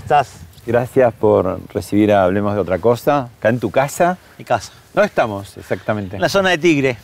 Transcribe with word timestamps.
Estás? 0.00 0.40
Gracias 0.66 1.12
por 1.14 1.60
recibir 1.72 2.12
a 2.12 2.24
Hablemos 2.24 2.54
de 2.54 2.60
otra 2.60 2.78
cosa, 2.78 3.28
acá 3.38 3.48
en 3.48 3.60
tu 3.60 3.70
casa. 3.70 4.18
Mi 4.38 4.44
casa. 4.44 4.72
¿Dónde 4.92 5.06
estamos 5.06 5.56
exactamente? 5.56 6.16
En 6.16 6.22
la 6.22 6.28
zona 6.28 6.50
de 6.50 6.58
Tigre. 6.58 6.96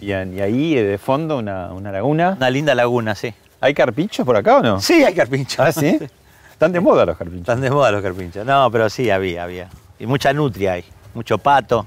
Y 0.00 0.12
ahí 0.12 0.76
eh, 0.76 0.82
de 0.82 0.98
fondo 0.98 1.38
una, 1.38 1.72
una 1.72 1.92
laguna. 1.92 2.34
Una 2.36 2.50
linda 2.50 2.74
laguna, 2.74 3.14
sí. 3.14 3.32
¿Hay 3.60 3.72
carpinchos 3.72 4.26
por 4.26 4.36
acá 4.36 4.58
o 4.58 4.62
no? 4.62 4.80
Sí, 4.80 5.04
hay 5.04 5.14
carpinchos. 5.14 5.60
¿Ah, 5.60 5.72
sí? 5.72 5.98
Están 6.52 6.72
de 6.72 6.80
moda 6.80 7.06
los 7.06 7.16
carpinchos. 7.16 7.42
Están 7.48 7.60
de 7.60 7.70
moda 7.70 7.90
los 7.92 8.02
carpinchos. 8.02 8.44
No, 8.44 8.70
pero 8.70 8.90
sí, 8.90 9.10
había, 9.10 9.44
había. 9.44 9.68
Y 9.98 10.06
mucha 10.06 10.32
nutria 10.32 10.72
hay. 10.72 10.84
Mucho 11.14 11.38
pato. 11.38 11.86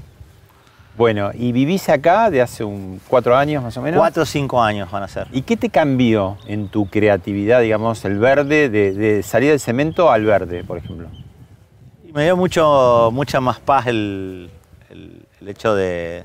Bueno, 0.98 1.30
y 1.34 1.52
vivís 1.52 1.88
acá 1.90 2.30
de 2.32 2.42
hace 2.42 2.64
un 2.64 3.00
cuatro 3.08 3.38
años 3.38 3.64
más 3.64 3.78
o 3.78 3.82
menos. 3.82 4.00
Cuatro 4.00 4.24
o 4.24 4.26
cinco 4.26 4.62
años 4.64 4.90
van 4.90 5.04
a 5.04 5.08
ser. 5.08 5.28
¿Y 5.32 5.44
qué 5.44 5.56
te 5.56 5.70
cambió 5.70 6.38
en 6.48 6.70
tu 6.70 6.90
creatividad, 6.90 7.62
digamos, 7.62 8.04
el 8.06 8.18
verde, 8.18 8.70
de, 8.70 8.94
de 8.94 9.22
salir 9.22 9.52
del 9.52 9.60
cemento 9.60 10.12
al 10.12 10.26
verde, 10.26 10.64
por 10.64 10.80
ejemplo? 10.80 11.08
Y 12.08 12.12
me 12.14 12.24
dio 12.24 12.36
mucho, 12.36 13.10
mucha 13.14 13.40
más 13.40 13.60
paz 13.60 13.86
el, 13.88 14.50
el- 14.90 15.22
el 15.40 15.50
hecho 15.50 15.76
de, 15.76 16.24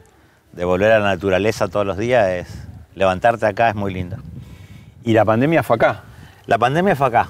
de 0.53 0.65
volver 0.65 0.91
a 0.93 0.99
la 1.01 1.05
naturaleza 1.07 1.69
todos 1.69 1.85
los 1.85 1.99
días. 1.99 2.27
Es, 2.31 2.49
levantarte 2.95 3.45
acá 3.45 3.69
es 3.69 3.75
muy 3.75 3.93
lindo. 3.93 4.17
Y 5.05 5.13
la 5.13 5.25
pandemia 5.27 5.63
fue 5.63 5.77
acá. 5.77 6.03
La 6.47 6.57
pandemia 6.57 6.97
fue 6.97 7.09
acá. 7.09 7.29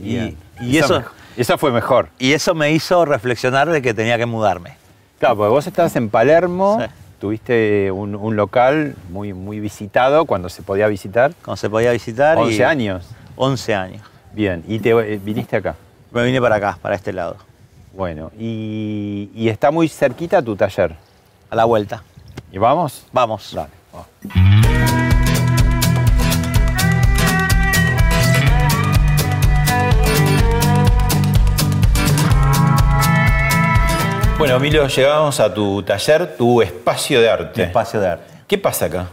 Y, 0.00 0.36
y 0.60 0.78
eso, 0.78 1.02
esa 1.36 1.58
fue 1.58 1.72
mejor. 1.72 2.10
y 2.20 2.32
eso 2.32 2.54
me 2.54 2.70
hizo 2.70 3.04
reflexionar 3.04 3.68
de 3.70 3.82
que 3.82 3.92
tenía 3.92 4.18
que 4.18 4.26
mudarme. 4.26 4.76
Claro, 5.18 5.36
porque 5.36 5.50
vos 5.50 5.66
estabas 5.66 5.96
en 5.96 6.10
Palermo, 6.10 6.78
Sí. 6.80 6.86
tuviste 7.20 7.90
un, 7.90 8.14
un 8.14 8.36
local 8.36 8.94
muy, 9.10 9.32
muy 9.32 9.60
visitado 9.60 10.24
cuando 10.26 10.48
se 10.48 10.62
podía 10.62 10.86
visitar. 10.88 11.32
Cuando 11.44 11.56
se 11.56 11.70
podía 11.70 11.90
visitar. 11.92 12.36
11 12.38 12.54
y, 12.54 12.62
años. 12.62 13.08
11 13.36 13.74
años. 13.74 14.02
Bien, 14.32 14.62
y 14.68 14.78
te 14.78 14.90
eh, 14.90 15.18
viniste 15.22 15.56
acá. 15.56 15.74
Me 16.10 16.24
vine 16.24 16.40
para 16.40 16.56
acá, 16.56 16.78
para 16.80 16.94
este 16.94 17.12
lado. 17.12 17.36
Bueno, 17.94 18.30
y, 18.38 19.30
y 19.34 19.48
está 19.48 19.70
muy 19.70 19.88
cerquita 19.88 20.42
tu 20.42 20.54
taller. 20.56 20.94
A 21.48 21.56
la 21.56 21.64
vuelta. 21.64 22.02
¿Y 22.52 22.58
vamos? 22.58 23.06
Vamos. 23.12 23.52
Dale. 23.54 23.70
vamos. 23.92 25.05
Bueno, 34.38 34.58
Milo, 34.60 34.86
llegamos 34.86 35.40
a 35.40 35.52
tu 35.52 35.82
taller, 35.82 36.36
tu 36.36 36.60
espacio 36.60 37.20
de 37.20 37.30
arte. 37.30 37.60
Mi 37.62 37.66
espacio 37.68 38.00
de 38.00 38.08
arte. 38.08 38.34
¿Qué 38.46 38.58
pasa 38.58 38.84
acá? 38.86 39.06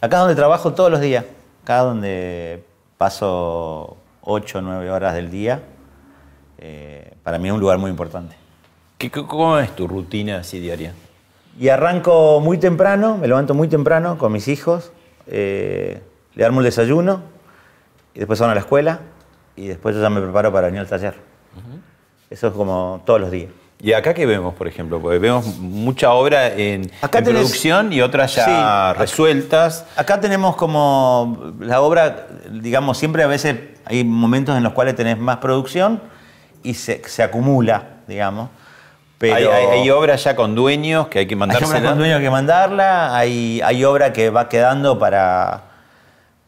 Acá 0.00 0.16
es 0.16 0.20
donde 0.20 0.34
trabajo 0.34 0.74
todos 0.74 0.90
los 0.90 1.00
días. 1.00 1.24
Acá 1.64 1.78
es 1.78 1.82
donde 1.84 2.64
paso 2.98 3.96
8 4.22 4.58
o 4.58 4.60
9 4.60 4.90
horas 4.90 5.14
del 5.14 5.30
día. 5.30 5.62
Eh, 6.58 7.10
para 7.22 7.38
mí 7.38 7.48
es 7.48 7.54
un 7.54 7.60
lugar 7.60 7.78
muy 7.78 7.90
importante. 7.90 8.36
¿Qué- 8.98 9.10
¿Cómo 9.10 9.58
es 9.58 9.74
tu 9.74 9.88
rutina 9.88 10.38
así 10.38 10.60
diaria? 10.60 10.92
Y 11.58 11.68
arranco 11.70 12.40
muy 12.40 12.58
temprano, 12.58 13.16
me 13.16 13.28
levanto 13.28 13.54
muy 13.54 13.68
temprano 13.68 14.18
con 14.18 14.30
mis 14.32 14.46
hijos, 14.46 14.92
eh, 15.26 16.02
le 16.34 16.44
armo 16.44 16.60
el 16.60 16.64
desayuno, 16.66 17.22
y 18.14 18.18
después 18.18 18.38
van 18.40 18.50
a 18.50 18.54
la 18.54 18.60
escuela, 18.60 19.00
y 19.56 19.68
después 19.68 19.94
yo 19.96 20.02
ya 20.02 20.10
me 20.10 20.20
preparo 20.20 20.52
para 20.52 20.66
venir 20.66 20.80
al 20.80 20.86
taller. 20.86 21.14
Eso 22.28 22.48
es 22.48 22.52
como 22.52 23.00
todos 23.06 23.20
los 23.20 23.30
días. 23.30 23.50
¿Y 23.82 23.92
acá 23.92 24.14
qué 24.14 24.24
vemos, 24.24 24.54
por 24.54 24.66
ejemplo? 24.68 25.00
Porque 25.00 25.18
vemos 25.18 25.44
mucha 25.58 26.10
obra 26.12 26.48
en, 26.54 26.90
Acá 27.02 27.18
en 27.18 27.24
tenés- 27.26 27.30
producción 27.34 27.92
y 27.92 28.00
otras 28.00 28.34
ya 28.34 28.44
Sí, 28.44 28.50
acá- 28.50 28.94
resueltas. 28.94 29.84
Acá 29.96 30.18
tenemos 30.20 30.56
como 30.56 31.52
la 31.60 31.80
obra, 31.82 32.26
digamos, 32.50 32.96
siempre 32.96 33.22
a 33.22 33.26
veces 33.26 33.56
hay 33.84 34.02
momentos 34.02 34.56
en 34.56 34.62
los 34.62 34.72
cuales 34.72 34.96
tenés 34.96 35.18
más 35.18 35.36
producción 35.38 36.00
y 36.62 36.72
se, 36.74 37.02
se 37.06 37.22
acumula, 37.22 37.82
digamos. 38.08 38.48
Pero 39.18 39.34
Hay, 39.36 39.44
hay- 39.44 39.66
hay 39.80 39.90
obra 39.90 40.16
ya 40.16 40.34
con 40.36 40.54
dueños 40.54 41.08
que 41.08 41.20
hay 41.20 41.26
que 41.26 41.34
hay 41.34 41.38
obra 41.38 41.82
con 41.82 41.98
dueño 41.98 42.18
que 42.18 42.30
mandarla, 42.30 43.16
hay, 43.16 43.60
hay 43.62 43.84
obra 43.84 44.12
que 44.12 44.30
va 44.30 44.48
quedando 44.48 44.98
para, 44.98 45.62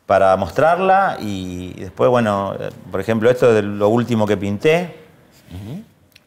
para 0.07 0.35
mostrarla 0.37 1.19
y 1.21 1.75
después, 1.75 2.09
bueno, 2.11 2.55
eh, 2.59 2.71
por 2.91 3.01
ejemplo, 3.01 3.31
esto 3.31 3.57
es 3.57 3.65
lo 3.65 3.89
último 3.91 4.27
que 4.27 4.37
pinté. 4.39 5.08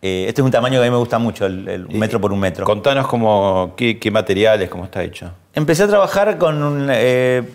Eh, 0.01 0.25
este 0.27 0.41
es 0.41 0.45
un 0.45 0.51
tamaño 0.51 0.79
que 0.79 0.87
a 0.87 0.89
mí 0.89 0.91
me 0.91 0.97
gusta 0.97 1.19
mucho, 1.19 1.45
el, 1.45 1.67
el 1.67 1.85
un 1.85 1.99
metro 1.99 2.19
por 2.19 2.33
un 2.33 2.39
metro. 2.39 2.65
Contanos 2.65 3.07
cómo, 3.07 3.73
qué, 3.77 3.99
qué 3.99 4.09
materiales, 4.09 4.67
cómo 4.69 4.85
está 4.85 5.03
hecho. 5.03 5.31
Empecé 5.53 5.83
a 5.83 5.87
trabajar 5.87 6.39
con 6.39 6.63
un... 6.63 6.87
eh, 6.91 7.47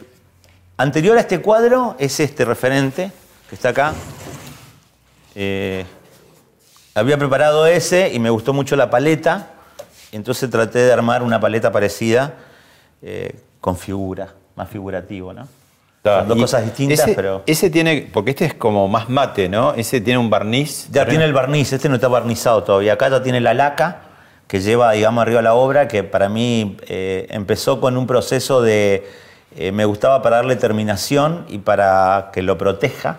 anterior 0.77 1.17
a 1.17 1.21
este 1.21 1.41
cuadro 1.41 1.97
es 1.99 2.21
este 2.21 2.45
referente, 2.45 3.11
que 3.49 3.55
está 3.57 3.71
acá. 3.71 3.95
Eh, 5.35 5.85
había 6.95 7.19
preparado 7.19 7.67
ese 7.67 8.13
y 8.15 8.21
me 8.21 8.31
gustó 8.31 8.53
mucho 8.53 8.77
la 8.77 8.91
paleta, 8.91 9.51
entonces 10.13 10.49
traté 10.49 10.79
de 10.79 10.93
armar 10.93 11.23
una 11.23 11.41
paleta 11.41 11.73
parecida 11.73 12.35
con 13.61 13.77
figura, 13.77 14.35
más 14.55 14.69
figurativo, 14.69 15.33
¿no? 15.33 15.47
Son 16.07 16.29
dos 16.29 16.39
cosas 16.39 16.65
distintas, 16.65 17.01
ese, 17.01 17.15
pero... 17.15 17.43
Ese 17.47 17.71
tiene, 17.71 18.09
porque 18.13 18.31
este 18.31 18.45
es 18.47 18.55
como 18.55 18.89
más 18.89 19.09
mate, 19.09 19.49
¿no? 19.49 19.75
Ese 19.75 20.01
tiene 20.01 20.19
un 20.19 20.31
barniz. 20.31 20.89
Ya 20.91 21.07
tiene 21.07 21.25
el 21.25 21.33
barniz, 21.33 21.73
este 21.73 21.89
no 21.89 21.97
está 21.97 22.09
barnizado 22.09 22.63
todavía. 22.63 22.95
Acá 22.95 23.09
ya 23.09 23.23
tiene 23.23 23.41
la 23.41 23.55
laca 23.55 24.03
que 24.47 24.61
lleva, 24.61 24.93
digamos, 24.93 25.23
arriba 25.23 25.43
la 25.43 25.55
obra, 25.55 25.89
que 25.89 26.05
para 26.05 26.29
mí 26.29 26.77
eh, 26.89 27.27
empezó 27.31 27.81
con 27.81 27.97
un 27.97 28.07
proceso 28.07 28.63
de. 28.63 29.07
eh, 29.57 29.73
me 29.73 29.85
gustaba 29.85 30.23
para 30.23 30.37
darle 30.37 30.57
terminación 30.57 31.45
y 31.49 31.59
para 31.59 32.31
que 32.33 32.43
lo 32.43 32.57
proteja. 32.57 33.19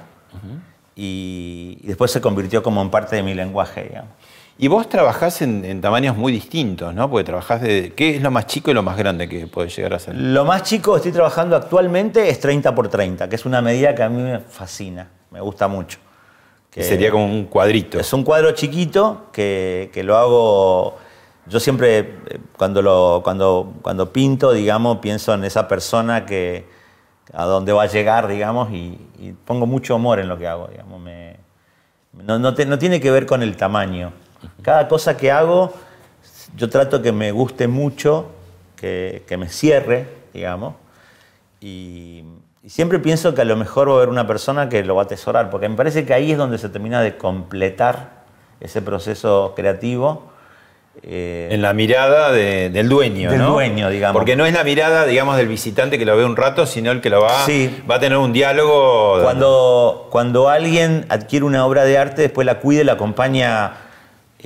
y, 0.95 1.77
y 1.83 1.87
después 1.87 2.11
se 2.11 2.21
convirtió 2.21 2.63
como 2.63 2.81
en 2.81 2.89
parte 2.89 3.15
de 3.15 3.23
mi 3.23 3.33
lenguaje, 3.33 3.83
digamos. 3.83 4.11
Y 4.59 4.67
vos 4.69 4.89
trabajás 4.89 5.41
en, 5.43 5.63
en 5.65 5.81
tamaños 5.81 6.17
muy 6.17 6.31
distintos, 6.31 6.93
¿no? 6.93 7.09
Porque 7.09 7.23
trabajás 7.25 7.61
de. 7.61 7.93
¿Qué 7.95 8.15
es 8.15 8.21
lo 8.23 8.31
más 8.31 8.47
chico 8.47 8.71
y 8.71 8.73
lo 8.73 8.81
más 8.81 8.97
grande 8.97 9.29
que 9.29 9.45
podés 9.45 9.75
llegar 9.75 9.93
a 9.93 9.99
ser? 9.99 10.15
Lo 10.15 10.45
más 10.45 10.63
chico 10.63 10.93
que 10.93 10.97
estoy 10.97 11.11
trabajando 11.11 11.55
actualmente 11.55 12.27
es 12.29 12.39
30 12.39 12.73
por 12.73 12.87
30, 12.87 13.29
que 13.29 13.35
es 13.35 13.45
una 13.45 13.61
medida 13.61 13.93
que 13.93 14.01
a 14.03 14.09
mí 14.09 14.19
me 14.21 14.39
fascina, 14.39 15.09
me 15.31 15.41
gusta 15.41 15.67
mucho. 15.67 15.99
Que 16.71 16.81
sería 16.83 17.11
como 17.11 17.25
un 17.25 17.45
cuadrito. 17.45 17.99
Es 17.99 18.11
un 18.13 18.23
cuadro 18.23 18.51
chiquito 18.51 19.27
que, 19.31 19.89
que 19.93 20.03
lo 20.03 20.17
hago. 20.17 20.97
Yo 21.47 21.59
siempre, 21.59 21.99
eh, 21.99 22.39
cuando, 22.57 22.81
lo, 22.81 23.21
cuando, 23.23 23.73
cuando 23.81 24.11
pinto, 24.11 24.51
digamos, 24.51 24.97
pienso 24.97 25.33
en 25.33 25.43
esa 25.45 25.67
persona 25.67 26.25
que 26.25 26.65
a 27.33 27.45
dónde 27.45 27.73
va 27.73 27.83
a 27.83 27.87
llegar, 27.87 28.27
digamos, 28.27 28.71
y, 28.71 28.97
y 29.19 29.33
pongo 29.45 29.65
mucho 29.65 29.95
amor 29.95 30.19
en 30.19 30.27
lo 30.27 30.37
que 30.37 30.47
hago, 30.47 30.67
digamos. 30.67 30.99
Me- 30.99 31.37
no, 32.23 32.37
no 32.39 32.53
te- 32.53 32.65
no 32.65 32.77
tiene 32.79 32.99
que 32.99 33.11
ver 33.11 33.25
con 33.27 33.43
el 33.43 33.55
tamaño. 33.55 34.11
Cada 34.61 34.87
cosa 34.87 35.17
que 35.17 35.31
hago, 35.31 35.73
yo 36.55 36.69
trato 36.69 37.01
que 37.01 37.11
me 37.11 37.31
guste 37.31 37.67
mucho, 37.67 38.27
que, 38.75 39.23
que 39.27 39.37
me 39.37 39.49
cierre, 39.49 40.07
digamos. 40.33 40.75
Y, 41.59 42.23
y 42.67 42.69
siempre 42.69 42.99
pienso 42.99 43.33
que 43.33 43.41
a 43.41 43.45
lo 43.45 43.55
mejor 43.55 43.87
va 43.89 43.93
a 43.93 43.95
haber 43.97 44.09
una 44.09 44.27
persona 44.27 44.67
que 44.67 44.83
lo 44.83 44.95
va 44.95 45.03
a 45.03 45.05
atesorar, 45.05 45.49
porque 45.49 45.69
me 45.69 45.77
parece 45.77 46.05
que 46.05 46.13
ahí 46.13 46.33
es 46.33 46.37
donde 46.37 46.57
se 46.57 46.67
termina 46.67 47.01
de 47.01 47.15
completar 47.15 48.25
ese 48.59 48.81
proceso 48.81 49.53
creativo. 49.55 50.31
Eh, 51.03 51.47
en 51.51 51.61
la 51.61 51.73
mirada 51.73 52.31
del 52.31 52.89
dueño, 52.89 53.31
del 53.31 53.45
dueño, 53.45 53.89
digamos. 53.89 54.19
Porque 54.19 54.35
no 54.35 54.45
es 54.45 54.53
la 54.53 54.65
mirada, 54.65 55.05
digamos, 55.05 55.37
del 55.37 55.47
visitante 55.47 55.97
que 55.97 56.05
lo 56.05 56.17
ve 56.17 56.25
un 56.25 56.35
rato, 56.35 56.65
sino 56.65 56.91
el 56.91 56.99
que 56.99 57.09
lo 57.09 57.21
va, 57.21 57.45
va 57.89 57.95
a 57.95 57.99
tener 57.99 58.17
un 58.17 58.33
diálogo. 58.33 59.21
Cuando, 59.21 60.07
cuando 60.09 60.49
alguien 60.49 61.05
adquiere 61.07 61.45
una 61.45 61.65
obra 61.65 61.85
de 61.85 61.97
arte, 61.97 62.23
después 62.23 62.45
la 62.45 62.59
cuida 62.59 62.81
y 62.81 62.83
la 62.83 62.93
acompaña 62.93 63.73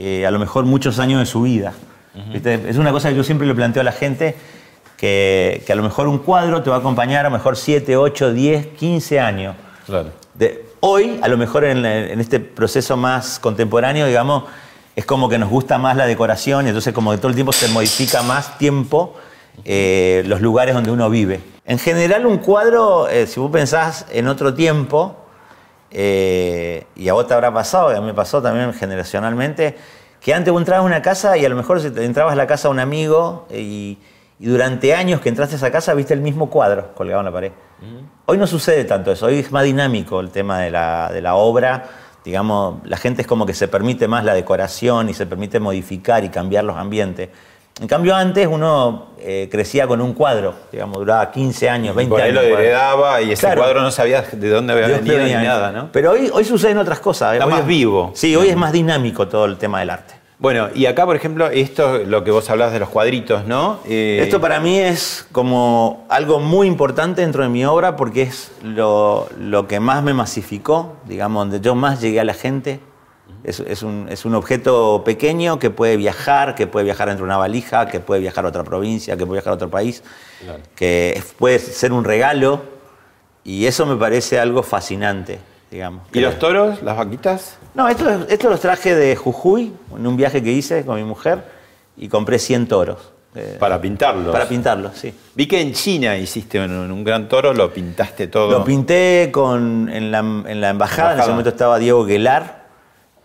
eh, 0.03 0.25
a 0.25 0.31
lo 0.31 0.39
mejor 0.39 0.65
muchos 0.65 0.99
años 0.99 1.19
de 1.19 1.25
su 1.25 1.43
vida. 1.43 1.73
Es 2.43 2.77
una 2.77 2.91
cosa 2.91 3.09
que 3.09 3.15
yo 3.15 3.23
siempre 3.23 3.47
le 3.47 3.55
planteo 3.55 3.81
a 3.81 3.83
la 3.83 3.91
gente, 3.91 4.35
que, 4.97 5.63
a 5.69 5.75
lo 5.75 5.83
mejor 5.83 6.07
un 6.07 6.19
cuadro 6.19 6.61
te 6.61 6.69
va 6.69 6.77
a 6.77 6.79
acompañar 6.79 7.25
a 7.25 7.29
lo 7.29 7.37
mejor 7.37 7.55
7, 7.55 7.95
8, 7.95 8.33
10, 8.33 8.67
15 8.67 9.19
años. 9.19 9.55
Claro. 9.85 10.09
De, 10.33 10.65
hoy, 10.81 11.19
a 11.21 11.27
lo 11.27 11.37
mejor 11.37 11.63
en, 11.63 11.85
en 11.85 12.19
este 12.19 12.39
proceso 12.39 12.97
más 12.97 13.39
contemporáneo, 13.39 14.07
digamos, 14.07 14.43
es 14.95 15.05
como 15.05 15.29
que 15.29 15.37
nos 15.37 15.49
gusta 15.49 15.77
más 15.77 15.95
la 15.95 16.05
decoración 16.05 16.65
y 16.65 16.69
entonces 16.69 16.93
como 16.93 17.11
que 17.11 17.17
todo 17.17 17.29
el 17.29 17.35
tiempo 17.35 17.53
se 17.53 17.67
modifica 17.69 18.23
más 18.23 18.57
tiempo 18.57 19.15
eh, 19.63 20.23
los 20.25 20.41
lugares 20.41 20.73
donde 20.73 20.91
uno 20.91 21.09
vive. 21.09 21.39
En 21.65 21.77
general 21.77 22.25
un 22.25 22.37
cuadro, 22.39 23.07
eh, 23.07 23.27
si 23.27 23.39
vos 23.39 23.51
pensás 23.51 24.05
en 24.11 24.27
otro 24.27 24.53
tiempo, 24.53 25.20
eh, 25.91 26.85
y 26.95 27.09
a 27.09 27.13
vos 27.13 27.27
te 27.27 27.33
habrá 27.33 27.53
pasado, 27.53 27.91
y 27.91 27.95
a 27.95 27.99
mí 27.99 28.07
me 28.07 28.13
pasó 28.13 28.41
también 28.41 28.73
generacionalmente, 28.73 29.75
que 30.19 30.33
antes 30.33 30.51
vos 30.51 30.61
entrabas 30.61 30.83
a 30.83 30.85
una 30.85 31.01
casa 31.01 31.37
y 31.37 31.45
a 31.45 31.49
lo 31.49 31.55
mejor 31.55 31.79
entrabas 31.79 32.33
a 32.33 32.35
la 32.35 32.47
casa 32.47 32.67
de 32.67 32.73
un 32.73 32.79
amigo 32.79 33.47
y, 33.51 33.97
durante 34.39 34.95
años 34.95 35.21
que 35.21 35.29
entraste 35.29 35.53
a 35.53 35.57
esa 35.57 35.71
casa 35.71 35.93
viste 35.93 36.15
el 36.15 36.21
mismo 36.21 36.49
cuadro 36.49 36.95
colgado 36.95 37.19
en 37.21 37.25
la 37.25 37.31
pared. 37.31 37.51
Hoy 38.25 38.37
no 38.37 38.47
sucede 38.47 38.85
tanto 38.85 39.11
eso, 39.11 39.27
hoy 39.27 39.39
es 39.39 39.51
más 39.51 39.63
dinámico 39.63 40.19
el 40.19 40.31
tema 40.31 40.59
de 40.59 40.71
la, 40.71 41.11
de 41.11 41.21
la 41.21 41.35
obra 41.35 41.83
digamos, 42.23 42.79
la 42.85 42.97
gente 42.97 43.21
es 43.21 43.27
como 43.27 43.45
que 43.45 43.53
se 43.53 43.67
permite 43.67 44.07
más 44.07 44.23
la 44.23 44.33
decoración 44.33 45.09
y 45.09 45.13
se 45.13 45.25
permite 45.25 45.59
modificar 45.59 46.23
y 46.23 46.29
cambiar 46.29 46.63
los 46.63 46.77
ambientes. 46.77 47.29
En 47.81 47.87
cambio, 47.87 48.15
antes 48.15 48.47
uno 48.47 49.07
eh, 49.19 49.49
crecía 49.51 49.87
con 49.87 50.01
un 50.01 50.13
cuadro, 50.13 50.53
digamos, 50.71 50.99
duraba 50.99 51.31
15 51.31 51.67
años, 51.67 51.95
20 51.95 52.09
por 52.11 52.21
años. 52.21 52.37
Por 52.37 52.49
lo 52.49 52.59
heredaba 52.59 53.21
y 53.23 53.31
ese 53.31 53.55
cuadro 53.55 53.81
no 53.81 53.89
sabía 53.89 54.21
de 54.21 54.49
dónde 54.49 54.73
había 54.73 54.87
venido 54.87 55.17
ni 55.17 55.31
nada, 55.31 55.71
¿no? 55.71 55.89
Pero 55.91 56.11
hoy, 56.11 56.29
hoy 56.31 56.45
suceden 56.45 56.77
otras 56.77 56.99
cosas. 56.99 57.33
Está 57.33 57.47
más 57.47 57.65
vivo. 57.65 58.11
Sí, 58.13 58.35
hoy 58.35 58.49
es 58.49 58.55
más 58.55 58.71
dinámico 58.71 59.27
todo 59.27 59.45
el 59.45 59.57
tema 59.57 59.79
del 59.79 59.89
arte. 59.89 60.21
Bueno, 60.41 60.69
y 60.73 60.87
acá, 60.87 61.05
por 61.05 61.15
ejemplo, 61.15 61.51
esto, 61.51 61.99
lo 61.99 62.23
que 62.23 62.31
vos 62.31 62.49
hablabas 62.49 62.73
de 62.73 62.79
los 62.79 62.89
cuadritos, 62.89 63.45
¿no? 63.45 63.79
Eh, 63.87 64.21
esto 64.23 64.41
para 64.41 64.59
mí 64.59 64.79
es 64.79 65.27
como 65.31 66.05
algo 66.09 66.39
muy 66.39 66.65
importante 66.65 67.21
dentro 67.21 67.43
de 67.43 67.49
mi 67.49 67.63
obra 67.63 67.95
porque 67.95 68.23
es 68.23 68.51
lo, 68.63 69.27
que 69.69 69.79
más 69.79 70.01
me 70.01 70.15
masificó, 70.15 70.97
digamos, 71.05 71.43
donde 71.43 71.61
yo 71.61 71.75
más 71.75 72.01
llegué 72.01 72.19
a 72.19 72.23
la 72.23 72.33
gente. 72.33 72.79
Es, 73.43 73.83
un, 73.83 74.35
objeto 74.35 75.03
pequeño 75.03 75.57
que 75.57 75.69
puede 75.69 75.97
viajar, 75.97 76.55
que 76.55 76.67
puede 76.67 76.83
viajar 76.83 77.09
entre 77.09 77.23
una 77.23 77.37
valija, 77.37 77.87
que 77.87 77.99
puede 77.99 78.21
viajar 78.21 78.45
a 78.45 78.49
otra 78.49 78.63
provincia, 78.63 79.17
que 79.17 79.25
puede 79.25 79.39
viajar 79.39 79.51
a 79.51 79.55
otro 79.55 79.69
país, 79.69 80.03
que 80.75 81.21
puede 81.37 81.59
ser 81.59 81.91
un 81.91 82.03
regalo 82.03 82.61
y 83.43 83.65
eso 83.65 83.85
me 83.85 83.95
parece 83.95 84.39
algo 84.39 84.61
fascinante. 84.63 85.39
¿Y 86.13 86.19
los 86.19 86.37
toros, 86.37 86.81
las 86.83 86.97
vaquitas? 86.97 87.57
No, 87.73 87.87
esto, 87.87 88.09
esto 88.27 88.49
los 88.49 88.59
traje 88.59 88.93
de 88.93 89.15
Jujuy, 89.15 89.71
en 89.95 90.05
un 90.05 90.17
viaje 90.17 90.43
que 90.43 90.51
hice 90.51 90.85
con 90.85 90.97
mi 90.97 91.03
mujer, 91.03 91.43
y 91.95 92.09
compré 92.09 92.39
100 92.39 92.67
toros. 92.67 93.11
Eh, 93.33 93.55
para 93.57 93.79
pintarlos. 93.79 94.33
Para 94.33 94.45
pintarlos, 94.47 94.97
sí. 94.97 95.13
Vi 95.33 95.47
que 95.47 95.61
en 95.61 95.71
China 95.71 96.17
hiciste 96.17 96.59
un, 96.59 97.03
gran 97.05 97.29
toro, 97.29 97.53
lo 97.53 97.71
pintaste 97.71 98.27
todo. 98.27 98.51
Lo 98.51 98.63
pinté 98.65 99.29
con, 99.31 99.87
en, 99.87 100.11
la, 100.11 100.69
embajada, 100.69 101.13
en 101.13 101.19
ese 101.21 101.29
momento 101.29 101.51
estaba 101.51 101.79
Diego 101.79 102.03
Guelar. 102.03 102.60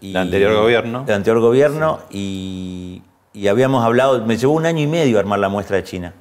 Y, 0.00 0.10
el 0.10 0.16
anterior 0.16 0.54
gobierno. 0.54 1.04
El 1.06 1.14
anterior 1.14 1.40
gobierno, 1.40 2.00
y, 2.10 3.02
habíamos 3.48 3.84
hablado, 3.84 4.24
me 4.24 4.36
llevó 4.36 4.54
un 4.54 4.66
año 4.66 4.82
y 4.82 4.86
medio 4.86 5.18
armar 5.18 5.38
la 5.38 5.48
muestra 5.48 5.76
de 5.76 5.84
China, 5.84 6.14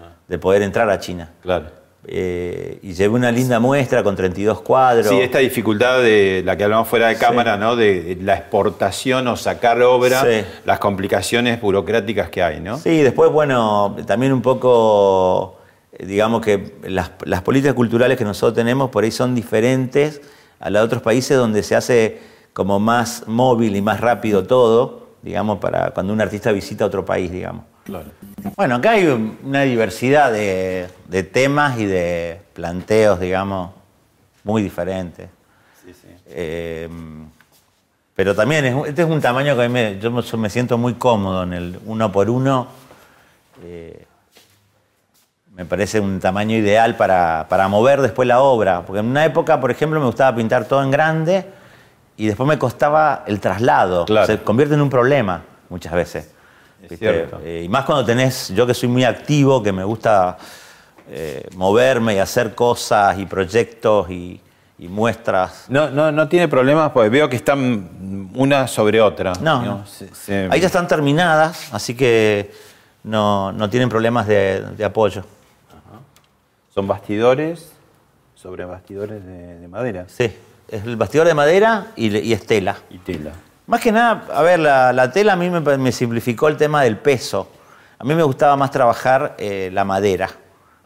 ah. 0.00 0.14
de 0.26 0.38
poder 0.38 0.62
entrar 0.62 0.88
a 0.90 0.98
China. 0.98 1.30
Claro. 1.42 1.78
Eh, 2.10 2.78
y 2.82 2.94
llevé 2.94 3.14
una 3.14 3.30
linda 3.30 3.60
muestra 3.60 4.02
con 4.02 4.16
32 4.16 4.62
cuadros. 4.62 5.08
Sí, 5.08 5.20
esta 5.20 5.40
dificultad 5.40 6.00
de 6.00 6.42
la 6.42 6.56
que 6.56 6.64
hablamos 6.64 6.88
fuera 6.88 7.08
de 7.08 7.16
cámara, 7.16 7.58
¿no? 7.58 7.76
De 7.76 8.16
la 8.22 8.34
exportación 8.34 9.26
o 9.28 9.36
sacar 9.36 9.82
obra, 9.82 10.24
las 10.64 10.78
complicaciones 10.78 11.60
burocráticas 11.60 12.30
que 12.30 12.42
hay, 12.42 12.60
¿no? 12.60 12.78
Sí, 12.78 13.02
después, 13.02 13.30
bueno, 13.30 13.94
también 14.06 14.32
un 14.32 14.40
poco, 14.40 15.58
digamos 15.98 16.40
que 16.40 16.76
las, 16.84 17.10
políticas 17.42 17.74
culturales 17.74 18.16
que 18.16 18.24
nosotros 18.24 18.54
tenemos 18.54 18.90
por 18.90 19.04
ahí 19.04 19.10
son 19.10 19.34
diferentes 19.34 20.22
a 20.60 20.70
las 20.70 20.80
de 20.80 20.86
otros 20.86 21.02
países 21.02 21.36
donde 21.36 21.62
se 21.62 21.76
hace 21.76 22.20
como 22.58 22.80
más 22.80 23.22
móvil 23.28 23.76
y 23.76 23.80
más 23.80 24.00
rápido 24.00 24.42
todo, 24.42 25.10
digamos, 25.22 25.60
para 25.60 25.92
cuando 25.92 26.12
un 26.12 26.20
artista 26.20 26.50
visita 26.50 26.84
otro 26.84 27.04
país, 27.04 27.30
digamos. 27.30 27.62
Bueno, 28.56 28.74
acá 28.74 28.90
hay 28.90 29.06
una 29.44 29.62
diversidad 29.62 30.32
de, 30.32 30.88
temas 31.32 31.78
y 31.78 31.86
de 31.86 32.40
planteos, 32.54 33.20
digamos, 33.20 33.70
muy 34.42 34.60
diferentes. 34.60 35.28
Eh, 36.26 36.88
pero 38.16 38.34
también, 38.34 38.64
este 38.88 39.02
es 39.02 39.08
un 39.08 39.20
tamaño 39.20 39.54
que 39.54 39.62
a 39.62 39.68
mí 39.68 40.00
yo 40.00 40.10
me 40.36 40.50
siento 40.50 40.76
muy 40.76 40.94
cómodo 40.94 41.44
en 41.44 41.52
el 41.52 41.78
uno 41.86 42.10
por 42.10 42.28
uno. 42.28 42.66
Eh, 43.62 44.04
me 45.54 45.64
parece 45.64 46.00
un 46.00 46.18
tamaño 46.18 46.56
ideal 46.56 46.96
para, 46.96 47.68
mover 47.70 48.02
después 48.02 48.26
la 48.26 48.40
obra. 48.40 48.82
Porque 48.84 48.98
en 48.98 49.06
una 49.06 49.24
época, 49.24 49.60
por 49.60 49.70
ejemplo, 49.70 50.00
me 50.00 50.06
gustaba 50.06 50.34
pintar 50.34 50.64
todo 50.64 50.82
en 50.82 50.90
grande 50.90 51.58
y 52.18 52.26
después 52.26 52.46
me 52.46 52.58
costaba 52.58 53.24
el 53.26 53.40
traslado. 53.40 54.04
Se 54.26 54.38
convierte 54.42 54.74
en 54.74 54.82
un 54.82 54.90
problema 54.90 55.42
muchas 55.70 55.92
veces. 55.94 56.30
Eh, 56.90 57.62
y 57.64 57.68
más 57.68 57.84
cuando 57.84 58.04
tenés, 58.04 58.48
yo 58.48 58.66
que 58.66 58.74
soy 58.74 58.88
muy 58.88 59.04
activo, 59.04 59.62
que 59.62 59.72
me 59.72 59.84
gusta 59.84 60.36
eh, 61.08 61.48
moverme 61.56 62.16
y 62.16 62.18
hacer 62.18 62.54
cosas 62.54 63.18
y 63.18 63.26
proyectos 63.26 64.10
y, 64.10 64.40
muestras. 64.80 65.64
No, 65.68 65.90
no, 65.90 66.12
no 66.12 66.28
tiene 66.28 66.46
problemas, 66.46 66.92
porque 66.92 67.08
veo 67.08 67.28
que 67.28 67.34
están 67.34 68.30
una 68.34 68.68
sobre 68.68 69.00
otra. 69.00 69.32
No, 69.40 69.84
ahí 70.50 70.60
ya 70.60 70.66
están 70.66 70.86
terminadas, 70.86 71.72
así 71.72 71.96
que 71.96 72.52
no, 73.02 73.68
tienen 73.70 73.88
problemas 73.88 74.26
de, 74.26 74.84
apoyo. 74.84 75.24
Son 76.72 76.86
bastidores 76.86 77.72
sobre 78.36 78.64
bastidores 78.64 79.24
de, 79.24 79.66
madera. 79.66 80.04
Sí, 80.06 80.32
es 80.68 80.84
el 80.84 80.96
bastidor 80.96 81.26
de 81.26 81.34
madera 81.34 81.88
y, 81.96 82.16
y 82.16 82.32
es 82.32 82.46
tela. 82.46 82.76
Y 82.90 82.98
tela. 82.98 83.32
Más 83.68 83.82
que 83.82 83.92
nada, 83.92 84.24
a 84.32 84.40
ver, 84.40 84.58
la, 84.58 85.12
tela 85.12 85.34
a 85.34 85.36
mí 85.36 85.50
me, 85.50 85.92
simplificó 85.92 86.48
el 86.48 86.56
tema 86.56 86.82
del 86.82 86.96
peso. 86.96 87.48
A 87.98 88.04
mí 88.04 88.14
me 88.14 88.22
gustaba 88.22 88.56
más 88.56 88.70
trabajar 88.70 89.36
eh, 89.38 89.68
la 89.74 89.84
madera. 89.84 90.30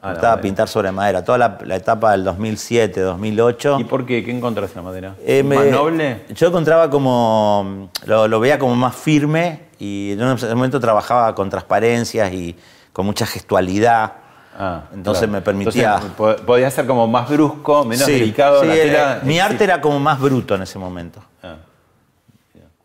Ah, 0.03 0.09
me 0.09 0.12
gustaba 0.15 0.41
pintar 0.41 0.67
sobre 0.67 0.91
madera. 0.91 1.25
Toda 1.25 1.39
la, 1.65 1.77
etapa 1.77 2.11
del 2.11 2.25
2007, 2.25 3.01
2008. 3.01 3.77
¿Y 3.79 3.85
por 3.85 4.05
qué? 4.05 4.25
¿Qué 4.25 4.33
encontraste 4.33 4.75
la 4.75 4.83
madera? 4.83 5.15
Eh, 5.25 5.45
¿Más 5.45 5.65
noble? 5.67 6.25
Yo 6.31 6.49
encontraba 6.49 6.91
como. 6.91 7.89
Lo, 8.05 8.41
veía 8.41 8.59
como 8.59 8.75
más 8.75 8.97
firme 8.97 9.61
y 9.79 10.15
en 10.15 10.23
ese 10.23 10.53
momento 10.53 10.81
trabajaba 10.81 11.37
con 11.37 11.51
transparencias 11.51 12.33
y 12.33 12.57
con 12.93 13.07
mucha 13.07 13.27
gestualidad. 13.27 14.15
Ah, 14.59 14.82
entonces 14.92 15.28
me 15.28 15.40
permitía. 15.40 16.00
podía 16.16 16.71
ser 16.71 16.87
como 16.87 17.06
más 17.06 17.28
brusco, 17.28 17.85
menos 17.85 18.06
delicado. 18.06 18.64
la 18.64 18.75
tela. 18.75 19.21
mi 19.23 19.40
arte 19.40 19.64
era 19.64 19.80
como 19.80 19.99
más 19.99 20.21
bruto 20.21 20.54
en 20.54 20.62
ese 20.62 20.78
momento. 20.78 21.21
Ah 21.42 21.56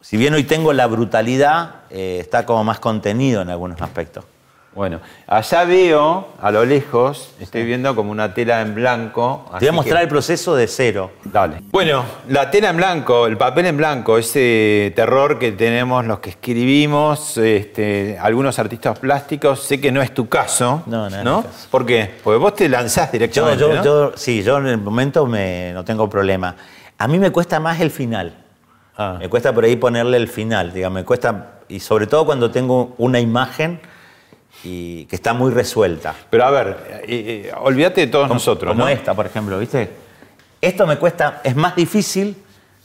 si 0.07 0.15
bien 0.15 0.33
hoy 0.33 0.45
tengo 0.45 0.71
la 0.71 0.87
brutalidad, 0.87 1.81
eh, 1.89 2.19
está 2.21 2.45
como 2.45 2.63
más 2.63 2.79
contenido 2.79 3.41
en 3.41 3.49
algunos 3.49 3.81
aspectos. 3.81 4.23
Bueno, 4.77 4.99
allá 5.25 5.63
veo, 5.63 6.27
a 6.39 6.51
lo 6.51 6.63
lejos, 6.63 7.33
estoy 7.39 7.65
viendo 7.65 7.95
como 7.95 8.11
una 8.11 8.35
tela 8.35 8.61
en 8.61 8.75
blanco. 8.75 9.43
Te 9.53 9.65
voy 9.65 9.69
a 9.69 9.71
mostrar 9.71 10.03
el 10.03 10.07
proceso 10.07 10.55
de 10.55 10.67
cero. 10.67 11.13
Dale. 11.23 11.63
Bueno, 11.71 12.05
la 12.29 12.51
tela 12.51 12.69
en 12.69 12.77
blanco, 12.77 13.25
el 13.25 13.37
papel 13.37 13.65
en 13.65 13.75
blanco, 13.75 14.19
ese 14.19 14.93
terror 14.95 15.39
que 15.39 15.53
tenemos 15.53 16.05
los 16.05 16.19
que 16.19 16.29
escribimos, 16.29 17.39
este, 17.39 18.19
algunos 18.21 18.59
artistas 18.59 18.99
plásticos, 18.99 19.63
sé 19.63 19.81
que 19.81 19.91
no 19.91 19.99
es 19.99 20.13
tu 20.13 20.29
caso. 20.29 20.83
No, 20.85 21.09
no, 21.09 21.23
¿no? 21.23 21.43
¿Por 21.71 21.83
qué? 21.83 22.11
Porque 22.23 22.37
vos 22.37 22.53
te 22.53 22.69
lanzás 22.69 23.11
directamente. 23.11 23.59
Yo, 23.59 23.83
yo, 23.83 24.11
sí, 24.15 24.43
yo 24.43 24.59
en 24.59 24.67
el 24.67 24.77
momento 24.77 25.25
me, 25.25 25.71
no 25.73 25.83
tengo 25.83 26.07
problema. 26.07 26.55
A 26.99 27.07
mí 27.07 27.17
me 27.17 27.31
cuesta 27.31 27.59
más 27.59 27.81
el 27.81 27.89
final. 27.89 28.31
Ah. 28.95 29.17
Me 29.19 29.27
cuesta 29.27 29.51
por 29.51 29.63
ahí 29.63 29.75
ponerle 29.75 30.17
el 30.17 30.27
final, 30.27 30.71
digamos, 30.71 30.97
me 30.97 31.03
cuesta, 31.03 31.61
y 31.67 31.79
sobre 31.79 32.05
todo 32.05 32.27
cuando 32.27 32.51
tengo 32.51 32.93
una 32.99 33.19
imagen 33.19 33.79
y 34.63 35.05
que 35.05 35.15
está 35.15 35.33
muy 35.33 35.51
resuelta. 35.51 36.15
Pero 36.29 36.45
a 36.45 36.51
ver, 36.51 37.03
eh, 37.07 37.47
eh, 37.47 37.51
olvídate 37.59 38.01
de 38.01 38.07
todos 38.07 38.29
nosotros. 38.29 38.73
Como 38.73 38.87
esta, 38.87 39.13
por 39.13 39.25
ejemplo, 39.25 39.59
¿viste? 39.59 39.89
Esto 40.59 40.87
me 40.87 40.97
cuesta, 40.97 41.41
es 41.43 41.55
más 41.55 41.75
difícil 41.75 42.35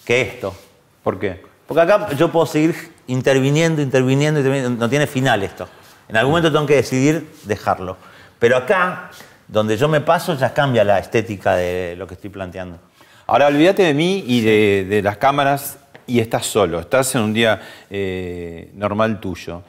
que 0.04 0.20
esto. 0.20 0.54
¿Por 1.02 1.18
qué? 1.18 1.42
Porque 1.66 1.80
acá 1.80 2.12
yo 2.12 2.30
puedo 2.30 2.46
seguir 2.46 2.92
interviniendo, 3.06 3.80
interviniendo, 3.80 4.40
interviniendo, 4.40 4.78
no 4.78 4.88
tiene 4.88 5.06
final 5.06 5.42
esto. 5.42 5.68
En 6.08 6.16
algún 6.16 6.32
momento 6.32 6.52
tengo 6.52 6.66
que 6.66 6.76
decidir 6.76 7.30
dejarlo. 7.44 7.96
Pero 8.38 8.56
acá 8.56 9.10
donde 9.48 9.76
yo 9.76 9.88
me 9.88 10.00
paso 10.00 10.36
ya 10.36 10.52
cambia 10.52 10.84
la 10.84 10.98
estética 10.98 11.54
de 11.54 11.94
lo 11.96 12.06
que 12.06 12.14
estoy 12.14 12.30
planteando. 12.30 12.78
Ahora 13.26 13.46
olvídate 13.46 13.82
de 13.82 13.94
mí 13.94 14.24
y 14.26 14.40
de, 14.40 15.00
las 15.02 15.16
cámaras 15.16 15.78
y 16.06 16.20
estás 16.20 16.46
solo, 16.46 16.80
estás 16.80 17.14
en 17.14 17.22
un 17.22 17.32
día 17.32 17.60
eh, 17.88 18.70
normal 18.74 19.20
tuyo. 19.20 19.62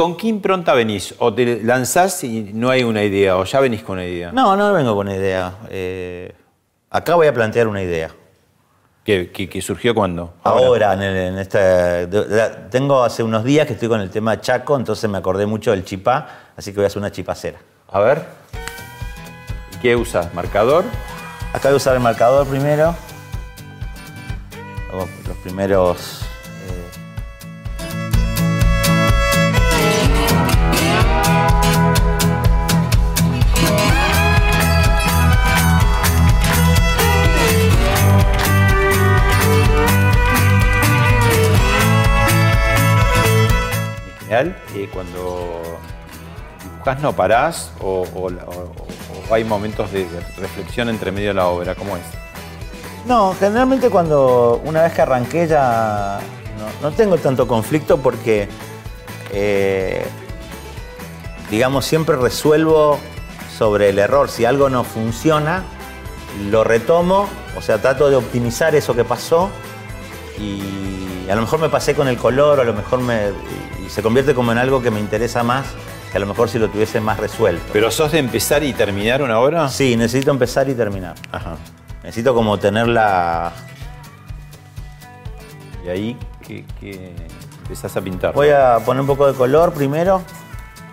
¿Con 0.00 0.16
qué 0.16 0.28
impronta 0.28 0.72
venís? 0.72 1.14
¿O 1.18 1.34
te 1.34 1.62
lanzás 1.62 2.24
y 2.24 2.52
no 2.54 2.70
hay 2.70 2.84
una 2.84 3.04
idea? 3.04 3.36
¿O 3.36 3.44
ya 3.44 3.60
venís 3.60 3.82
con 3.82 3.98
una 3.98 4.06
idea? 4.06 4.32
No, 4.32 4.56
no 4.56 4.72
vengo 4.72 4.96
con 4.96 5.06
una 5.06 5.14
idea. 5.14 5.58
Eh, 5.68 6.34
acá 6.88 7.16
voy 7.16 7.26
a 7.26 7.34
plantear 7.34 7.68
una 7.68 7.82
idea. 7.82 8.10
¿Que, 9.04 9.60
surgió 9.60 9.94
cuándo? 9.94 10.32
Ahora, 10.42 10.94
en, 10.94 11.46
tengo 12.70 13.04
hace 13.04 13.22
unos 13.22 13.44
días 13.44 13.66
que 13.66 13.74
estoy 13.74 13.88
con 13.90 14.00
el 14.00 14.08
tema 14.08 14.40
Chaco, 14.40 14.74
entonces 14.74 15.10
me 15.10 15.18
acordé 15.18 15.44
mucho 15.44 15.72
del 15.72 15.84
chipá, 15.84 16.28
así 16.56 16.70
que 16.70 16.76
voy 16.76 16.84
a 16.84 16.86
hacer 16.86 17.00
una 17.00 17.12
chipacera. 17.12 17.58
A 17.92 18.00
ver. 18.00 18.24
¿Qué 19.82 19.96
usas? 19.96 20.32
¿Marcador? 20.32 20.86
Acá 21.52 21.68
voy 21.68 21.74
a 21.74 21.76
usar 21.76 21.94
el 21.94 22.00
marcador 22.00 22.46
primero. 22.46 22.94
los 25.28 25.36
primeros 25.42 26.29
y 44.76 44.86
cuando 44.86 45.60
dibujas 46.62 47.00
no 47.00 47.12
parás 47.12 47.72
o, 47.82 48.06
hay 49.32 49.42
momentos 49.42 49.90
de, 49.90 50.06
reflexión 50.38 50.88
entre 50.88 51.10
medio 51.10 51.28
de 51.28 51.34
la 51.34 51.48
obra? 51.48 51.74
¿Cómo 51.74 51.96
es? 51.96 52.02
No, 53.06 53.34
generalmente 53.38 53.90
cuando 53.90 54.60
una 54.64 54.82
vez 54.82 54.92
que 54.92 55.02
arranqué 55.02 55.48
ya 55.48 56.20
no, 56.80 56.90
tengo 56.92 57.16
tanto 57.18 57.48
conflicto 57.48 57.98
porque, 57.98 58.48
eh, 59.32 60.04
digamos, 61.50 61.84
siempre 61.84 62.14
resuelvo 62.16 62.98
sobre 63.56 63.88
el 63.88 63.98
error. 63.98 64.28
Si 64.28 64.44
algo 64.44 64.70
no 64.70 64.84
funciona, 64.84 65.64
lo 66.50 66.62
retomo, 66.62 67.28
o 67.56 67.62
sea, 67.62 67.78
trato 67.78 68.10
de 68.10 68.16
optimizar 68.16 68.76
eso 68.76 68.94
que 68.94 69.04
pasó 69.04 69.50
y 70.38 71.09
a 71.30 71.34
lo 71.34 71.42
mejor 71.42 71.60
me 71.60 71.68
pasé 71.68 71.94
con 71.94 72.08
el 72.08 72.16
color, 72.16 72.60
a 72.60 72.64
lo 72.64 72.74
mejor 72.74 73.00
me, 73.00 73.30
se 73.88 74.02
convierte 74.02 74.34
como 74.34 74.52
en 74.52 74.58
algo 74.58 74.82
que 74.82 74.90
me 74.90 75.00
interesa 75.00 75.42
más 75.42 75.66
que 76.10 76.16
a 76.16 76.20
lo 76.20 76.26
mejor 76.26 76.48
si 76.48 76.58
lo 76.58 76.68
tuviese 76.68 77.00
más 77.00 77.18
resuelto. 77.18 77.64
¿Pero 77.72 77.90
sos 77.90 78.12
de 78.12 78.18
empezar 78.18 78.64
y 78.64 78.72
terminar 78.72 79.22
una 79.22 79.38
obra? 79.38 79.68
Sí, 79.68 79.96
necesito 79.96 80.32
empezar 80.32 80.68
y 80.68 80.74
terminar. 80.74 81.14
Ajá. 81.30 81.56
Necesito 82.02 82.34
como 82.34 82.58
tenerla... 82.58 83.52
Y 85.84 85.88
ahí 85.88 86.18
¿qué, 86.46 87.14
empezás 87.62 87.96
a 87.96 88.00
pintar. 88.00 88.34
Voy 88.34 88.50
a 88.50 88.78
poner 88.84 89.00
un 89.02 89.06
poco 89.06 89.26
de 89.26 89.34
color 89.34 89.72
primero 89.72 90.22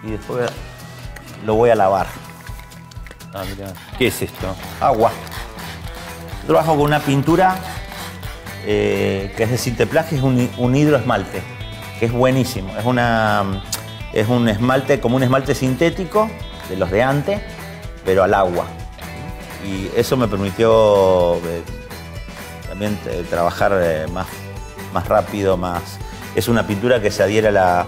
y 0.03 0.11
después 0.11 0.49
lo 1.45 1.55
voy 1.55 1.71
a 1.71 1.75
lavar. 1.75 2.07
Ah, 3.33 3.43
¿Qué 3.97 4.07
es 4.07 4.21
esto? 4.21 4.55
Agua. 4.79 5.11
Trabajo 6.45 6.75
con 6.75 6.81
una 6.81 6.99
pintura 6.99 7.55
eh, 8.69 9.31
que 9.37 9.43
es 9.43 9.49
de 9.49 9.57
Cinteplast, 9.57 10.09
que 10.09 10.17
es 10.17 10.21
un, 10.21 10.75
hidroesmalte 10.75 11.41
que 11.99 12.05
es 12.05 12.11
buenísimo. 12.11 12.75
Es, 12.77 12.83
una, 12.83 13.63
es 14.11 14.27
un 14.27 14.49
esmalte, 14.49 14.99
como 14.99 15.15
un 15.15 15.23
esmalte 15.23 15.55
sintético 15.55 16.29
de 16.67 16.75
los 16.75 16.91
de 16.91 17.01
antes, 17.01 17.41
pero 18.03 18.23
al 18.23 18.33
agua. 18.33 18.65
Y 19.65 19.89
eso 19.97 20.17
me 20.17 20.27
permitió 20.27 21.37
eh, 21.37 21.63
también 22.67 22.99
eh, 23.07 23.25
trabajar 23.29 23.71
más, 24.11 24.27
más 24.93 25.07
rápido, 25.07 25.55
más... 25.55 25.97
Es 26.35 26.49
una 26.49 26.67
pintura 26.67 27.01
que 27.01 27.09
se 27.09 27.23
adhiere 27.23 27.47
a 27.47 27.85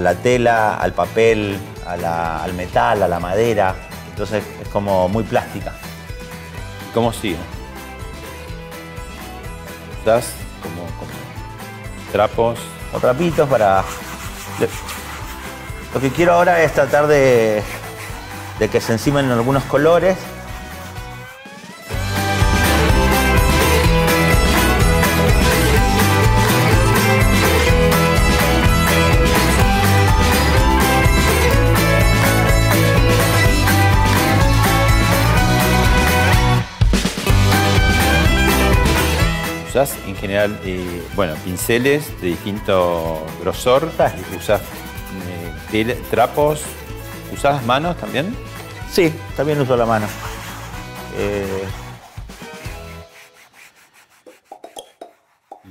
la 0.00 0.14
tela, 0.16 0.74
al 0.74 0.92
papel, 0.92 1.58
al 1.86 2.52
metal, 2.52 3.02
a 3.02 3.08
la 3.08 3.18
madera. 3.18 3.74
Entonces 4.10 4.44
es 4.60 4.68
como 4.68 5.08
muy 5.08 5.24
plástica. 5.24 5.72
¿Cómo 6.92 7.14
sigue? 7.14 7.61
¿Estás 10.02 10.32
como, 10.60 10.84
como 10.98 11.12
trapos? 12.10 12.58
o 12.92 12.98
trapitos 12.98 13.48
para... 13.48 13.84
Lo 15.94 16.00
que 16.00 16.10
quiero 16.10 16.32
ahora 16.32 16.60
es 16.62 16.72
tratar 16.72 17.06
de, 17.06 17.62
de 18.58 18.68
que 18.68 18.80
se 18.80 18.94
encimen 18.94 19.30
algunos 19.30 19.62
colores 19.62 20.16
eh, 40.44 41.02
bueno, 41.14 41.34
pinceles 41.44 42.20
de 42.20 42.28
distinto 42.28 43.24
grosor, 43.40 43.90
usás 44.36 44.60
eh, 45.72 46.02
trapos, 46.10 46.62
¿usás 47.32 47.64
manos 47.64 47.96
también? 47.96 48.36
Sí, 48.90 49.12
también 49.36 49.60
uso 49.60 49.76
la 49.76 49.86
mano. 49.86 50.06
Eh, 51.16 51.64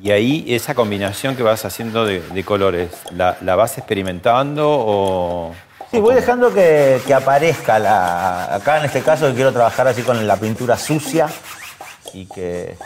y 0.01 0.11
ahí 0.11 0.45
esa 0.47 0.73
combinación 0.73 1.35
que 1.35 1.43
vas 1.43 1.63
haciendo 1.65 2.05
de, 2.05 2.43
colores, 2.43 2.89
¿la, 3.11 3.55
vas 3.55 3.77
experimentando 3.77 4.67
o...? 4.67 5.53
Sí, 5.91 5.99
voy 5.99 6.15
dejando 6.15 6.53
que, 6.53 7.01
que, 7.05 7.13
aparezca. 7.13 7.77
La, 7.77 8.55
acá 8.55 8.79
en 8.79 8.85
este 8.85 9.01
caso 9.01 9.33
quiero 9.35 9.51
trabajar 9.51 9.87
así 9.87 10.03
con 10.03 10.25
la 10.25 10.37
pintura 10.37 10.77
sucia 10.77 11.27
y 12.13 12.25
que 12.25 12.77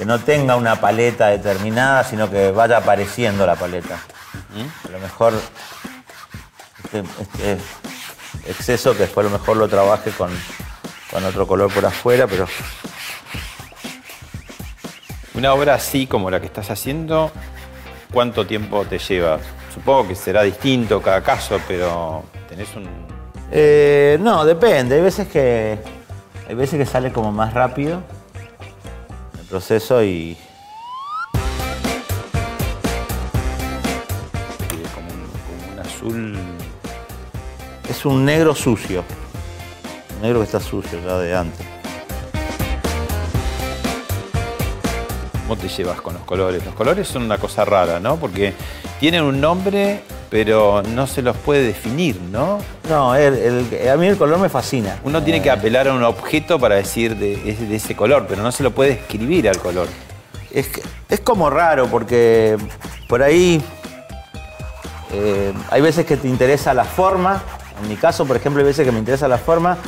que 0.00 0.06
no 0.06 0.18
tenga 0.18 0.56
una 0.56 0.80
paleta 0.80 1.26
determinada, 1.26 2.04
sino 2.04 2.30
que 2.30 2.52
vaya 2.52 2.78
apareciendo 2.78 3.44
la 3.44 3.54
paleta. 3.54 4.00
A 4.86 4.88
lo 4.90 4.98
mejor 4.98 5.34
este, 6.84 7.00
este, 7.00 7.58
exceso 8.46 8.92
que 8.94 9.00
después 9.00 9.26
a 9.26 9.30
lo 9.30 9.38
mejor 9.38 9.58
lo 9.58 9.68
trabaje 9.68 10.10
con, 10.12 10.30
otro 11.22 11.46
color 11.46 11.70
por 11.70 11.84
afuera, 11.84 12.26
pero... 12.26 12.46
Una 15.34 15.52
obra 15.52 15.74
así 15.74 16.06
como 16.06 16.30
la 16.30 16.40
que 16.40 16.46
estás 16.46 16.70
haciendo, 16.70 17.30
¿cuánto 18.10 18.46
tiempo 18.46 18.86
te 18.86 18.98
lleva? 18.98 19.38
Supongo 19.74 20.08
que 20.08 20.14
será 20.14 20.44
distinto 20.44 21.02
cada 21.02 21.22
caso, 21.22 21.60
pero 21.68 22.24
tenés 22.48 22.74
un... 22.74 22.88
Eh, 23.52 24.16
no, 24.18 24.46
depende. 24.46 24.94
Hay 24.94 25.02
veces 25.02 25.28
que 25.28 25.78
hay 26.48 26.54
veces 26.54 26.78
que 26.78 26.86
sale 26.86 27.12
como 27.12 27.30
más 27.32 27.52
rápido 27.52 28.02
proceso 29.50 30.02
y... 30.02 30.36
Es 37.88 38.06
un 38.06 38.24
negro 38.24 38.54
sucio. 38.54 39.04
Un 40.16 40.22
negro 40.22 40.38
que 40.38 40.46
está 40.46 40.60
sucio 40.60 40.98
ya 41.04 41.18
de 41.18 41.36
antes. 41.36 41.66
¿Cómo 45.42 45.56
te 45.60 45.68
llevas 45.68 46.00
con 46.00 46.14
los 46.14 46.22
colores? 46.22 46.64
Los 46.64 46.74
colores 46.74 47.08
son 47.08 47.22
una 47.24 47.36
cosa 47.36 47.64
rara, 47.64 48.00
¿no? 48.00 48.16
Porque 48.16 48.54
tienen 49.00 49.24
un 49.24 49.40
nombre 49.40 50.02
pero 50.30 50.82
no 50.82 51.08
se 51.08 51.22
los 51.22 51.36
puede 51.36 51.64
definir, 51.64 52.20
¿no? 52.30 52.60
No, 52.88 53.12
a 53.12 53.16
mí 53.18 54.06
el 54.06 54.16
color 54.16 54.38
me 54.38 54.48
fascina. 54.48 55.00
Uno 55.02 55.22
tiene 55.22 55.42
que 55.42 55.48
eh. 55.48 55.52
apelar 55.52 55.88
a 55.88 55.92
un 55.92 56.04
objeto 56.04 56.58
para 56.58 56.76
decir 56.76 57.16
de, 57.16 57.74
ese 57.74 57.96
color, 57.96 58.26
pero 58.28 58.42
no 58.42 58.52
se 58.52 58.62
lo 58.62 58.70
puede 58.70 58.92
escribir 58.92 59.48
al 59.48 59.58
color. 59.58 59.88
Es, 60.52 60.70
es 61.08 61.20
como 61.20 61.50
raro 61.50 61.88
porque 61.88 62.56
por 63.08 63.22
ahí 63.22 63.60
eh, 65.12 65.52
hay 65.68 65.80
veces 65.80 66.06
que 66.06 66.16
te 66.16 66.28
interesa 66.28 66.72
la 66.74 66.84
forma. 66.84 67.42
En 67.82 67.88
mi 67.88 67.96
caso, 67.96 68.24
por 68.24 68.36
ejemplo, 68.36 68.60
hay 68.60 68.66
veces 68.66 68.86
que 68.86 68.92
me 68.92 69.00
interesa 69.00 69.26
la 69.26 69.38
forma 69.38 69.78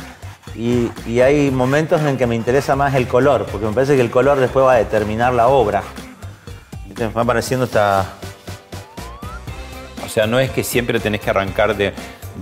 y, 0.55 0.89
y 1.07 1.21
hay 1.21 1.51
momentos 1.51 2.01
en 2.01 2.17
que 2.17 2.27
me 2.27 2.35
interesa 2.35 2.75
más 2.75 2.93
el 2.95 3.07
color, 3.07 3.45
porque 3.49 3.65
me 3.65 3.71
parece 3.71 3.95
que 3.95 4.01
el 4.01 4.11
color 4.11 4.39
después 4.39 4.65
va 4.65 4.73
a 4.73 4.77
determinar 4.77 5.33
la 5.33 5.47
obra. 5.47 5.83
Me 6.97 7.07
va 7.07 7.21
apareciendo 7.21 7.65
esta, 7.65 8.05
o 10.05 10.09
sea, 10.09 10.27
no 10.27 10.39
es 10.39 10.51
que 10.51 10.63
siempre 10.63 10.99
tenés 10.99 11.21
que 11.21 11.29
arrancar 11.29 11.75
de, 11.75 11.93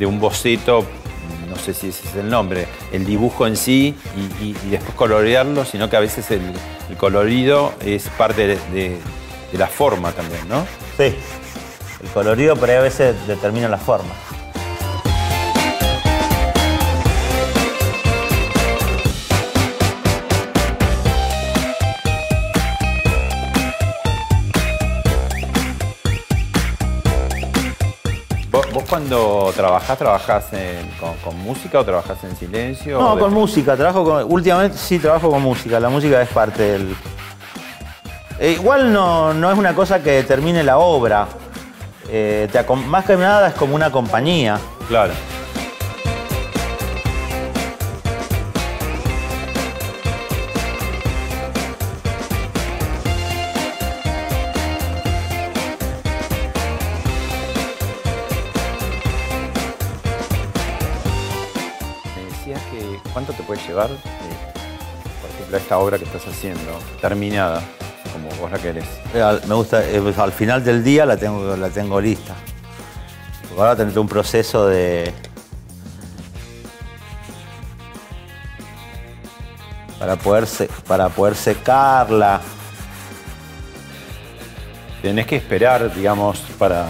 un 0.05 0.19
boceto, 0.19 0.85
no 1.49 1.55
sé 1.57 1.73
si 1.73 1.89
ese 1.89 2.07
es 2.07 2.15
el 2.15 2.29
nombre, 2.29 2.67
el 2.91 3.05
dibujo 3.05 3.45
en 3.45 3.55
sí 3.55 3.95
y, 4.41 4.53
después 4.69 4.95
colorearlo, 4.95 5.65
sino 5.65 5.89
que 5.89 5.97
a 5.97 5.99
veces 5.99 6.31
el, 6.31 6.41
colorido 6.97 7.73
es 7.85 8.07
parte 8.09 8.47
de, 8.47 8.97
la 9.53 9.67
forma 9.67 10.11
también, 10.13 10.47
¿no? 10.47 10.65
Sí, 10.97 11.13
el 12.03 12.09
colorido 12.13 12.55
pero 12.55 12.79
a 12.79 12.81
veces 12.81 13.15
determina 13.27 13.67
la 13.67 13.77
forma. 13.77 14.13
Cuando 28.91 29.53
trabajás, 29.55 29.97
trabajás 29.97 30.45
con, 31.23 31.39
música 31.39 31.79
o 31.79 31.85
trabajás 31.85 32.21
en 32.25 32.35
silencio? 32.35 32.99
No, 32.99 33.17
con 33.17 33.33
música. 33.33 33.77
Trabajo 33.77 34.03
con, 34.03 34.29
últimamente 34.29 34.77
sí 34.77 34.99
trabajo 34.99 35.31
con 35.31 35.41
música. 35.41 35.79
La 35.79 35.87
música 35.87 36.21
es 36.21 36.27
parte 36.27 36.61
del... 36.61 36.93
Eh, 38.37 38.51
igual 38.51 38.91
no, 38.91 39.33
no, 39.33 39.49
es 39.49 39.57
una 39.57 39.73
cosa 39.73 40.03
que 40.03 40.11
determine 40.11 40.61
la 40.61 40.77
obra. 40.77 41.25
Eh, 42.09 42.49
más 42.85 43.05
que 43.05 43.15
nada 43.15 43.47
es 43.47 43.53
como 43.53 43.75
una 43.75 43.89
compañía. 43.93 44.59
Claro. 44.89 45.13
Llevar, 63.71 63.89
eh, 63.89 63.97
por 65.21 65.29
ejemplo, 65.29 65.57
esta 65.57 65.77
obra 65.77 65.97
que 65.97 66.03
estás 66.03 66.27
haciendo, 66.27 66.77
terminada, 66.99 67.61
como 68.11 68.29
vos 68.41 68.51
la 68.51 68.59
querés? 68.59 68.85
Me 69.47 69.55
gusta, 69.55 69.83
eh, 69.89 69.99
pues, 70.01 70.17
al 70.17 70.33
final 70.33 70.63
del 70.63 70.83
día 70.83 71.05
la 71.05 71.15
tengo, 71.15 71.55
la 71.55 71.69
tengo 71.69 72.01
lista. 72.01 72.35
Porque 73.43 73.61
ahora 73.61 73.75
tener 73.75 73.97
un 73.97 74.07
proceso 74.07 74.67
de. 74.67 75.13
Para 79.99 80.15
poder, 80.15 80.47
para 80.87 81.09
poder 81.09 81.35
secarla. 81.35 82.41
Tenés 85.01 85.25
que 85.25 85.35
esperar, 85.37 85.93
digamos, 85.95 86.39
para, 86.59 86.85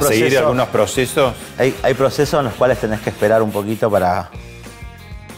seguir 0.00 0.38
algunos 0.38 0.68
procesos. 0.68 1.34
Hay, 1.58 1.74
hay 1.82 1.94
procesos 1.94 2.38
en 2.38 2.46
los 2.46 2.54
cuales 2.54 2.78
tenés 2.78 3.00
que 3.00 3.10
esperar 3.10 3.42
un 3.42 3.50
poquito 3.50 3.90
para, 3.90 4.30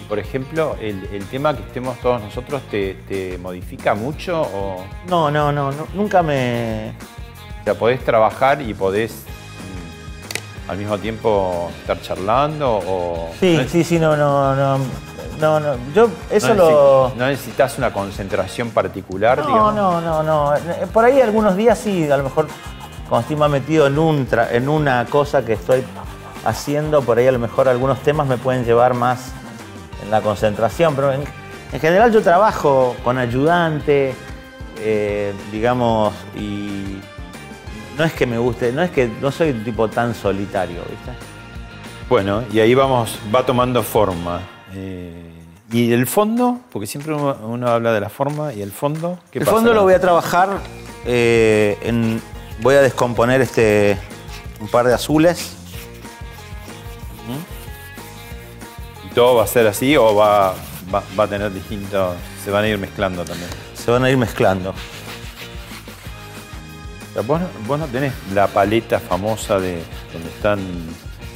por 0.08 0.18
ejemplo, 0.18 0.76
el, 0.80 1.24
tema 1.30 1.56
que 1.56 1.62
estemos 1.62 1.98
todos 1.98 2.20
nosotros 2.20 2.62
te, 2.70 3.38
modifica 3.40 3.94
mucho 3.94 4.42
o. 4.42 4.84
No, 5.08 5.30
no, 5.30 5.52
no, 5.52 5.70
nunca 5.94 6.22
me. 6.22 6.94
O 7.60 7.64
sea, 7.64 7.74
podés 7.74 8.04
trabajar 8.04 8.60
y 8.60 8.74
podés 8.74 9.24
mm, 10.66 10.70
al 10.70 10.76
mismo 10.76 10.98
tiempo 10.98 11.70
estar 11.80 12.00
charlando 12.02 12.80
o. 12.86 13.30
Sí, 13.40 13.58
sí, 13.68 13.84
sí, 13.84 13.98
no, 13.98 14.16
no, 14.16 14.54
no. 14.54 14.78
No, 15.40 15.58
no, 15.58 15.76
yo 15.94 16.08
eso 16.30 16.54
lo. 16.54 17.12
¿No 17.16 17.26
necesitas 17.26 17.76
una 17.78 17.92
concentración 17.92 18.70
particular, 18.70 19.38
no, 19.38 19.46
digamos? 19.46 19.74
No, 19.74 20.00
no, 20.00 20.22
no, 20.22 20.52
Por 20.92 21.04
ahí 21.04 21.20
algunos 21.20 21.56
días 21.56 21.78
sí, 21.78 22.08
a 22.10 22.16
lo 22.16 22.22
mejor 22.22 22.46
cuando 23.08 23.22
estoy 23.22 23.36
más 23.36 23.50
metido 23.50 23.86
en, 23.86 23.98
un 23.98 24.28
en 24.50 24.68
una 24.68 25.04
cosa 25.06 25.44
que 25.44 25.54
estoy 25.54 25.82
haciendo, 26.44 27.02
por 27.02 27.18
ahí 27.18 27.26
a 27.26 27.32
lo 27.32 27.38
mejor 27.38 27.68
algunos 27.68 27.98
temas 28.00 28.28
me 28.28 28.36
pueden 28.36 28.64
llevar 28.64 28.94
más 28.94 29.32
en 30.04 30.10
la 30.10 30.20
concentración, 30.20 30.94
pero 30.94 31.12
en, 31.12 31.24
general 31.80 32.12
yo 32.12 32.22
trabajo 32.22 32.94
con 33.02 33.18
ayudante, 33.18 34.14
eh, 34.78 35.32
digamos, 35.50 36.14
y 36.36 37.00
no 37.98 38.04
es 38.04 38.12
que 38.12 38.26
me 38.26 38.38
guste, 38.38 38.72
no 38.72 38.82
es 38.82 38.90
que 38.90 39.10
no 39.20 39.32
soy 39.32 39.50
un 39.50 39.64
tipo 39.64 39.88
tan 39.88 40.14
solitario, 40.14 40.82
¿viste? 40.88 41.10
Bueno, 42.08 42.44
y 42.52 42.60
ahí 42.60 42.74
vamos, 42.74 43.18
va 43.34 43.44
tomando 43.44 43.82
forma. 43.82 44.40
Eh, 44.72 45.30
¿Y 45.72 45.92
el 45.92 46.06
fondo? 46.06 46.60
Porque 46.70 46.86
siempre 46.86 47.14
uno, 47.14 47.66
habla 47.66 47.92
de 47.92 48.00
la 48.00 48.08
forma 48.08 48.52
y 48.52 48.62
el 48.62 48.70
fondo. 48.70 49.18
¿qué 49.32 49.40
el 49.40 49.46
fondo 49.46 49.74
lo 49.74 49.82
voy 49.82 49.94
a 49.94 50.00
trabajar, 50.00 50.58
eh, 51.04 51.78
en, 51.82 52.20
voy 52.60 52.76
a 52.76 52.82
descomponer 52.82 53.40
este, 53.40 53.98
un 54.60 54.68
par 54.68 54.86
de 54.86 54.94
azules 54.94 55.63
todo 59.14 59.36
va 59.36 59.44
a 59.44 59.46
ser 59.46 59.66
así 59.66 59.96
o 59.96 60.14
va, 60.14 60.54
va, 60.92 61.24
a 61.24 61.26
tener 61.26 61.52
distintos. 61.52 62.16
Se 62.42 62.50
van 62.50 62.64
a 62.64 62.68
ir 62.68 62.78
mezclando 62.78 63.24
también. 63.24 63.48
Se 63.74 63.90
van 63.90 64.04
a 64.04 64.10
ir 64.10 64.16
mezclando. 64.16 64.74
Vos, 67.26 67.40
no 67.78 67.86
tenés 67.86 68.12
la 68.32 68.48
paleta 68.48 68.98
famosa 68.98 69.60
de 69.60 69.82
donde 70.12 70.28
están. 70.28 70.60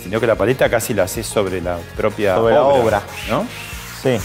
Sino 0.02 0.20
que 0.20 0.26
la 0.26 0.34
paleta 0.34 0.68
casi 0.68 0.92
la 0.94 1.04
haces 1.04 1.26
sobre 1.26 1.60
la 1.60 1.78
propia 1.96 2.34
sobre 2.34 2.58
obra, 2.58 2.74
la 2.74 2.82
obra. 2.82 3.02
¿No? 3.28 3.46
Sí. 4.02 4.18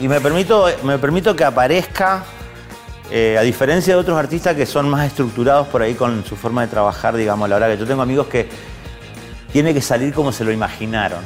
Y 0.00 0.08
me, 0.08 0.20
permito, 0.20 0.66
me 0.82 0.98
permito 0.98 1.36
que 1.36 1.44
aparezca, 1.44 2.24
eh, 3.10 3.36
a 3.38 3.42
diferencia 3.42 3.94
de 3.94 4.00
otros 4.00 4.18
artistas 4.18 4.56
que 4.56 4.64
son 4.64 4.88
más 4.88 5.06
estructurados 5.06 5.68
por 5.68 5.82
ahí 5.82 5.94
con 5.94 6.24
su 6.24 6.36
forma 6.36 6.62
de 6.62 6.68
trabajar, 6.68 7.14
digamos, 7.16 7.48
la 7.48 7.56
verdad 7.56 7.74
que 7.74 7.80
yo 7.80 7.86
tengo 7.86 8.00
amigos 8.00 8.28
que 8.28 8.48
tiene 9.52 9.74
que 9.74 9.82
salir 9.82 10.14
como 10.14 10.32
se 10.32 10.44
lo 10.44 10.52
imaginaron. 10.52 11.20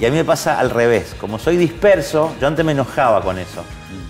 Y 0.00 0.06
a 0.06 0.10
mí 0.10 0.16
me 0.16 0.24
pasa 0.24 0.58
al 0.58 0.70
revés. 0.70 1.14
Como 1.20 1.38
soy 1.38 1.58
disperso, 1.58 2.34
yo 2.40 2.46
antes 2.46 2.64
me 2.64 2.72
enojaba 2.72 3.20
con 3.20 3.38
eso. 3.38 3.62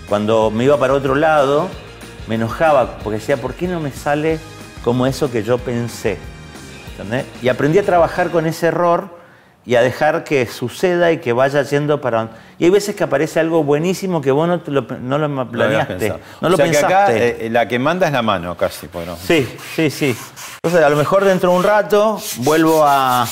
Cuando 0.07 0.49
me 0.49 0.63
iba 0.63 0.77
para 0.77 0.93
otro 0.93 1.15
lado, 1.15 1.67
me 2.27 2.35
enojaba 2.35 2.97
porque 2.99 3.19
decía, 3.19 3.35
¿por 3.35 3.53
qué 3.55 3.67
no 3.67 3.81
me 3.81 3.91
sale 3.91 4.39
como 4.85 5.05
eso 5.05 5.29
que 5.29 5.43
yo 5.43 5.57
pensé? 5.57 6.17
¿Entendés? 6.91 7.25
Y 7.41 7.49
aprendí 7.49 7.77
a 7.77 7.83
trabajar 7.83 8.29
con 8.29 8.45
ese 8.45 8.67
error 8.67 9.19
y 9.65 9.75
a 9.75 9.81
dejar 9.81 10.23
que 10.23 10.47
suceda 10.47 11.11
y 11.11 11.17
que 11.17 11.33
vaya 11.33 11.61
yendo 11.63 11.99
para... 11.99 12.29
Y 12.57 12.65
hay 12.65 12.69
veces 12.69 12.95
que 12.95 13.03
aparece 13.03 13.41
algo 13.41 13.65
buenísimo 13.65 14.21
que 14.21 14.31
vos 14.31 14.47
no, 14.47 14.61
lo, 14.65 14.87
planeaste, 14.87 16.13
no 16.39 16.49
lo, 16.49 16.57
pensaste. 16.57 16.87
Que 16.87 16.93
acá, 16.93 17.13
eh, 17.13 17.49
la 17.51 17.67
que 17.67 17.79
manda 17.79 18.07
es 18.07 18.13
la 18.13 18.21
mano 18.21 18.55
casi. 18.55 18.87
Bueno. 18.87 19.17
Sí, 19.21 19.45
sí, 19.75 19.89
sí. 19.89 20.15
Entonces 20.63 20.85
a 20.85 20.89
lo 20.89 20.95
mejor 20.95 21.25
dentro 21.25 21.51
de 21.51 21.57
un 21.57 21.63
rato 21.63 22.17
vuelvo 22.37 22.83
a, 22.85 23.27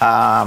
a 0.00 0.46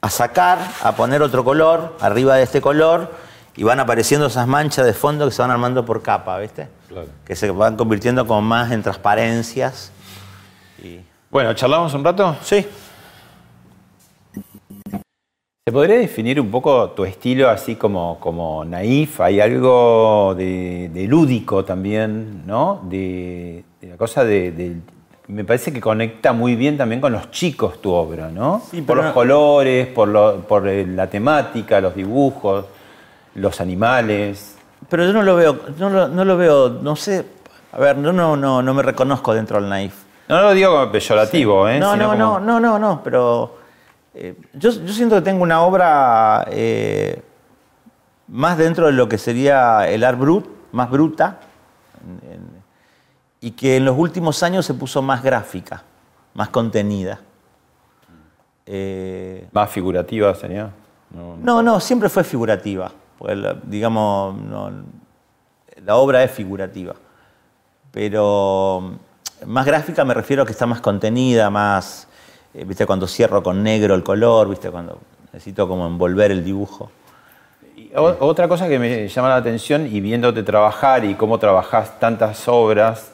a 0.00 0.10
sacar, 0.10 0.58
a 0.82 0.92
poner 0.92 1.22
otro 1.22 1.44
color 1.44 1.96
arriba 2.00 2.36
de 2.36 2.44
este 2.44 2.60
color 2.60 3.10
y 3.56 3.64
van 3.64 3.80
apareciendo 3.80 4.26
esas 4.26 4.46
manchas 4.46 4.86
de 4.86 4.94
fondo 4.94 5.26
que 5.26 5.32
se 5.32 5.42
van 5.42 5.50
armando 5.50 5.84
por 5.84 6.02
capa, 6.02 6.38
¿viste? 6.38 6.68
Que 7.24 7.34
se 7.34 7.50
van 7.50 7.76
convirtiendo 7.76 8.26
como 8.26 8.40
más 8.42 8.70
en 8.70 8.82
transparencias. 8.82 9.90
Bueno, 11.30 11.52
¿charlamos 11.54 11.92
un 11.94 12.04
rato? 12.04 12.36
Sí. 12.42 12.64
¿Se 15.68 15.72
podría 15.72 15.98
definir 15.98 16.40
un 16.40 16.50
poco 16.50 16.90
tu 16.92 17.04
estilo 17.04 17.50
así 17.50 17.76
como, 17.76 18.18
como 18.20 18.64
naif? 18.64 19.20
Hay 19.20 19.38
algo 19.38 20.34
de, 20.34 21.04
lúdico 21.06 21.64
también, 21.64 22.46
¿no? 22.46 22.80
De, 22.88 23.64
la 23.82 23.98
cosa 23.98 24.24
de, 24.24 24.76
me 25.28 25.44
parece 25.44 25.72
que 25.72 25.80
conecta 25.80 26.32
muy 26.32 26.56
bien 26.56 26.78
también 26.78 27.00
con 27.00 27.12
los 27.12 27.30
chicos 27.30 27.80
tu 27.82 27.92
obra, 27.92 28.30
¿no? 28.30 28.62
por 28.86 28.96
los 28.96 29.12
colores, 29.12 29.86
por, 29.88 30.40
por 30.42 30.64
la 30.64 31.06
temática, 31.06 31.80
los 31.80 31.94
dibujos, 31.94 32.64
los 33.34 33.60
animales. 33.60 34.56
Pero 34.88 35.04
yo 35.04 35.12
no 35.12 35.22
lo 35.22 35.36
veo, 35.36 35.58
no 35.78 35.90
lo, 35.90 36.08
no 36.08 36.24
lo 36.24 36.36
veo, 36.38 36.70
no 36.70 36.96
sé, 36.96 37.26
a 37.72 37.78
ver, 37.78 37.98
no, 37.98 38.12
no, 38.12 38.36
no, 38.36 38.62
no 38.62 38.74
me 38.74 38.82
reconozco 38.82 39.34
dentro 39.34 39.60
del 39.60 39.68
naif. 39.68 39.94
No 40.28 40.40
lo 40.40 40.54
digo 40.54 40.72
como 40.72 40.90
peyorativo, 40.90 41.68
¿eh? 41.68 41.78
No, 41.78 41.94
no, 41.94 42.14
no, 42.14 42.40
no, 42.40 42.58
no, 42.58 42.78
no, 42.78 43.02
pero 43.02 43.58
eh, 44.14 44.34
yo, 44.54 44.70
yo, 44.70 44.92
siento 44.92 45.16
que 45.16 45.22
tengo 45.22 45.42
una 45.42 45.60
obra 45.60 46.46
eh, 46.50 47.22
más 48.28 48.56
dentro 48.56 48.86
de 48.86 48.92
lo 48.92 49.08
que 49.08 49.18
sería 49.18 49.88
el 49.88 50.04
art 50.04 50.18
brut, 50.18 50.46
más 50.72 50.90
bruta, 50.90 51.38
y 53.40 53.52
que 53.52 53.76
en 53.76 53.84
los 53.84 53.96
últimos 53.96 54.42
años 54.42 54.66
se 54.66 54.74
puso 54.74 55.02
más 55.02 55.22
gráfica, 55.22 55.82
más 56.34 56.48
contenida. 56.48 57.20
Eh, 58.66 59.48
¿Más 59.52 59.70
figurativa 59.70 60.34
sería? 60.34 60.70
No, 61.10 61.62
no, 61.62 61.80
siempre 61.80 62.08
fue 62.08 62.24
figurativa. 62.24 62.90
digamos, 63.64 64.36
la 65.84 65.96
obra 65.96 66.22
es 66.22 66.30
figurativa. 66.30 66.94
Pero 67.90 68.98
más 69.46 69.64
gráfica 69.64 70.04
me 70.04 70.14
refiero 70.14 70.42
a 70.42 70.46
que 70.46 70.52
está 70.52 70.66
más 70.66 70.80
contenida, 70.80 71.48
más, 71.48 72.08
eh, 72.52 72.64
viste, 72.64 72.86
cuando 72.86 73.06
cierro 73.06 73.42
con 73.42 73.62
negro 73.62 73.94
el 73.94 74.02
color, 74.02 74.48
viste, 74.50 74.70
cuando 74.70 74.98
necesito 75.32 75.66
como 75.66 75.86
envolver 75.86 76.30
el 76.30 76.44
dibujo. 76.44 76.90
otra 77.94 78.48
cosa 78.48 78.68
que 78.68 78.78
me 78.78 79.08
llama 79.08 79.28
la 79.30 79.36
atención 79.36 79.86
y 79.86 80.00
viéndote 80.00 80.42
trabajar 80.42 81.04
y 81.04 81.14
cómo 81.14 81.38
trabajás 81.38 81.98
tantas 81.98 82.46
obras, 82.48 83.12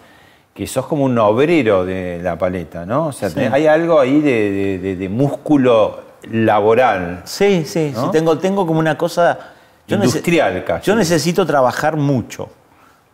que 0.55 0.67
sos 0.69 0.87
como 0.87 1.05
un 1.05 1.19
obrero 1.19 1.85
de 1.85 2.21
la 2.23 2.39
paleta, 2.39 2.87
¿no? 2.87 3.09
O 3.09 3.13
sea, 3.13 3.29
hay 3.53 3.67
algo 3.67 3.99
ahí 3.99 4.21
de, 4.21 5.09
músculo 5.11 6.01
laboral. 6.31 7.23
Sí, 7.25 7.65
sí, 7.67 7.93
sí 7.95 8.03
tengo, 8.13 8.39
tengo 8.39 8.67
como 8.67 8.79
una 8.79 8.97
cosa... 8.97 9.51
Industrial 9.87 10.65
casi. 10.65 10.87
Yo 10.87 10.97
necesito 10.97 11.45
trabajar 11.45 11.97
mucho, 11.97 12.49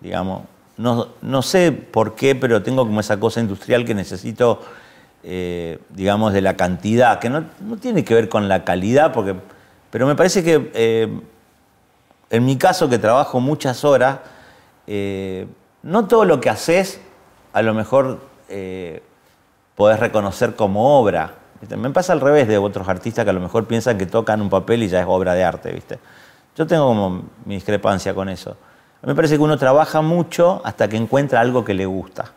digamos. 0.00 0.42
No, 0.76 1.08
no, 1.20 1.42
sé 1.42 1.72
por 1.72 2.14
qué, 2.14 2.36
pero 2.36 2.62
tengo 2.62 2.86
como 2.86 3.00
esa 3.00 3.18
cosa 3.18 3.40
industrial 3.40 3.84
que 3.84 3.94
necesito, 3.94 4.60
eh, 5.24 5.78
digamos, 5.88 6.32
de 6.32 6.42
la 6.42 6.56
cantidad, 6.56 7.18
que 7.18 7.28
no, 7.28 7.44
tiene 7.80 8.04
que 8.04 8.14
ver 8.14 8.28
con 8.28 8.48
la 8.48 8.64
calidad, 8.64 9.12
porque, 9.12 9.34
pero 9.90 10.06
me 10.06 10.14
parece 10.14 10.44
que 10.44 10.70
eh, 10.74 11.08
en 12.30 12.44
mi 12.44 12.56
caso, 12.56 12.88
que 12.88 12.98
trabajo 12.98 13.40
muchas 13.40 13.84
horas, 13.84 14.20
eh, 14.86 15.46
no 15.82 16.06
todo 16.06 16.24
lo 16.24 16.40
que 16.40 16.48
haces 16.48 17.00
a 17.52 17.62
lo 17.62 17.74
mejor 17.74 18.20
eh, 18.48 19.02
podés 19.74 20.00
reconocer 20.00 20.54
como 20.54 20.98
obra. 20.98 21.34
Me 21.76 21.90
pasa 21.90 22.12
al 22.12 22.20
revés 22.20 22.48
de 22.48 22.58
otros 22.58 22.88
artistas 22.88 23.24
que 23.24 23.30
a 23.30 23.34
lo 23.34 23.40
mejor 23.40 23.66
piensan 23.66 23.98
que 23.98 24.06
tocan 24.06 24.40
un 24.40 24.48
papel 24.48 24.82
y 24.82 24.88
ya 24.88 25.00
es 25.00 25.06
obra 25.08 25.34
de 25.34 25.44
arte, 25.44 25.72
¿viste? 25.72 25.98
Yo 26.56 26.66
tengo 26.66 26.86
como 26.86 27.22
mi 27.44 27.54
discrepancia 27.54 28.14
con 28.14 28.28
eso. 28.28 28.50
A 28.50 29.06
mí 29.06 29.12
me 29.12 29.14
parece 29.14 29.36
que 29.36 29.42
uno 29.42 29.56
trabaja 29.58 30.00
mucho 30.00 30.60
hasta 30.64 30.88
que 30.88 30.96
encuentra 30.96 31.40
algo 31.40 31.64
que 31.64 31.74
le 31.74 31.86
gusta. 31.86 32.32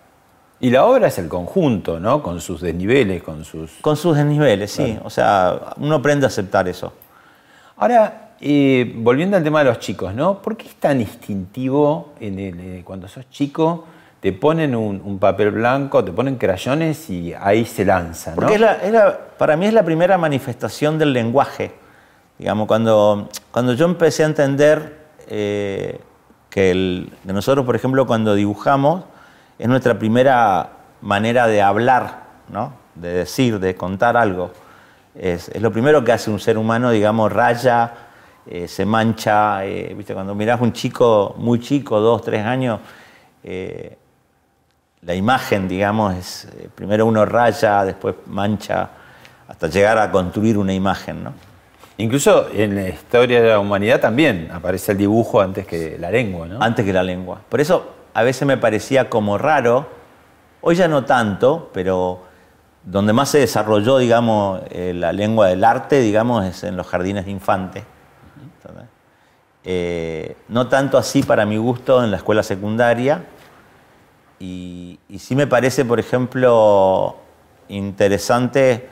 Y 0.60 0.70
la 0.70 0.86
obra 0.86 1.08
es 1.08 1.18
el 1.20 1.28
conjunto, 1.28 2.00
¿no? 2.00 2.24
Con 2.24 2.40
sus 2.40 2.62
desniveles, 2.62 3.22
con 3.22 3.44
sus... 3.44 3.72
Con 3.82 3.98
sus 3.98 4.16
desniveles, 4.16 4.72
sí. 4.72 4.98
O 5.04 5.10
sea, 5.10 5.74
uno 5.78 5.96
aprende 5.96 6.26
a 6.26 6.28
aceptar 6.28 6.68
eso. 6.70 6.94
Ahora, 7.76 8.32
eh, 8.40 8.94
volviendo 8.96 9.36
al 9.36 9.44
tema 9.44 9.60
de 9.60 9.66
los 9.66 9.80
chicos, 9.80 10.14
¿no? 10.14 10.42
¿Por 10.42 10.56
qué 10.56 10.68
es 10.68 10.76
tan 10.76 11.02
instintivo 11.02 12.14
en 12.20 12.40
el, 12.40 12.60
eh, 12.60 12.82
cuando 12.86 13.08
sos 13.10 13.30
chico? 13.30 13.86
Te 14.24 14.32
ponen 14.32 14.74
un, 14.74 15.20
papel 15.20 15.52
blanco, 15.52 16.02
te 16.02 16.14
ponen 16.14 16.38
crayones 16.38 17.10
y 17.10 17.34
ahí 17.34 17.66
se 17.66 17.84
lanza. 17.84 18.34
Porque 18.36 18.58
para 19.38 19.58
mí 19.58 19.66
es 19.66 19.74
la 19.74 19.84
primera 19.84 20.18
manifestación 20.18 20.98
del 20.98 21.12
lenguaje. 21.12 21.74
Digamos, 22.40 22.66
cuando, 22.66 23.28
cuando 23.52 23.74
yo 23.74 23.84
empecé 23.84 24.24
a 24.24 24.28
entender 24.28 25.08
eh, 25.28 26.00
que, 26.50 27.06
nosotros, 27.26 27.66
por 27.66 27.76
ejemplo, 27.76 28.08
cuando 28.08 28.34
dibujamos, 28.34 29.04
es 29.60 29.68
nuestra 29.68 30.00
primera 30.00 30.70
manera 31.02 31.46
de 31.48 31.62
hablar, 31.62 32.24
¿no? 32.48 32.76
de 32.96 33.10
decir, 33.10 33.60
de 33.60 33.76
contar 33.76 34.16
algo. 34.16 34.52
Es, 35.16 35.52
lo 35.60 35.70
primero 35.74 36.02
que 36.06 36.14
hace 36.14 36.32
un 36.32 36.40
ser 36.40 36.58
humano, 36.58 36.92
digamos, 36.92 37.30
raya, 37.30 37.94
eh, 38.48 38.70
se 38.70 38.86
mancha. 38.86 39.66
Eh, 39.66 39.94
¿viste? 39.98 40.14
Cuando 40.14 40.34
mirás 40.34 40.62
un 40.62 40.72
chico 40.72 41.36
muy 41.38 41.60
chico, 41.60 42.00
dos, 42.00 42.22
tres 42.22 42.46
años, 42.46 42.80
la 45.06 45.16
imagen, 45.16 45.68
digamos, 45.68 46.16
es 46.16 46.48
primero 46.76 47.06
uno 47.06 47.26
raya, 47.26 47.84
después 47.84 48.16
mancha, 48.28 48.90
hasta 49.48 49.68
llegar 49.68 49.98
a 49.98 50.10
construir 50.12 50.58
una 50.58 50.74
imagen. 50.74 51.24
¿no? 51.24 51.34
Incluso 51.98 52.48
en 52.52 52.76
la 52.76 52.90
historia 52.90 53.42
de 53.42 53.50
la 53.50 53.60
humanidad 53.60 54.00
también 54.00 54.50
aparece 54.52 54.94
el 54.94 54.98
dibujo 54.98 55.42
antes 55.42 55.68
que 55.68 55.98
la 56.00 56.10
lengua, 56.10 56.48
¿no? 56.48 56.62
Antes 56.62 56.86
que 56.86 56.94
la 56.94 57.04
lengua. 57.04 57.42
Por 57.48 57.62
eso 57.62 57.94
a 58.14 58.24
veces 58.24 58.48
me 58.48 58.58
parecía 58.58 59.10
como 59.10 59.38
raro, 59.38 59.88
hoy 60.62 60.76
ya 60.76 60.88
no 60.88 61.06
tanto, 61.06 61.70
pero 61.74 62.24
donde 62.84 63.14
más 63.14 63.30
se 63.30 63.40
desarrolló, 63.40 63.98
digamos, 63.98 64.62
eh, 64.70 64.94
la 64.96 65.14
lengua 65.14 65.48
del 65.48 65.64
arte, 65.64 66.00
digamos, 66.02 66.46
es 66.46 66.64
en 66.64 66.76
los 66.76 66.88
jardines 66.88 67.26
de 67.26 67.32
infantes. 67.32 67.84
Eh, 69.66 70.36
no 70.50 70.68
tanto 70.68 70.98
así 70.98 71.24
para 71.24 71.46
mi 71.46 71.56
gusto 71.56 72.04
en 72.04 72.12
la 72.12 72.18
escuela 72.18 72.44
secundaria. 72.44 73.24
Y, 74.44 75.00
sí 75.20 75.36
me 75.36 75.48
parece, 75.48 75.86
por 75.86 76.00
ejemplo, 76.00 77.16
interesante 77.70 78.90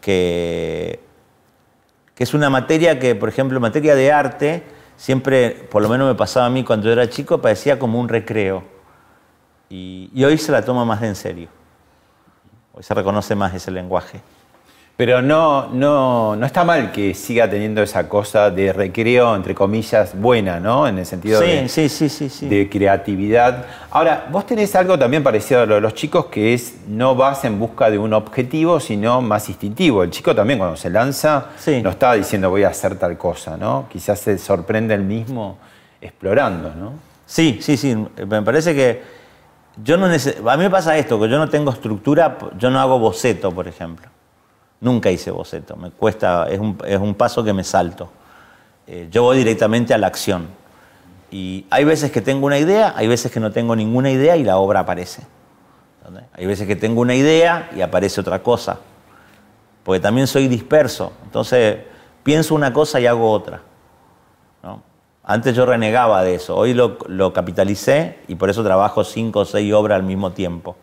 que 0.00 1.00
que 2.14 2.24
es 2.24 2.34
una 2.34 2.50
materia 2.50 2.98
que, 2.98 3.14
por 3.14 3.30
ejemplo, 3.30 3.58
materia 3.60 3.94
de 3.94 4.12
arte, 4.12 4.62
siempre, 4.98 5.52
por 5.70 5.80
lo 5.80 5.88
menos 5.88 6.06
me 6.06 6.14
pasaba 6.14 6.44
a 6.44 6.50
mí 6.50 6.64
cuando 6.64 6.84
yo 6.84 6.92
era 6.92 7.08
chico, 7.08 7.40
parecía 7.40 7.78
como 7.78 7.98
un 7.98 8.10
recreo. 8.10 8.62
Y, 9.70 10.22
hoy 10.22 10.36
se 10.36 10.52
la 10.52 10.62
toma 10.62 10.84
más 10.84 11.02
en 11.02 11.14
serio. 11.14 11.48
Hoy 12.74 12.82
se 12.82 12.92
reconoce 12.92 13.34
más 13.34 13.54
ese 13.54 13.70
lenguaje. 13.70 14.20
Pero 15.00 15.22
no, 15.22 15.68
no, 15.68 16.36
no 16.36 16.44
está 16.44 16.62
mal 16.62 16.92
que 16.92 17.14
siga 17.14 17.48
teniendo 17.48 17.82
esa 17.82 18.06
cosa 18.06 18.50
de 18.50 18.70
recreo, 18.70 19.34
entre 19.34 19.54
comillas, 19.54 20.12
buena, 20.14 20.60
¿no? 20.60 20.86
En 20.86 20.98
el 20.98 21.06
sentido 21.06 21.40
de, 21.40 21.70
sí, 21.70 21.88
sí, 21.88 22.10
sí, 22.10 22.46
de 22.46 22.68
creatividad. 22.68 23.64
Ahora, 23.92 24.26
vos 24.30 24.44
tenés 24.44 24.76
algo 24.76 24.98
también 24.98 25.22
parecido 25.22 25.62
a 25.62 25.64
lo 25.64 25.76
de 25.76 25.80
los 25.80 25.94
chicos, 25.94 26.26
que 26.26 26.52
es 26.52 26.80
no 26.86 27.14
vas 27.14 27.46
en 27.46 27.58
busca 27.58 27.90
de 27.90 27.96
un 27.96 28.12
objetivo, 28.12 28.78
sino 28.78 29.22
más 29.22 29.48
instintivo. 29.48 30.02
El 30.02 30.10
chico 30.10 30.34
también 30.34 30.58
cuando 30.58 30.76
se 30.76 30.90
lanza 30.90 31.46
no 31.82 31.88
está 31.88 32.12
diciendo 32.12 32.50
voy 32.50 32.64
a 32.64 32.68
hacer 32.68 32.96
tal 32.96 33.16
cosa, 33.16 33.56
¿no? 33.56 33.86
Quizás 33.90 34.20
se 34.20 34.36
sorprende 34.36 34.92
el 34.92 35.04
mismo 35.04 35.56
explorando, 35.98 36.74
¿no? 36.74 36.92
Sí, 37.24 37.60
sí, 37.62 37.78
sí. 37.78 37.96
Me 38.28 38.42
parece 38.42 38.74
que 38.74 39.00
yo 39.82 39.96
no 39.96 40.04
a 40.04 40.56
mí 40.58 40.62
me 40.62 40.68
pasa 40.68 40.98
esto, 40.98 41.18
que 41.18 41.26
yo 41.26 41.38
no 41.38 41.48
tengo 41.48 41.70
estructura, 41.70 42.36
yo 42.58 42.68
no 42.68 42.78
hago 42.78 42.98
boceto, 42.98 43.50
por 43.50 43.66
ejemplo. 43.66 44.10
Nunca 44.80 45.10
hice 45.10 45.30
boceto, 45.30 45.76
me 45.76 45.90
cuesta, 45.90 46.48
es 46.48 46.58
un, 46.58 47.14
paso 47.14 47.44
que 47.44 47.52
me 47.52 47.64
salto. 47.64 48.08
Eh, 48.86 49.08
yo 49.10 49.22
voy 49.24 49.36
directamente 49.36 49.92
a 49.92 49.98
la 49.98 50.06
acción. 50.06 50.48
Y 51.30 51.66
hay 51.70 51.84
veces 51.84 52.10
que 52.10 52.22
tengo 52.22 52.46
una 52.46 52.58
idea, 52.58 52.94
hay 52.96 53.06
veces 53.06 53.30
que 53.30 53.40
no 53.40 53.52
tengo 53.52 53.76
ninguna 53.76 54.10
idea 54.10 54.36
y 54.36 54.44
la 54.44 54.56
obra 54.56 54.80
aparece. 54.80 55.22
Hay 56.32 56.46
veces 56.46 56.66
que 56.66 56.76
tengo 56.76 57.02
una 57.02 57.14
idea 57.14 57.70
y 57.76 57.82
aparece 57.82 58.20
otra 58.20 58.42
cosa. 58.42 58.78
Porque 59.84 60.00
también 60.00 60.26
soy 60.26 60.48
disperso. 60.48 61.12
Entonces 61.24 61.78
pienso 62.22 62.54
una 62.54 62.72
cosa 62.72 62.98
y 63.00 63.06
hago 63.06 63.30
otra. 63.30 63.62
Antes 65.22 65.54
yo 65.54 65.66
renegaba 65.66 66.24
de 66.24 66.36
eso, 66.36 66.56
hoy 66.56 66.74
lo, 66.74 66.98
lo 67.06 67.32
capitalicé 67.32 68.18
y 68.26 68.34
por 68.34 68.50
eso 68.50 68.64
trabajo 68.64 69.04
cinco 69.04 69.40
o 69.40 69.44
seis 69.44 69.72
obras 69.72 69.96
al 69.96 70.02
mismo 70.02 70.32
tiempo. 70.32 70.76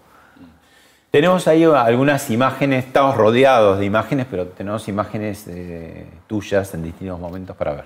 Tenemos 1.09 1.47
ahí 1.47 1.63
algunas 1.63 2.29
imágenes, 2.29 2.85
estamos 2.85 3.15
rodeados 3.15 3.79
de 3.79 3.85
imágenes, 3.85 4.27
pero 4.29 4.45
tenemos 4.47 4.89
imágenes 4.89 5.45
eh, 5.47 6.05
tuyas 6.27 6.73
en 6.73 6.83
distintos 6.83 7.17
momentos 7.17 7.55
para 7.55 7.73
ver. 7.75 7.85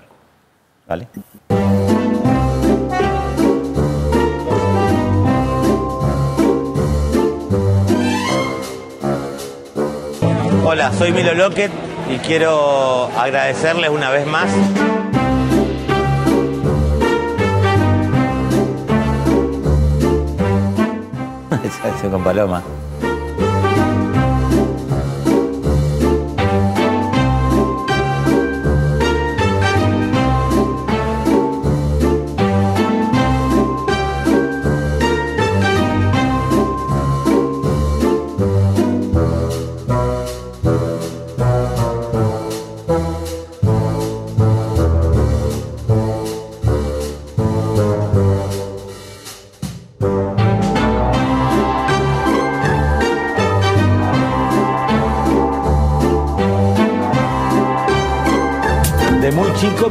¿Vale? 0.88 1.06
Hola, 10.64 10.92
soy 10.92 11.12
Milo 11.12 11.34
Lockett 11.34 11.70
y 12.10 12.18
quiero 12.18 13.04
agradecerles 13.16 13.90
una 13.90 14.10
vez 14.10 14.26
más 14.26 14.50
con 22.10 22.24
Paloma. 22.24 22.62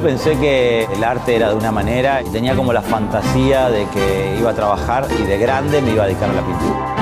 Pensé 0.02 0.36
que 0.40 0.86
el 0.86 1.04
arte 1.04 1.36
era 1.36 1.50
de 1.50 1.56
una 1.56 1.72
manera 1.72 2.24
y 2.24 2.30
tenía 2.30 2.56
como 2.56 2.74
la 2.74 2.82
fantasía 2.82 3.70
de 3.70 3.86
que 3.94 4.36
iba 4.40 4.50
a 4.50 4.54
trabajar 4.54 5.06
y 5.20 5.24
de 5.24 5.38
grande 5.38 5.80
me 5.82 5.92
iba 5.92 6.04
a 6.04 6.08
dedicar 6.08 6.30
a 6.30 6.34
la 6.34 6.42
pintura. 6.42 6.96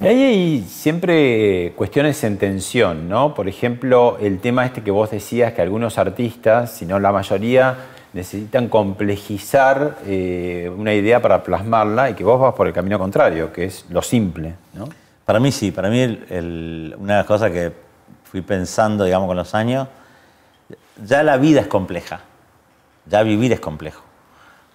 Hay 0.00 0.64
siempre 0.66 1.72
cuestiones 1.76 2.24
en 2.24 2.38
tensión, 2.38 3.08
¿no? 3.08 3.34
Por 3.34 3.48
ejemplo, 3.48 4.16
el 4.18 4.38
tema 4.38 4.64
este 4.64 4.82
que 4.82 4.90
vos 4.90 5.10
decías 5.10 5.52
que 5.52 5.60
algunos 5.60 5.98
artistas, 5.98 6.72
si 6.72 6.86
no 6.86 6.98
la 6.98 7.12
mayoría, 7.12 7.76
necesitan 8.14 8.68
complejizar 8.68 9.98
eh, 10.06 10.72
una 10.74 10.94
idea 10.94 11.20
para 11.20 11.42
plasmarla 11.42 12.10
y 12.10 12.14
que 12.14 12.22
vos 12.22 12.40
vas 12.40 12.54
por 12.54 12.68
el 12.68 12.72
camino 12.72 12.96
contrario, 12.96 13.52
que 13.52 13.64
es 13.64 13.86
lo 13.90 14.02
simple. 14.02 14.54
¿no? 14.72 14.88
Para 15.24 15.40
mí 15.40 15.50
sí, 15.50 15.72
para 15.72 15.90
mí 15.90 16.00
una 16.00 17.14
de 17.14 17.18
las 17.18 17.26
cosas 17.26 17.50
que 17.50 17.72
fui 18.22 18.40
pensando, 18.40 19.04
digamos, 19.04 19.26
con 19.26 19.36
los 19.36 19.52
años, 19.54 19.88
ya 21.04 21.24
la 21.24 21.36
vida 21.38 21.60
es 21.60 21.66
compleja, 21.66 22.20
ya 23.04 23.24
vivir 23.24 23.52
es 23.52 23.58
complejo. 23.58 24.04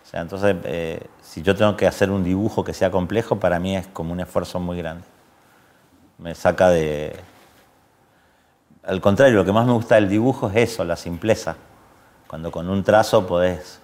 O 0.04 0.06
sea, 0.10 0.22
entonces, 0.22 0.58
eh, 0.66 1.08
si 1.22 1.42
yo 1.42 1.56
tengo 1.56 1.78
que 1.78 1.88
hacer 1.88 2.12
un 2.12 2.26
dibujo 2.26 2.66
que 2.66 2.74
sea 2.74 2.92
complejo, 2.92 3.40
para 3.40 3.58
mí 3.60 3.78
es 3.78 3.88
como 3.88 4.12
un 4.12 4.20
esfuerzo 4.20 4.60
muy 4.60 4.78
grande. 4.78 5.06
Me 6.18 6.36
saca 6.36 6.70
de... 6.70 7.16
Al 8.84 9.00
contrario, 9.00 9.38
lo 9.38 9.46
que 9.46 9.54
más 9.54 9.66
me 9.66 9.72
gusta 9.72 9.96
del 9.96 10.10
dibujo 10.10 10.50
es 10.50 10.72
eso, 10.72 10.84
la 10.84 10.98
simpleza 10.98 11.56
cuando 12.30 12.52
con 12.52 12.70
un 12.70 12.84
trazo 12.84 13.26
podés 13.26 13.80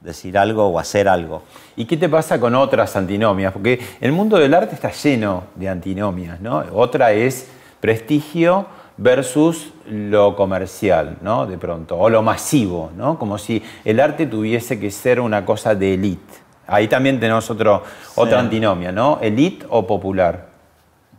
decir 0.00 0.38
algo 0.38 0.68
o 0.68 0.78
hacer 0.78 1.08
algo. 1.08 1.42
¿Y 1.74 1.86
qué 1.86 1.96
te 1.96 2.08
pasa 2.08 2.38
con 2.38 2.54
otras 2.54 2.94
antinomias? 2.94 3.52
Porque 3.52 3.80
el 4.00 4.12
mundo 4.12 4.38
del 4.38 4.54
arte 4.54 4.76
está 4.76 4.92
lleno 4.92 5.44
de 5.56 5.68
antinomias, 5.68 6.40
¿no? 6.40 6.62
Otra 6.72 7.10
es 7.10 7.48
prestigio 7.80 8.66
versus 8.96 9.72
lo 9.88 10.36
comercial, 10.36 11.18
¿no? 11.20 11.46
De 11.46 11.58
pronto, 11.58 11.98
o 11.98 12.08
lo 12.08 12.22
masivo, 12.22 12.92
¿no? 12.96 13.18
Como 13.18 13.38
si 13.38 13.60
el 13.84 13.98
arte 13.98 14.26
tuviese 14.26 14.78
que 14.78 14.92
ser 14.92 15.20
una 15.20 15.44
cosa 15.44 15.74
de 15.74 15.94
élite. 15.94 16.34
Ahí 16.68 16.86
también 16.86 17.18
tenemos 17.18 17.50
otro, 17.50 17.82
otra 18.14 18.38
antinomia, 18.38 18.92
¿no? 18.92 19.18
Elite 19.20 19.66
o 19.68 19.84
popular. 19.84 20.46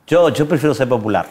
Yo, 0.08 0.30
yo 0.30 0.48
prefiero 0.48 0.74
ser 0.74 0.88
popular. 0.88 1.26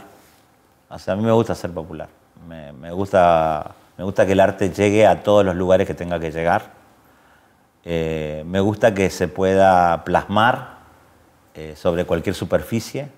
O 0.91 0.99
sea, 0.99 1.15
a 1.15 1.17
mí 1.17 1.23
me 1.23 1.33
gusta 1.33 1.55
ser 1.55 1.71
popular. 1.71 2.09
Me, 2.47 2.93
gusta, 2.93 3.71
me 3.99 4.05
gusta 4.05 4.27
que 4.27 4.33
el 4.33 4.41
arte 4.41 4.71
llegue 4.71 5.07
a 5.07 5.23
todos 5.23 5.45
los 5.45 5.55
lugares 5.55 5.87
que 5.87 5.95
tenga 5.95 6.19
que 6.19 6.31
llegar. 6.31 6.73
Eh, 7.85 8.43
me 8.47 8.61
gusta 8.61 8.95
que 8.95 9.11
se 9.11 9.29
pueda 9.29 10.05
plasmar 10.05 10.79
eh, 11.55 11.75
sobre 11.77 12.05
cualquier 12.05 12.35
superficie. 12.35 13.09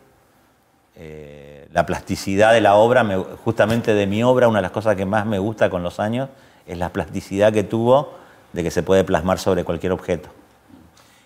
Eh, 0.97 1.69
la 1.73 1.87
plasticidad 1.87 2.53
de 2.53 2.61
la 2.61 2.75
obra, 2.75 3.05
justamente 3.45 3.95
de 3.95 4.07
mi 4.07 4.23
obra, 4.23 4.49
una 4.49 4.59
de 4.59 4.63
las 4.63 4.71
cosas 4.71 4.97
que 4.97 5.05
más 5.05 5.27
me 5.27 5.39
gusta 5.39 5.71
con 5.71 5.83
los 5.83 6.01
años 6.01 6.29
es 6.67 6.79
la 6.79 6.91
plasticidad 6.91 7.53
que 7.53 7.65
tuvo 7.65 8.15
de 8.53 8.63
que 8.63 8.71
se 8.71 8.83
puede 8.83 9.05
plasmar 9.05 9.39
sobre 9.39 9.65
cualquier 9.65 9.93
objeto. 9.93 10.29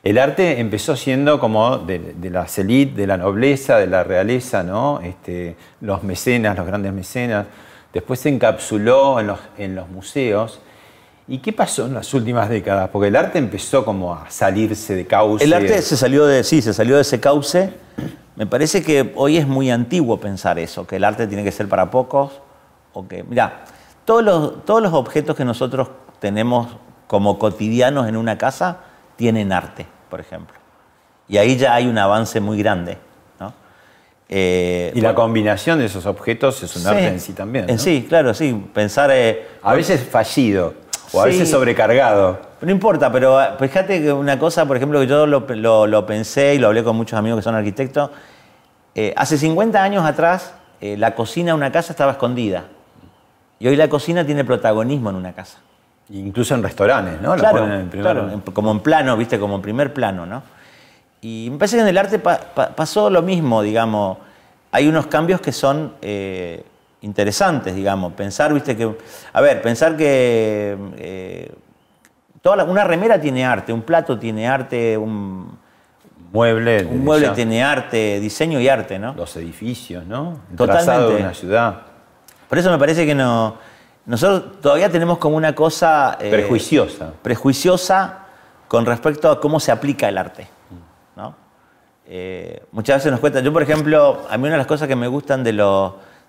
El 0.02 0.16
arte 0.18 0.60
empezó 0.60 0.96
siendo 0.96 1.38
como 1.38 1.78
de, 1.78 2.14
la 2.30 2.46
élite, 2.56 3.00
de 3.00 3.06
la 3.06 3.16
nobleza, 3.16 3.76
de 3.78 3.86
la 3.88 4.04
realeza, 4.04 4.62
¿no? 4.62 5.00
Este, 5.00 5.56
los 5.80 6.02
mecenas, 6.02 6.56
los 6.56 6.66
grandes 6.66 6.92
mecenas. 6.92 7.46
Después 7.98 8.20
se 8.20 8.28
encapsuló 8.28 9.18
en 9.18 9.26
los, 9.26 9.40
en 9.58 9.74
los 9.74 9.88
museos. 9.88 10.60
¿Y 11.26 11.38
qué 11.38 11.52
pasó 11.52 11.86
en 11.86 11.94
las 11.94 12.14
últimas 12.14 12.48
décadas? 12.48 12.90
Porque 12.90 13.08
el 13.08 13.16
arte 13.16 13.38
empezó 13.40 13.84
como 13.84 14.14
a 14.14 14.30
salirse 14.30 14.94
de 14.94 15.04
cauce. 15.04 15.44
El 15.44 15.52
arte 15.52 15.82
se 15.82 15.96
salió 15.96 16.24
de, 16.24 16.44
sí, 16.44 16.62
se 16.62 16.72
salió 16.72 16.94
de 16.94 17.02
ese 17.02 17.18
cauce. 17.18 17.72
Me 18.36 18.46
parece 18.46 18.84
que 18.84 19.12
hoy 19.16 19.36
es 19.36 19.48
muy 19.48 19.68
antiguo 19.72 20.20
pensar 20.20 20.60
eso, 20.60 20.86
que 20.86 20.94
el 20.94 21.02
arte 21.02 21.26
tiene 21.26 21.42
que 21.42 21.50
ser 21.50 21.68
para 21.68 21.90
pocos. 21.90 22.40
O 22.92 23.08
que, 23.08 23.24
los, 23.24 24.64
todos 24.64 24.80
los 24.80 24.92
objetos 24.92 25.34
que 25.34 25.44
nosotros 25.44 25.88
tenemos 26.20 26.68
como 27.08 27.36
cotidianos 27.40 28.06
en 28.06 28.16
una 28.16 28.38
casa 28.38 28.78
tienen 29.16 29.50
arte, 29.50 29.88
por 30.08 30.20
ejemplo. 30.20 30.54
Y 31.26 31.38
ahí 31.38 31.56
ya 31.56 31.74
hay 31.74 31.88
un 31.88 31.98
avance 31.98 32.38
muy 32.38 32.58
grande. 32.58 32.96
Eh, 34.30 34.92
y 34.94 35.00
la 35.00 35.14
combinación 35.14 35.78
de 35.78 35.86
esos 35.86 36.04
objetos 36.04 36.62
es 36.62 36.76
un 36.76 36.86
arte 36.86 37.06
en 37.06 37.20
sí 37.20 37.32
también. 37.32 37.68
En 37.68 37.78
sí, 37.78 38.04
claro, 38.08 38.34
sí. 38.34 38.52
Pensar. 38.74 39.10
Eh, 39.12 39.48
a 39.62 39.74
veces 39.74 40.02
fallido 40.02 40.74
o 41.12 41.22
a 41.22 41.24
veces 41.24 41.50
sobrecargado. 41.50 42.38
No 42.60 42.70
importa, 42.70 43.10
pero 43.10 43.38
ah, 43.38 43.56
fíjate 43.58 44.02
que 44.02 44.12
una 44.12 44.38
cosa, 44.38 44.66
por 44.66 44.76
ejemplo, 44.76 45.00
que 45.00 45.06
yo 45.06 45.26
lo, 45.26 46.06
pensé 46.06 46.54
y 46.54 46.58
lo 46.58 46.66
hablé 46.66 46.84
con 46.84 46.96
muchos 46.96 47.18
amigos 47.18 47.38
que 47.38 47.44
son 47.44 47.54
arquitectos. 47.54 48.10
Eh, 48.94 49.14
hace 49.16 49.38
50 49.38 49.82
años 49.82 50.04
atrás, 50.04 50.54
la 50.80 51.14
cocina 51.14 51.52
de 51.52 51.54
una 51.54 51.72
casa 51.72 51.92
estaba 51.92 52.12
escondida. 52.12 52.64
Y 53.58 53.66
hoy 53.66 53.76
la 53.76 53.88
cocina 53.88 54.24
tiene 54.24 54.44
protagonismo 54.44 55.10
en 55.10 55.16
una 55.16 55.32
casa. 55.32 55.58
Incluso 56.10 56.54
en 56.54 56.62
restaurantes, 56.62 57.20
¿no? 57.20 57.34
Claro, 57.34 57.60
como 58.54 58.70
en 58.72 58.80
plano, 58.80 59.16
¿viste? 59.16 59.38
Como 59.38 59.56
en 59.56 59.62
primer 59.62 59.92
plano, 59.92 60.26
¿no? 60.26 60.42
Y 61.20 61.48
me 61.50 61.58
parece 61.58 61.76
que 61.76 61.82
en 61.82 61.88
el 61.88 61.98
arte 61.98 62.18
pasó 62.18 63.10
lo 63.10 63.22
mismo, 63.22 63.62
digamos. 63.62 64.18
Hay 64.70 64.86
unos 64.86 65.06
cambios 65.06 65.40
que 65.40 65.52
son 65.52 65.94
eh, 66.02 66.64
interesantes, 67.00 67.74
digamos. 67.74 68.12
Pensar, 68.12 68.52
¿viste? 68.52 68.76
que 68.76 68.96
A 69.32 69.40
ver, 69.40 69.62
pensar 69.62 69.96
que 69.96 70.76
eh, 70.96 71.52
toda 72.40 72.64
una 72.64 72.84
remera 72.84 73.20
tiene 73.20 73.44
arte, 73.44 73.72
un 73.72 73.82
plato 73.82 74.18
tiene 74.18 74.48
arte, 74.48 74.96
un 74.96 75.58
mueble, 76.32 76.84
un 76.84 77.04
mueble 77.04 77.30
tiene 77.30 77.64
arte, 77.64 78.20
diseño 78.20 78.60
y 78.60 78.68
arte, 78.68 78.98
¿no? 78.98 79.14
Los 79.14 79.36
edificios, 79.36 80.06
¿no? 80.06 80.40
El 80.50 80.56
Totalmente. 80.56 81.14
de 81.14 81.22
una 81.22 81.34
ciudad. 81.34 81.82
Por 82.48 82.58
eso 82.58 82.70
me 82.70 82.78
parece 82.78 83.04
que 83.04 83.14
no 83.14 83.56
nosotros 84.08 84.62
todavía 84.62 84.90
tenemos 84.90 85.18
como 85.18 85.36
una 85.36 85.54
cosa... 85.54 86.16
Eh, 86.18 86.30
prejuiciosa. 86.30 87.12
Prejuiciosa 87.20 88.20
con 88.66 88.86
respecto 88.86 89.30
a 89.30 89.38
cómo 89.38 89.60
se 89.60 89.70
aplica 89.70 90.08
el 90.08 90.16
arte. 90.16 90.48
Eh, 92.10 92.62
muchas 92.72 92.96
veces 92.96 93.12
nos 93.12 93.20
cuesta... 93.20 93.40
Yo, 93.40 93.52
por 93.52 93.62
ejemplo, 93.62 94.22
a 94.30 94.38
mí 94.38 94.44
una 94.44 94.52
de 94.52 94.58
las 94.58 94.66
cosas 94.66 94.88
que 94.88 94.96
me 94.96 95.08
gustan 95.08 95.44
de, 95.44 95.52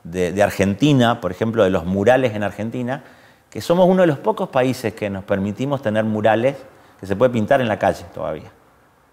de, 0.03 0.43
Argentina, 0.43 1.21
por 1.21 1.31
ejemplo, 1.31 1.63
de 1.63 1.69
los 1.69 1.85
murales 1.85 2.35
en 2.35 2.43
Argentina, 2.43 3.01
que 3.49 3.61
somos 3.61 3.87
uno 3.87 4.01
de 4.01 4.07
los 4.07 4.19
pocos 4.19 4.49
países 4.49 4.93
que 4.93 5.09
nos 5.09 5.23
permitimos 5.23 5.81
tener 5.81 6.03
murales 6.03 6.57
que 6.99 7.05
se 7.05 7.15
puede 7.15 7.31
pintar 7.31 7.61
en 7.61 7.69
la 7.69 7.79
calle 7.79 8.03
todavía. 8.13 8.51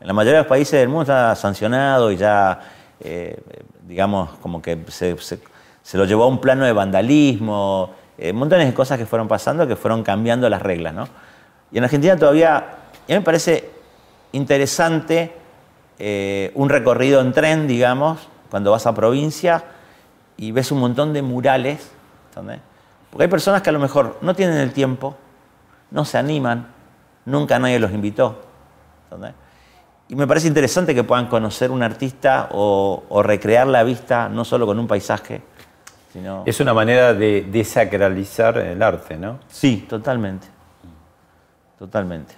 En 0.00 0.08
la 0.08 0.12
mayoría 0.12 0.38
de 0.38 0.42
los 0.42 0.48
países 0.48 0.80
del 0.80 0.88
mundo 0.88 1.02
está 1.02 1.36
sancionado 1.36 2.10
y 2.10 2.16
ya, 2.16 2.58
eh, 2.98 3.40
digamos, 3.86 4.30
como 4.42 4.60
que 4.60 4.76
se, 4.88 5.16
se, 5.18 5.96
lo 5.96 6.04
llevó 6.04 6.24
a 6.24 6.26
un 6.26 6.40
plano 6.40 6.64
de 6.64 6.72
vandalismo, 6.72 7.94
eh, 8.18 8.32
montones 8.32 8.66
de 8.66 8.74
cosas 8.74 8.98
que 8.98 9.06
fueron 9.06 9.28
pasando, 9.28 9.68
que 9.68 9.76
fueron 9.76 10.02
cambiando 10.02 10.50
las 10.50 10.60
reglas. 10.60 10.92
¿no? 10.92 11.06
Y 11.70 11.78
en 11.78 11.84
Argentina 11.84 12.16
todavía, 12.16 12.56
a 12.56 12.62
mí 13.06 13.14
me 13.14 13.20
parece 13.20 13.70
interesante 14.32 15.45
eh, 15.98 16.52
un 16.54 16.68
recorrido 16.68 17.20
en 17.20 17.32
tren, 17.32 17.66
digamos, 17.66 18.28
cuando 18.50 18.70
vas 18.70 18.86
a 18.86 18.94
provincia 18.94 19.64
y 20.36 20.52
ves 20.52 20.72
un 20.72 20.80
montón 20.80 21.12
de 21.12 21.22
murales, 21.22 21.90
porque 23.10 23.24
hay 23.24 23.30
personas 23.30 23.62
que 23.62 23.70
a 23.70 23.72
lo 23.72 23.78
mejor 23.78 24.18
no 24.20 24.34
tienen 24.34 24.58
el 24.58 24.72
tiempo, 24.72 25.16
no 25.90 26.04
se 26.04 26.18
animan, 26.18 26.68
nunca 27.24 27.58
nadie 27.58 27.78
los 27.78 27.92
invitó. 27.92 28.42
Y 30.08 30.14
me 30.14 30.26
parece 30.26 30.46
interesante 30.46 30.94
que 30.94 31.02
puedan 31.02 31.26
conocer 31.26 31.70
un 31.70 31.82
artista 31.82 32.48
o, 32.52 33.04
o 33.08 33.22
recrear 33.22 33.66
la 33.66 33.82
vista 33.82 34.28
no 34.28 34.44
solo 34.44 34.66
con 34.66 34.78
un 34.78 34.86
paisaje, 34.86 35.42
es 36.46 36.60
una 36.60 36.72
manera 36.72 37.12
de 37.12 37.42
desacralizar 37.42 38.58
el 38.58 38.82
arte, 38.82 39.16
¿no? 39.16 39.38
Sí, 39.48 39.86
totalmente. 39.88 40.46
Totalmente. 41.78 42.34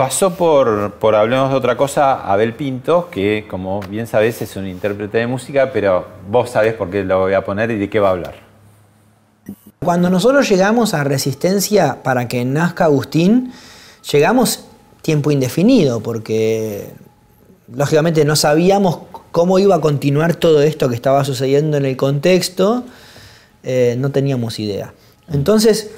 Pasó 0.00 0.34
por, 0.34 0.92
por 0.92 1.14
Hablemos 1.14 1.50
de 1.50 1.56
otra 1.56 1.76
cosa 1.76 2.22
Abel 2.22 2.54
Pinto, 2.54 3.10
que 3.10 3.46
como 3.46 3.80
bien 3.80 4.06
sabes 4.06 4.40
es 4.40 4.56
un 4.56 4.66
intérprete 4.66 5.18
de 5.18 5.26
música, 5.26 5.72
pero 5.74 6.06
vos 6.26 6.48
sabés 6.48 6.72
por 6.72 6.88
qué 6.88 7.04
lo 7.04 7.18
voy 7.18 7.34
a 7.34 7.44
poner 7.44 7.70
y 7.70 7.78
de 7.78 7.90
qué 7.90 8.00
va 8.00 8.08
a 8.08 8.12
hablar. 8.12 8.34
Cuando 9.78 10.08
nosotros 10.08 10.48
llegamos 10.48 10.94
a 10.94 11.04
Resistencia 11.04 12.02
para 12.02 12.28
que 12.28 12.46
nazca 12.46 12.86
Agustín, 12.86 13.52
llegamos 14.10 14.64
tiempo 15.02 15.32
indefinido, 15.32 16.00
porque 16.00 16.94
lógicamente 17.70 18.24
no 18.24 18.36
sabíamos 18.36 19.00
cómo 19.32 19.58
iba 19.58 19.74
a 19.74 19.80
continuar 19.82 20.34
todo 20.34 20.62
esto 20.62 20.88
que 20.88 20.94
estaba 20.94 21.26
sucediendo 21.26 21.76
en 21.76 21.84
el 21.84 21.98
contexto, 21.98 22.84
eh, 23.62 23.96
no 23.98 24.10
teníamos 24.12 24.60
idea. 24.60 24.94
Entonces, 25.30 25.90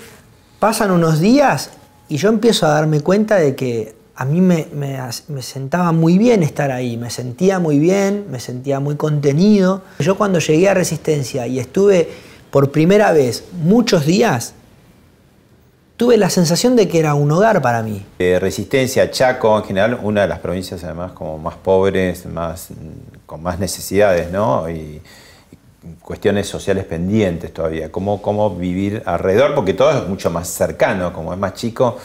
pasan 0.59 0.91
unos 0.91 1.21
días 1.21 1.71
y 2.13 2.19
yo 2.19 2.29
empiezo 2.29 2.67
a 2.67 2.73
darme 2.73 3.01
cuenta 3.01 3.37
de 3.37 3.57
que 3.57 3.95
a 4.17 4.27
mí 4.27 4.43
me, 4.43 4.67
sentaba 5.41 5.93
muy 5.93 6.19
bien 6.19 6.43
estar 6.43 6.71
ahí, 6.71 6.99
me 6.99 7.09
sentía 7.09 7.59
muy 7.59 7.79
bien, 7.79 8.27
me 8.31 8.39
sentía 8.39 8.81
muy 8.81 8.97
contenido. 8.97 9.81
Yo 9.99 10.19
cuando 10.19 10.39
llegué 10.39 10.69
a 10.69 10.75
Resistencia 10.75 11.47
y 11.47 11.59
estuve 11.59 12.07
por 12.51 12.71
primera 12.71 13.13
vez 13.13 13.45
muchos 13.63 14.05
días, 14.05 14.53
tuve 15.97 16.19
la 16.19 16.29
sensación 16.29 16.77
de 16.77 16.87
que 16.87 16.99
era 16.99 17.15
un 17.15 17.31
hogar 17.31 17.63
para 17.63 17.83
mí. 17.83 18.05
Resistencia, 18.19 19.11
Chaco 19.11 19.57
en 19.57 19.65
general, 19.65 19.99
una 20.03 20.21
de 20.21 20.29
las 20.29 20.41
provincias 20.41 20.85
además 20.85 21.13
como 21.13 21.39
más 21.39 21.55
pobres, 21.57 22.27
más, 22.27 22.69
con 23.25 23.43
más 23.43 23.59
necesidades, 23.59 24.31
¿no? 24.31 24.69
Y, 24.69 25.01
cuestiones 26.01 26.47
sociales 26.49 26.85
pendientes 26.85 27.53
todavía, 27.53 27.91
cómo, 27.91 28.23
cómo 28.23 28.55
vivir 28.55 29.03
alrededor, 29.05 29.55
porque 29.55 29.75
todo 29.75 29.91
es 29.91 30.09
mucho 30.09 30.31
más 30.31 30.49
cercano, 30.49 31.13
como 31.13 31.33
es 31.33 31.39
más 31.39 31.55
chico. 31.55 31.99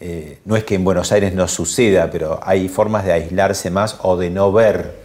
Eh, 0.00 0.38
no 0.46 0.56
es 0.56 0.64
que 0.64 0.76
en 0.76 0.84
Buenos 0.84 1.12
Aires 1.12 1.34
no 1.34 1.46
suceda, 1.46 2.10
pero 2.10 2.40
hay 2.42 2.68
formas 2.68 3.04
de 3.04 3.12
aislarse 3.12 3.70
más 3.70 3.98
o 4.02 4.16
de 4.16 4.30
no 4.30 4.50
ver. 4.50 4.98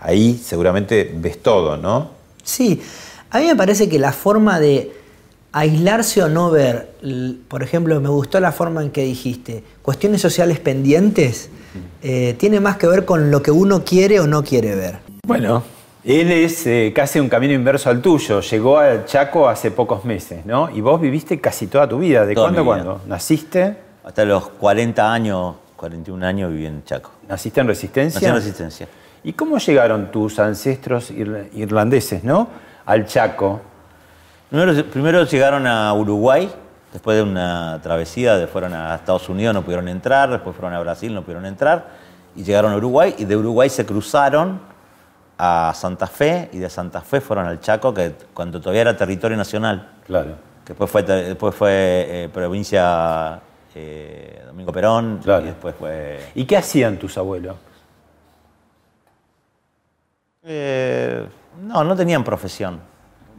Ahí 0.00 0.40
seguramente 0.42 1.12
ves 1.14 1.40
todo, 1.40 1.76
¿no? 1.76 2.10
Sí, 2.42 2.82
a 3.30 3.38
mí 3.38 3.46
me 3.46 3.54
parece 3.54 3.88
que 3.88 4.00
la 4.00 4.12
forma 4.12 4.58
de 4.58 4.92
aislarse 5.52 6.22
o 6.22 6.28
no 6.28 6.50
ver, 6.50 6.90
por 7.46 7.62
ejemplo, 7.62 8.00
me 8.00 8.08
gustó 8.08 8.40
la 8.40 8.50
forma 8.50 8.82
en 8.82 8.90
que 8.90 9.04
dijiste, 9.04 9.62
cuestiones 9.82 10.20
sociales 10.20 10.58
pendientes, 10.58 11.50
eh, 12.02 12.34
tiene 12.38 12.58
más 12.58 12.76
que 12.76 12.86
ver 12.86 13.04
con 13.04 13.30
lo 13.30 13.42
que 13.42 13.50
uno 13.50 13.84
quiere 13.84 14.18
o 14.18 14.26
no 14.26 14.42
quiere 14.42 14.74
ver. 14.74 14.98
Bueno, 15.26 15.62
él 16.04 16.32
es 16.32 16.66
eh, 16.66 16.92
casi 16.94 17.20
un 17.20 17.28
camino 17.28 17.54
inverso 17.54 17.88
al 17.88 18.02
tuyo. 18.02 18.40
Llegó 18.40 18.78
al 18.78 19.04
Chaco 19.04 19.48
hace 19.48 19.70
pocos 19.70 20.04
meses, 20.04 20.44
¿no? 20.44 20.68
Y 20.70 20.80
vos 20.80 21.00
viviste 21.00 21.40
casi 21.40 21.68
toda 21.68 21.88
tu 21.88 21.98
vida. 21.98 22.26
¿De 22.26 22.34
cuándo 22.34 22.62
a 22.62 22.64
cuándo? 22.64 23.00
¿Naciste? 23.06 23.76
Hasta 24.04 24.24
los 24.24 24.48
40 24.48 25.12
años, 25.12 25.54
41 25.76 26.26
años 26.26 26.50
viví 26.50 26.66
en 26.66 26.84
Chaco. 26.84 27.12
¿Naciste 27.28 27.60
en 27.60 27.68
Resistencia? 27.68 28.20
Nací 28.20 28.26
en 28.26 28.34
Resistencia. 28.34 28.88
¿Y 29.22 29.32
cómo 29.34 29.58
llegaron 29.58 30.10
tus 30.10 30.40
ancestros 30.40 31.12
irlandeses, 31.12 32.24
¿no? 32.24 32.48
Al 32.84 33.06
Chaco. 33.06 33.60
Primero, 34.50 35.24
llegaron 35.24 35.68
a 35.68 35.94
Uruguay, 35.94 36.50
después 36.92 37.16
de 37.16 37.22
una 37.22 37.78
travesía, 37.80 38.44
fueron 38.48 38.74
a 38.74 38.96
Estados 38.96 39.28
Unidos, 39.28 39.54
no 39.54 39.62
pudieron 39.62 39.86
entrar, 39.86 40.30
después 40.30 40.56
fueron 40.56 40.74
a 40.74 40.80
Brasil, 40.80 41.14
no 41.14 41.22
pudieron 41.22 41.46
entrar, 41.46 41.86
y 42.34 42.42
llegaron 42.42 42.72
a 42.72 42.76
Uruguay, 42.76 43.14
y 43.18 43.24
de 43.24 43.36
Uruguay 43.36 43.70
se 43.70 43.86
cruzaron 43.86 44.71
a 45.44 45.72
Santa 45.74 46.06
Fe 46.06 46.50
y 46.52 46.58
de 46.58 46.70
Santa 46.70 47.00
Fe 47.00 47.20
fueron 47.20 47.46
al 47.46 47.58
Chaco, 47.58 47.92
que 47.92 48.14
cuando 48.32 48.60
todavía 48.60 48.82
era 48.82 48.96
territorio 48.96 49.36
nacional. 49.36 49.88
Claro. 50.06 50.36
Que 50.64 50.72
después 50.72 50.88
fue, 50.88 51.02
después 51.02 51.52
fue 51.52 51.70
eh, 52.08 52.28
provincia 52.32 53.40
eh, 53.74 54.40
Domingo 54.46 54.70
Perón 54.72 55.18
Claro. 55.20 55.42
y 55.42 55.46
después 55.46 55.74
fue... 55.74 56.20
¿Y 56.36 56.44
qué 56.44 56.58
hacían 56.58 56.96
tus 56.96 57.18
abuelos? 57.18 57.56
Eh, 60.44 61.26
no, 61.60 61.82
no 61.82 61.96
tenían 61.96 62.22
profesión. 62.22 62.78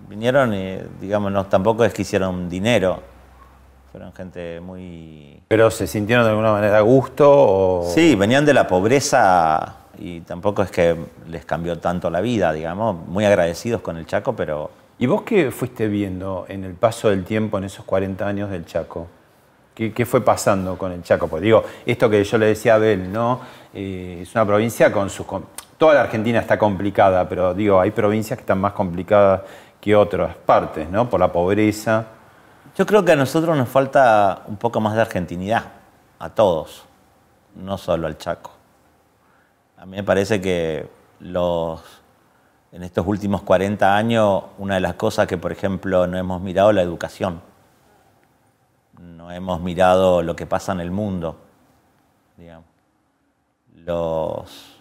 Vinieron 0.10 0.54
y, 0.54 0.80
digamos, 1.00 1.32
no, 1.32 1.46
tampoco 1.46 1.86
es 1.86 1.94
que 1.94 2.02
hicieron 2.02 2.50
dinero. 2.50 3.02
Fueron 3.94 4.12
gente 4.12 4.60
muy... 4.60 5.42
¿Pero 5.48 5.72
se 5.72 5.88
sintieron 5.88 6.26
de 6.26 6.32
alguna 6.32 6.52
manera 6.52 6.80
a 6.80 6.82
gusto? 6.82 7.32
O... 7.32 7.92
Sí, 7.96 8.16
venían 8.16 8.44
de 8.46 8.54
la 8.54 8.68
pobreza 8.68 9.78
y 10.06 10.20
tampoco 10.22 10.62
es 10.64 10.70
que 10.70 10.96
les 11.30 11.46
cambió 11.46 11.80
tanto 11.80 12.10
la 12.10 12.20
vida, 12.20 12.52
digamos. 12.52 13.08
Muy 13.08 13.24
agradecidos 13.26 13.82
con 13.82 13.96
el 13.98 14.06
Chaco, 14.06 14.36
pero 14.36 14.70
¿Y 15.00 15.08
vos 15.08 15.24
qué 15.24 15.50
fuiste 15.52 15.88
viendo 15.88 16.46
en 16.48 16.64
el 16.64 16.76
paso 16.76 17.10
del 17.10 17.24
tiempo, 17.26 17.58
en 17.58 17.64
esos 17.64 17.84
40 17.84 18.28
años 18.28 18.52
del 18.52 18.66
Chaco? 18.66 19.08
¿Qué, 19.74 19.92
qué 19.92 20.06
fue 20.06 20.22
pasando 20.24 20.78
con 20.78 20.92
el 20.92 21.02
Chaco? 21.02 21.28
Porque 21.28 21.46
digo, 21.46 21.64
esto 21.86 22.10
que 22.10 22.24
yo 22.24 22.38
le 22.38 22.46
decía 22.46 22.74
a 22.74 22.76
Abel, 22.76 23.12
¿no? 23.12 23.40
Eh, 23.74 24.20
es 24.22 24.34
una 24.36 24.46
provincia 24.46 24.92
con 24.92 25.10
sus... 25.10 25.26
com- 25.26 25.44
Toda 25.80 25.96
la 25.96 26.02
Argentina 26.02 26.40
está 26.40 26.60
complicada, 26.60 27.28
pero 27.28 27.54
digo, 27.56 27.82
hay 27.82 27.90
provincias 27.92 28.38
que 28.38 28.42
están 28.42 28.62
más 28.62 28.74
complicadas 28.74 29.42
que 29.82 29.96
otras 29.96 30.36
partes, 30.36 30.88
¿no? 30.90 31.10
Por 31.10 31.20
la 31.20 31.32
pobreza. 31.32 32.06
Yo 32.78 32.86
creo 32.86 33.04
que 33.04 33.14
a 33.14 33.16
nosotros 33.16 33.58
nos 33.58 33.68
falta 33.68 34.44
un 34.48 34.58
poco 34.58 34.80
más 34.80 34.94
de 34.96 35.02
argentinidad, 35.02 35.64
a 36.20 36.30
todos, 36.30 36.86
no 37.56 37.78
solo 37.80 38.06
al 38.08 38.18
Chaco. 38.18 38.52
A 39.84 39.86
mí 39.86 39.98
me 39.98 40.04
parece 40.06 40.40
que 40.40 40.88
los, 41.20 41.82
en 42.72 42.84
estos 42.84 43.06
últimos 43.06 43.42
40 43.42 43.98
años, 43.98 44.44
una 44.58 44.76
de 44.76 44.80
las 44.80 44.94
cosas 44.94 45.28
que, 45.28 45.38
por 45.38 45.52
ejemplo, 45.52 46.08
no 46.08 46.18
hemos 46.18 46.42
mirado 46.42 46.70
es 46.70 46.76
la 46.78 46.82
educación. 46.84 47.42
No 48.98 49.30
hemos 49.30 49.60
mirado 49.60 50.22
lo 50.22 50.38
que 50.38 50.46
pasa 50.46 50.72
en 50.72 50.80
el 50.80 50.90
mundo, 50.90 51.36
digamos. 52.38 52.64
Los, 53.76 54.80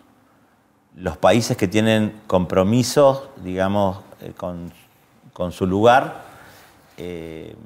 los 0.94 1.16
países 1.16 1.56
que 1.56 1.66
tienen 1.66 2.20
compromisos, 2.28 3.28
digamos, 3.42 3.98
eh, 4.20 4.32
con, 4.36 4.72
con 5.32 5.50
su 5.50 5.66
lugar, 5.66 6.22
eh, 6.96 7.56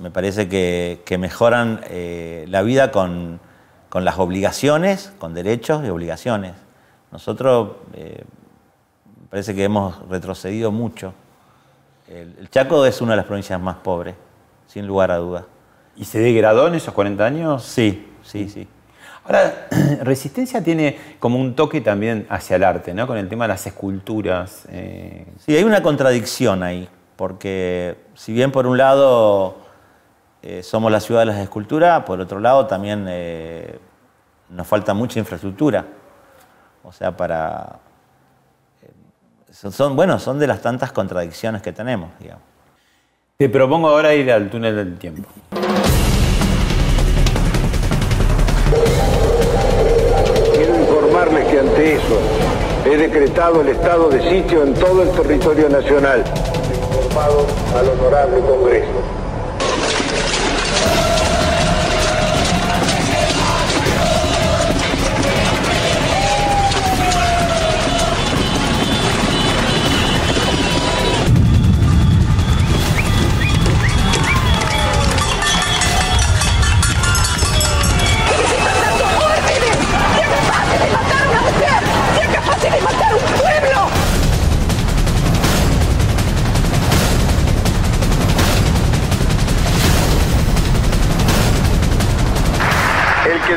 me 0.00 0.10
parece 0.10 0.48
que, 0.48 1.02
que 1.04 1.16
mejoran 1.16 1.80
eh, 1.84 2.44
la 2.48 2.62
vida 2.62 2.90
con, 2.90 3.38
con 3.88 4.04
las 4.04 4.18
obligaciones, 4.18 5.12
con 5.20 5.32
derechos 5.32 5.84
y 5.84 5.88
obligaciones. 5.88 6.54
Nosotros 7.12 7.72
eh, 7.92 8.24
parece 9.30 9.54
que 9.54 9.64
hemos 9.64 10.08
retrocedido 10.08 10.72
mucho. 10.72 11.14
El, 12.08 12.34
el 12.40 12.50
Chaco 12.50 12.84
es 12.86 13.00
una 13.00 13.12
de 13.12 13.18
las 13.18 13.26
provincias 13.26 13.60
más 13.60 13.76
pobres, 13.76 14.14
sin 14.66 14.86
lugar 14.86 15.10
a 15.10 15.16
dudas. 15.18 15.44
¿Y 15.96 16.04
se 16.06 16.18
degradó 16.18 16.66
en 16.68 16.74
esos 16.74 16.94
40 16.94 17.24
años? 17.24 17.62
Sí, 17.62 18.10
sí, 18.22 18.48
sí. 18.48 18.66
Ahora, 19.24 19.68
Resistencia 20.02 20.64
tiene 20.64 20.98
como 21.20 21.38
un 21.38 21.54
toque 21.54 21.80
también 21.80 22.26
hacia 22.28 22.56
el 22.56 22.64
arte, 22.64 22.92
¿no? 22.94 23.06
Con 23.06 23.18
el 23.18 23.28
tema 23.28 23.44
de 23.44 23.48
las 23.48 23.66
esculturas. 23.66 24.66
eh, 24.70 25.26
Sí, 25.38 25.54
hay 25.54 25.64
una 25.64 25.82
contradicción 25.82 26.62
ahí, 26.62 26.88
porque 27.16 27.96
si 28.14 28.32
bien 28.32 28.50
por 28.50 28.66
un 28.66 28.78
lado 28.78 29.58
eh, 30.42 30.62
somos 30.62 30.90
la 30.90 30.98
ciudad 31.00 31.20
de 31.20 31.26
las 31.26 31.38
esculturas, 31.38 32.02
por 32.04 32.20
otro 32.20 32.40
lado 32.40 32.66
también 32.66 33.06
eh, 33.08 33.78
nos 34.48 34.66
falta 34.66 34.92
mucha 34.94 35.18
infraestructura. 35.20 35.86
O 36.84 36.92
sea, 36.92 37.16
para... 37.16 37.78
eh, 38.82 38.90
son, 39.52 39.72
son- 39.72 39.96
bueno, 39.96 40.18
son 40.18 40.38
de 40.38 40.46
las 40.46 40.60
tantas 40.60 40.92
contradicciones 40.92 41.62
que 41.62 41.72
tenemos, 41.72 42.10
digamos. 42.18 42.42
Te 43.36 43.48
propongo 43.48 43.88
ahora 43.88 44.14
ir 44.14 44.30
al 44.30 44.50
túnel 44.50 44.76
del 44.76 44.98
tiempo. 44.98 45.28
Quiero 50.54 50.76
informarles 50.78 51.44
que 51.48 51.58
ante 51.60 51.94
eso 51.94 52.18
he 52.84 52.96
decretado 52.96 53.60
el 53.62 53.68
estado 53.68 54.08
de 54.10 54.20
sitio 54.30 54.62
en 54.64 54.74
todo 54.74 55.02
el 55.02 55.10
territorio 55.10 55.68
nacional. 55.68 56.22
Informado 57.04 57.46
al 57.76 57.88
honorable 57.88 58.40
Congreso. 58.40 59.21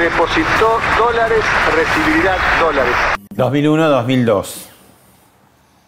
Depositó 0.06 0.78
dólares 1.00 1.44
recibirá 1.74 2.38
dólares. 2.60 2.94
2001-2002. 3.36 4.68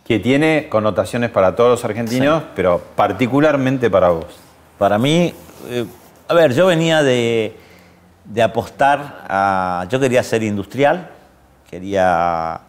Que 0.04 0.18
tiene 0.20 0.68
connotaciones 0.70 1.30
para 1.30 1.56
todos 1.56 1.70
los 1.70 1.86
argentinos, 1.86 2.42
pero 2.56 2.82
particularmente 2.96 3.92
para 3.92 4.10
vos. 4.10 4.26
Para 4.80 4.98
mí, 4.98 5.36
eh, 5.68 5.86
a 6.28 6.34
ver, 6.34 6.54
yo 6.56 6.66
venía 6.66 7.04
de, 7.04 7.56
de 8.26 8.42
apostar 8.42 9.26
a... 9.30 9.86
Yo 9.90 10.00
quería 10.00 10.24
ser 10.24 10.42
industrial, 10.42 11.12
quería, 11.70 12.62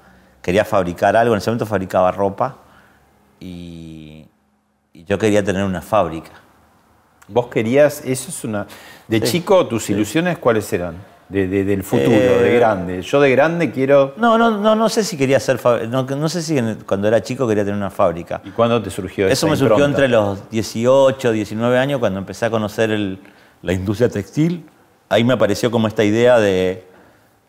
quería 0.43 0.67
fabricar 0.67 1.17
algo, 1.17 1.35
en 1.35 1.39
ese 1.39 1.49
momento 1.49 1.65
fabricaba 1.65 2.13
ropa 2.13 2.57
y, 3.41 4.27
y 4.93 5.05
yo 5.05 5.17
quería 5.19 5.43
tener 5.43 5.65
una 5.65 5.81
fábrica. 5.81 6.33
Vos 7.27 7.47
querías, 7.47 8.05
eso 8.05 8.29
es 8.31 8.45
una. 8.45 8.67
De 9.07 9.21
Sí, 9.21 9.33
chico, 9.33 9.67
tus 9.67 9.89
ilusiones, 9.91 10.39
¿cuáles 10.39 10.71
eran? 10.73 10.97
De- 11.29 11.47
de- 11.47 11.65
del 11.65 11.83
futuro, 11.85 12.11
Eh, 12.11 12.43
de 12.43 12.55
grande. 12.55 13.03
Yo 13.03 13.21
de 13.21 13.31
grande 13.31 13.71
quiero. 13.71 14.15
No, 14.17 14.39
no, 14.39 14.51
no, 14.51 14.75
no 14.75 14.89
sé 14.89 15.05
si 15.05 15.17
quería 15.19 15.39
ser 15.39 15.61
no, 15.89 16.03
no 16.05 16.29
sé 16.31 16.41
si 16.43 16.59
cuando 16.87 17.07
era 17.07 17.21
chico 17.23 17.47
quería 17.47 17.65
tener 17.65 17.77
una 17.77 17.91
fábrica. 17.91 18.41
¿Y 18.45 18.51
cuándo 18.51 18.81
te 18.83 18.89
surgió 18.91 19.27
Eso 19.27 19.33
esa 19.35 19.47
me 19.47 19.57
surgió 19.57 19.85
entre 19.85 20.09
los 20.09 20.49
18, 20.51 21.33
19 21.33 21.79
años 21.79 21.99
cuando 22.01 22.19
empecé 22.19 22.47
a 22.47 22.51
conocer 22.51 22.91
el- 22.91 23.19
la 23.63 23.73
industria 23.75 24.09
textil. 24.09 24.65
Ahí 25.11 25.23
me 25.25 25.35
apareció 25.35 25.71
como 25.71 25.87
esta 25.87 26.03
idea 26.05 26.39
de, 26.39 26.85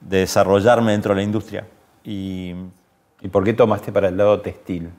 de 0.02 0.18
desarrollarme 0.18 0.92
dentro 0.92 1.14
de 1.14 1.18
la 1.18 1.24
industria. 1.24 1.66
Y 2.04 2.54
¿Y 3.22 3.28
por 3.28 3.44
qué 3.44 3.52
tomaste 3.54 3.92
para 3.92 4.08
el 4.10 4.16
lado 4.18 4.40
textil? 4.42 4.90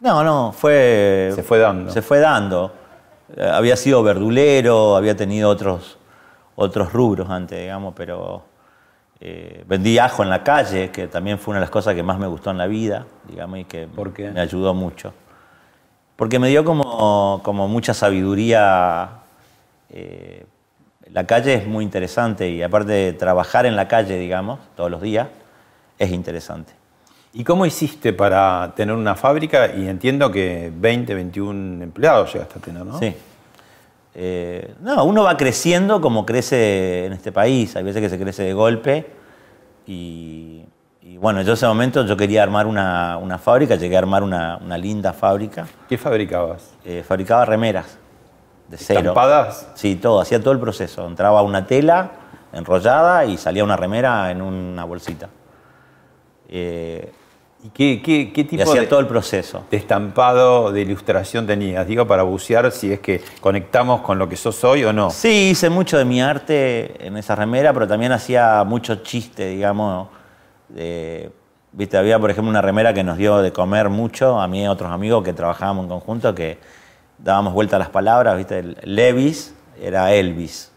no, 0.00 0.22
no, 0.24 0.52
fue... 0.52 1.30
Se 1.34 1.42
fue 1.42 1.58
dando. 1.58 1.90
Se 1.92 2.00
fue 2.00 2.18
dando. 2.20 2.72
Eh, 3.36 3.42
Había 3.44 3.76
sido 3.76 4.02
verdulero, 4.02 4.96
había 4.96 5.16
tenido 5.16 5.48
otros, 5.50 5.98
otros 6.56 6.92
rubros 6.92 7.28
antes, 7.30 7.58
digamos, 7.58 7.94
pero 7.96 8.42
eh, 9.20 9.64
vendí 9.66 9.98
ajo 9.98 10.22
en 10.22 10.30
la 10.30 10.42
calle, 10.42 10.90
que 10.90 11.06
también 11.08 11.38
fue 11.38 11.52
una 11.52 11.60
de 11.60 11.64
las 11.64 11.70
cosas 11.70 11.94
que 11.94 12.02
más 12.02 12.18
me 12.18 12.26
gustó 12.26 12.50
en 12.50 12.58
la 12.58 12.66
vida, 12.66 13.06
digamos, 13.28 13.58
y 13.58 13.64
que 13.64 13.86
¿Por 13.86 14.12
qué? 14.12 14.30
me 14.30 14.40
ayudó 14.40 14.74
mucho. 14.74 15.12
Porque 16.16 16.38
me 16.38 16.48
dio 16.48 16.64
como, 16.64 17.40
como 17.42 17.68
mucha 17.68 17.94
sabiduría. 17.94 19.08
eh, 19.90 20.44
la 21.12 21.26
calle 21.26 21.54
es 21.54 21.66
muy 21.66 21.82
interesante 21.84 22.48
y 22.48 22.62
aparte 22.62 22.92
de 22.92 23.12
trabajar 23.12 23.66
en 23.66 23.74
la 23.74 23.88
calle, 23.88 24.16
digamos, 24.16 24.60
todos 24.76 24.90
los 24.90 25.02
días, 25.02 25.26
es 25.98 26.10
interesante. 26.12 26.72
¿Y 27.32 27.42
cómo 27.42 27.66
hiciste 27.66 28.12
para 28.12 28.72
tener 28.76 28.94
una 28.94 29.16
fábrica? 29.16 29.74
Y 29.74 29.88
entiendo 29.88 30.30
que 30.30 30.72
20, 30.74 31.14
21 31.14 31.82
empleados 31.82 32.32
llegaste 32.32 32.58
a 32.58 32.62
tener, 32.62 32.84
¿no? 32.86 32.98
Sí. 32.98 33.14
Eh, 34.14 34.74
no, 34.80 35.04
uno 35.04 35.22
va 35.22 35.36
creciendo 35.36 36.00
como 36.00 36.26
crece 36.26 37.06
en 37.06 37.12
este 37.12 37.32
país. 37.32 37.76
Hay 37.76 37.84
veces 37.84 38.02
que 38.02 38.08
se 38.08 38.18
crece 38.18 38.42
de 38.42 38.52
golpe. 38.52 39.10
Y, 39.86 40.64
y 41.02 41.16
bueno, 41.18 41.42
yo 41.42 41.48
en 41.48 41.54
ese 41.54 41.66
momento 41.66 42.04
yo 42.04 42.16
quería 42.16 42.42
armar 42.42 42.66
una, 42.66 43.16
una 43.18 43.38
fábrica, 43.38 43.76
llegué 43.76 43.96
a 43.96 44.00
armar 44.00 44.22
una, 44.22 44.58
una 44.58 44.76
linda 44.76 45.12
fábrica. 45.12 45.66
¿Qué 45.88 45.96
fabricabas? 45.96 46.74
Eh, 46.84 47.04
fabricaba 47.06 47.44
remeras 47.44 47.98
de 48.68 48.76
cero. 48.76 49.00
¿Estampadas? 49.00 49.68
Sí, 49.74 49.96
todo, 49.96 50.20
hacía 50.20 50.40
todo 50.40 50.52
el 50.52 50.60
proceso. 50.60 51.06
Entraba 51.06 51.42
una 51.42 51.66
tela 51.66 52.12
enrollada 52.52 53.24
y 53.24 53.36
salía 53.36 53.64
una 53.64 53.76
remera 53.76 54.30
en 54.30 54.42
una 54.42 54.84
bolsita. 54.84 55.28
Eh, 56.48 57.12
¿Y 57.62 57.68
qué, 57.70 58.00
qué- 58.02 58.32
qué 58.32 58.40
y 58.40 58.44
tipo 58.44 58.62
hacía 58.62 58.82
de, 58.82 58.86
todo 58.86 59.00
el 59.00 59.06
proceso. 59.06 59.64
de 59.70 59.76
estampado, 59.76 60.72
de 60.72 60.80
ilustración 60.80 61.46
tenías? 61.46 61.86
Digo, 61.86 62.06
para 62.06 62.22
bucear 62.22 62.70
si 62.72 62.92
es 62.92 63.00
que 63.00 63.22
conectamos 63.40 64.00
con 64.00 64.18
lo 64.18 64.28
que 64.28 64.36
sos 64.36 64.62
hoy 64.64 64.84
o 64.84 64.92
no. 64.92 65.10
Sí, 65.10 65.50
hice 65.50 65.68
mucho 65.68 65.98
de 65.98 66.04
mi 66.04 66.22
arte 66.22 67.06
en 67.06 67.16
esa 67.16 67.34
remera, 67.34 67.72
pero 67.74 67.86
también 67.86 68.12
hacía 68.12 68.64
mucho 68.64 68.96
chiste, 68.96 69.48
digamos, 69.48 70.08
de, 70.68 71.30
Viste, 71.72 71.96
había, 71.96 72.18
por 72.18 72.30
ejemplo, 72.30 72.50
una 72.50 72.62
remera 72.62 72.92
que 72.92 73.04
nos 73.04 73.16
dio 73.16 73.38
de 73.38 73.52
comer 73.52 73.90
mucho, 73.90 74.40
a 74.40 74.48
mí 74.48 74.62
y 74.62 74.64
a 74.64 74.72
otros 74.72 74.90
amigos 74.90 75.22
que 75.22 75.32
trabajábamos 75.32 75.84
en 75.84 75.88
conjunto, 75.90 76.34
que 76.34 76.58
dábamos 77.18 77.52
vuelta 77.52 77.76
a 77.76 77.78
las 77.78 77.90
palabras, 77.90 78.36
¿viste? 78.36 78.58
El 78.58 78.76
Levis 78.82 79.54
era 79.80 80.12
Elvis. 80.12 80.72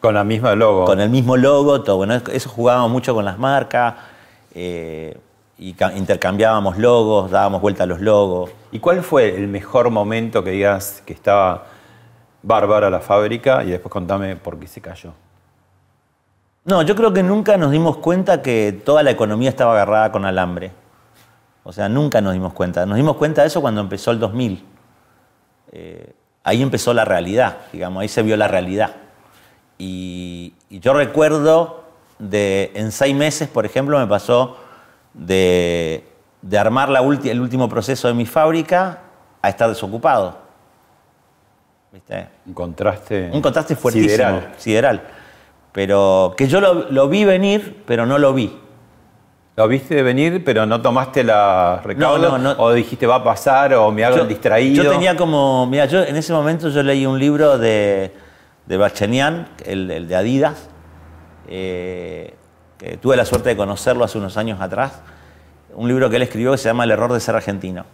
Con 0.00 0.14
la 0.14 0.24
misma 0.24 0.54
logo. 0.54 0.84
Con 0.84 1.00
el 1.00 1.10
mismo 1.10 1.36
logo, 1.36 1.82
todo. 1.82 1.96
Bueno, 1.98 2.14
eso 2.14 2.48
jugábamos 2.48 2.90
mucho 2.90 3.14
con 3.14 3.24
las 3.24 3.38
marcas. 3.38 3.94
Eh, 4.54 5.16
y 5.62 5.76
intercambiábamos 5.96 6.76
logos, 6.76 7.30
dábamos 7.30 7.62
vuelta 7.62 7.84
a 7.84 7.86
los 7.86 8.00
logos. 8.00 8.50
¿Y 8.72 8.80
cuál 8.80 9.00
fue 9.02 9.36
el 9.36 9.46
mejor 9.46 9.90
momento 9.90 10.42
que 10.42 10.50
digas 10.50 11.04
que 11.06 11.12
estaba 11.12 11.66
bárbara 12.42 12.90
la 12.90 12.98
fábrica? 12.98 13.62
Y 13.62 13.70
después 13.70 13.92
contame 13.92 14.34
por 14.34 14.58
qué 14.58 14.66
se 14.66 14.80
cayó. 14.80 15.12
No, 16.64 16.82
yo 16.82 16.96
creo 16.96 17.12
que 17.12 17.22
nunca 17.22 17.56
nos 17.58 17.70
dimos 17.70 17.98
cuenta 17.98 18.42
que 18.42 18.72
toda 18.84 19.04
la 19.04 19.12
economía 19.12 19.50
estaba 19.50 19.74
agarrada 19.74 20.10
con 20.10 20.24
alambre. 20.24 20.72
O 21.62 21.72
sea, 21.72 21.88
nunca 21.88 22.20
nos 22.20 22.32
dimos 22.32 22.52
cuenta. 22.54 22.84
Nos 22.84 22.96
dimos 22.96 23.16
cuenta 23.16 23.42
de 23.42 23.46
eso 23.46 23.60
cuando 23.60 23.80
empezó 23.80 24.10
el 24.10 24.18
2000. 24.18 24.64
Eh, 25.70 26.12
ahí 26.42 26.60
empezó 26.60 26.92
la 26.92 27.04
realidad, 27.04 27.58
digamos, 27.72 28.02
ahí 28.02 28.08
se 28.08 28.22
vio 28.22 28.36
la 28.36 28.48
realidad. 28.48 28.96
Y, 29.78 30.54
yo 30.70 30.92
recuerdo 30.92 31.84
de, 32.18 32.72
en 32.74 32.90
seis 32.90 33.14
meses, 33.14 33.48
por 33.48 33.64
ejemplo, 33.64 33.98
me 34.00 34.06
pasó 34.08 34.56
de, 35.14 36.04
armar 36.58 36.88
la 36.88 37.00
el 37.00 37.40
último 37.40 37.68
proceso 37.68 38.08
de 38.08 38.14
mi 38.14 38.26
fábrica 38.26 39.00
a 39.40 39.48
estar 39.48 39.68
desocupado. 39.68 40.38
¿Viste? 41.92 42.28
Un 42.46 42.54
contraste. 42.54 43.30
Un 43.32 43.42
contraste 43.42 43.76
fuertísimo. 43.76 44.40
Sideral. 44.56 45.02
Pero 45.72 46.34
que 46.36 46.46
yo 46.48 46.60
lo, 46.60 47.08
vi 47.08 47.24
venir, 47.24 47.82
pero 47.86 48.06
no 48.06 48.18
lo 48.18 48.32
vi. 48.32 48.58
Lo 49.56 49.68
viste 49.68 50.02
venir, 50.02 50.42
pero 50.44 50.64
no 50.64 50.80
tomaste 50.80 51.24
la 51.24 51.80
recaudo, 51.84 52.38
no, 52.38 52.52
o 52.52 52.72
dijiste 52.72 53.06
va 53.06 53.16
a 53.16 53.24
pasar, 53.24 53.74
o 53.74 53.90
me 53.90 54.04
hago 54.04 54.24
distraído. 54.24 54.82
Yo 54.82 54.90
tenía 54.90 55.14
como, 55.14 55.66
mira, 55.66 55.84
yo 55.84 56.02
en 56.02 56.16
ese 56.16 56.32
momento 56.32 56.70
yo 56.70 56.82
leí 56.82 57.04
un 57.04 57.18
libro 57.18 57.58
de, 57.58 58.12
de 58.64 58.76
Bachanian, 58.78 59.48
el, 59.66 60.08
de 60.08 60.16
Adidas, 60.16 60.70
eh, 61.48 62.34
tuve 63.00 63.16
la 63.16 63.24
suerte 63.24 63.50
de 63.50 63.56
conocerlo 63.56 64.04
hace 64.04 64.18
unos 64.18 64.36
años 64.36 64.60
atrás, 64.60 65.00
un 65.74 65.88
libro 65.88 66.10
que 66.10 66.16
él 66.16 66.22
escribió 66.22 66.52
que 66.52 66.58
se 66.58 66.68
llama 66.68 66.84
El 66.84 66.90
error 66.90 67.12
de 67.12 67.20
ser 67.20 67.34
argentino, 67.34 67.84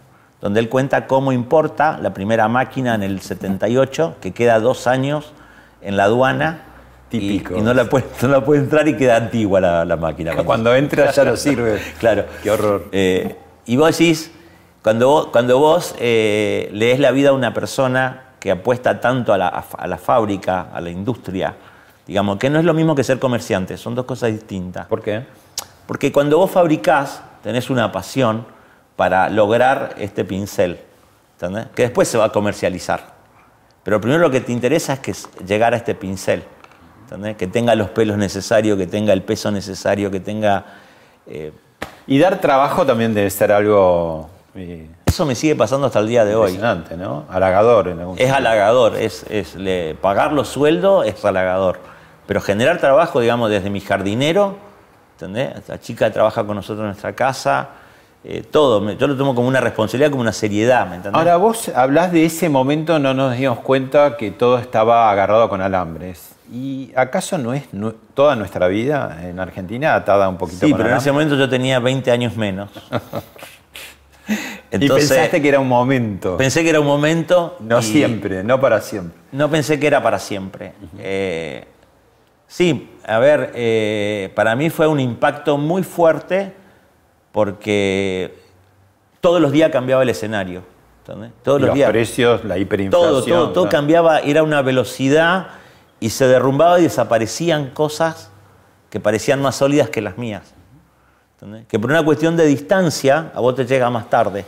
donde 0.41 0.59
él 0.59 0.69
cuenta 0.69 1.07
cómo 1.07 1.31
importa 1.31 1.97
la 2.01 2.13
primera 2.13 2.47
máquina 2.47 2.95
en 2.95 3.03
el 3.03 3.21
78, 3.21 4.15
que 4.21 4.31
queda 4.31 4.59
dos 4.59 4.87
años 4.87 5.33
en 5.81 5.97
la 5.97 6.05
aduana. 6.05 6.61
Típico. 7.09 7.57
Y, 7.57 7.61
no, 7.61 7.73
la 7.73 7.85
puede, 7.85 8.05
no 8.21 8.43
puede 8.43 8.61
entrar 8.61 8.87
y 8.87 8.95
queda 8.95 9.17
antigua 9.17 9.59
la, 9.59 9.95
máquina. 9.95 10.35
Cuando, 10.45 10.75
entra 10.75 11.11
ya 11.11 11.25
no 11.25 11.35
sirve. 11.35 11.81
claro. 11.99 12.25
Qué 12.43 12.51
horror. 12.51 12.85
Eh, 12.91 13.35
y 13.65 13.77
vos 13.77 13.97
decís, 13.97 14.31
cuando 14.83 15.07
vos, 15.09 15.27
cuando 15.27 15.57
vos 15.59 15.95
eh, 15.99 16.69
lees 16.71 16.99
la 16.99 17.11
vida 17.11 17.29
a 17.29 17.33
una 17.33 17.53
persona 17.53 18.23
que 18.39 18.51
apuesta 18.51 19.01
tanto 19.01 19.33
a 19.33 19.37
la, 19.37 19.47
a 19.47 19.87
la, 19.87 19.97
fábrica, 19.97 20.67
a 20.73 20.79
la 20.79 20.89
industria, 20.89 21.55
digamos, 22.09 22.39
que 22.39 22.49
no 22.49 22.57
es 22.57 22.65
lo 22.65 22.73
mismo 22.73 22.95
que 22.95 23.03
ser 23.03 23.19
comerciante, 23.19 23.77
son 23.77 23.93
dos 23.93 24.05
cosas 24.05 24.31
distintas. 24.31 24.87
¿Por 24.87 25.03
qué? 25.03 25.27
Porque 25.85 26.11
cuando 26.11 26.39
vos 26.39 26.49
fabricás, 26.49 27.21
tenés 27.43 27.69
una 27.69 27.91
pasión 27.91 28.47
para 28.95 29.29
lograr 29.29 29.93
este 29.99 30.25
pincel, 30.25 30.79
¿entendés? 31.33 31.67
que 31.75 31.83
después 31.83 32.07
se 32.07 32.17
va 32.17 32.25
a 32.25 32.31
comercializar. 32.31 33.13
Pero 33.83 34.01
primero 34.01 34.19
lo 34.19 34.31
que 34.31 34.41
te 34.41 34.51
interesa 34.51 34.93
es 34.93 34.99
que 34.99 35.13
llegar 35.45 35.75
a 35.75 35.77
este 35.77 35.93
pincel, 35.93 36.43
¿entendés? 37.03 37.37
que 37.37 37.45
tenga 37.45 37.75
los 37.75 37.91
pelos 37.91 38.17
necesarios, 38.17 38.75
que 38.75 38.87
tenga 38.87 39.13
el 39.13 39.21
peso 39.21 39.51
necesario, 39.51 40.09
que 40.09 40.19
tenga... 40.19 40.65
Eh, 41.27 41.53
y 42.07 42.17
dar 42.17 42.41
trabajo 42.41 42.87
también 42.87 43.13
debe 43.13 43.29
ser 43.29 43.51
algo 43.51 44.31
eso 45.05 45.25
me 45.25 45.35
sigue 45.35 45.55
pasando 45.55 45.87
hasta 45.87 45.99
el 45.99 46.07
día 46.07 46.25
de 46.25 46.35
hoy. 46.35 46.53
Impresionante, 46.53 46.97
¿no? 46.97 47.25
Halagador. 47.29 47.89
En 47.89 47.99
algún 47.99 48.19
es 48.19 48.31
halagador, 48.31 48.95
es, 48.95 49.25
pagar 50.01 50.33
los 50.33 50.47
sueldos 50.47 51.05
es 51.05 51.23
halagador. 51.23 51.79
Pero 52.29 52.41
generar 52.41 52.77
trabajo, 52.77 53.21
digamos, 53.21 53.49
desde 53.49 53.71
mi 53.71 53.79
jardinero, 53.79 54.55
¿entendés? 55.13 55.67
La 55.67 55.79
chica 55.79 56.11
trabaja 56.11 56.43
con 56.43 56.57
nosotros 56.57 56.81
en 56.81 56.89
nuestra 56.89 57.13
casa, 57.13 57.69
eh, 58.23 58.43
todo. 58.43 58.87
Yo 58.91 59.07
lo 59.07 59.17
tomo 59.17 59.33
como 59.33 59.47
una 59.47 59.59
responsabilidad, 59.59 60.11
como 60.11 60.21
una 60.21 60.31
seriedad, 60.31 60.87
¿me 60.87 60.97
entendés? 60.97 61.17
Ahora, 61.17 61.37
vos 61.37 61.69
hablás 61.69 62.11
de 62.11 62.25
ese 62.25 62.47
momento, 62.47 62.99
no 62.99 63.15
nos 63.15 63.35
dimos 63.35 63.57
cuenta 63.61 64.15
que 64.15 64.29
todo 64.29 64.59
estaba 64.59 65.09
agarrado 65.09 65.49
con 65.49 65.59
alambres. 65.59 66.35
¿Y 66.53 66.91
acaso 66.95 67.39
no 67.39 67.55
es 67.55 67.63
toda 68.13 68.35
nuestra 68.35 68.67
vida 68.67 69.21
en 69.23 69.39
Argentina 69.39 69.95
atada 69.95 70.29
un 70.29 70.37
poquito 70.37 70.67
sí, 70.67 70.73
pero 70.77 70.87
en 70.87 70.97
ese 70.97 71.11
momento 71.11 71.35
yo 71.35 71.49
tenía 71.49 71.79
20 71.79 72.11
años 72.11 72.37
menos. 72.37 72.69
y 74.71 74.87
pensaste 74.87 75.41
que 75.41 75.49
era 75.49 75.59
un 75.59 75.67
momento. 75.67 76.37
Pensé 76.37 76.61
que 76.61 76.69
era 76.69 76.79
un 76.79 76.85
momento. 76.85 77.57
No 77.59 77.81
siempre, 77.81 78.43
no 78.43 78.61
para 78.61 78.81
siempre. 78.81 79.17
No 79.31 79.49
pensé 79.49 79.79
que 79.79 79.87
era 79.87 80.03
para 80.03 80.19
siempre. 80.19 80.73
Eh, 80.99 81.65
sí, 82.49 82.89
a 83.05 83.19
ver, 83.19 83.53
eh, 83.55 84.33
para 84.35 84.57
mí 84.57 84.69
fue 84.69 84.87
un 84.87 84.99
impacto 84.99 85.57
muy 85.57 85.83
fuerte 85.83 86.53
porque 87.31 88.37
todos 89.21 89.41
los 89.41 89.53
días 89.53 89.71
cambiaba 89.71 90.03
el 90.03 90.09
escenario. 90.09 90.63
Todos 91.43 91.61
los, 91.61 91.73
días. 91.73 91.89
precios, 91.89 92.43
la 92.43 92.57
hiperinflación. 92.57 93.11
Todo, 93.11 93.23
todo, 93.23 93.51
todo 93.51 93.69
cambiaba, 93.69 94.19
era 94.19 94.43
una 94.43 94.61
velocidad 94.61 95.47
y 95.99 96.09
se 96.11 96.27
derrumbaba 96.27 96.79
y 96.79 96.83
desaparecían 96.83 97.71
cosas 97.71 98.29
que 98.89 98.99
parecían 98.99 99.41
más 99.41 99.55
sólidas 99.55 99.89
que 99.89 100.01
las 100.01 100.17
mías. 100.17 100.53
Que 101.67 101.79
por 101.79 101.89
una 101.89 102.03
cuestión 102.03 102.35
de 102.35 102.45
distancia 102.45 103.31
a 103.33 103.39
vos 103.39 103.55
te 103.55 103.65
llega 103.65 103.89
más 103.89 104.09
tarde. 104.09 104.45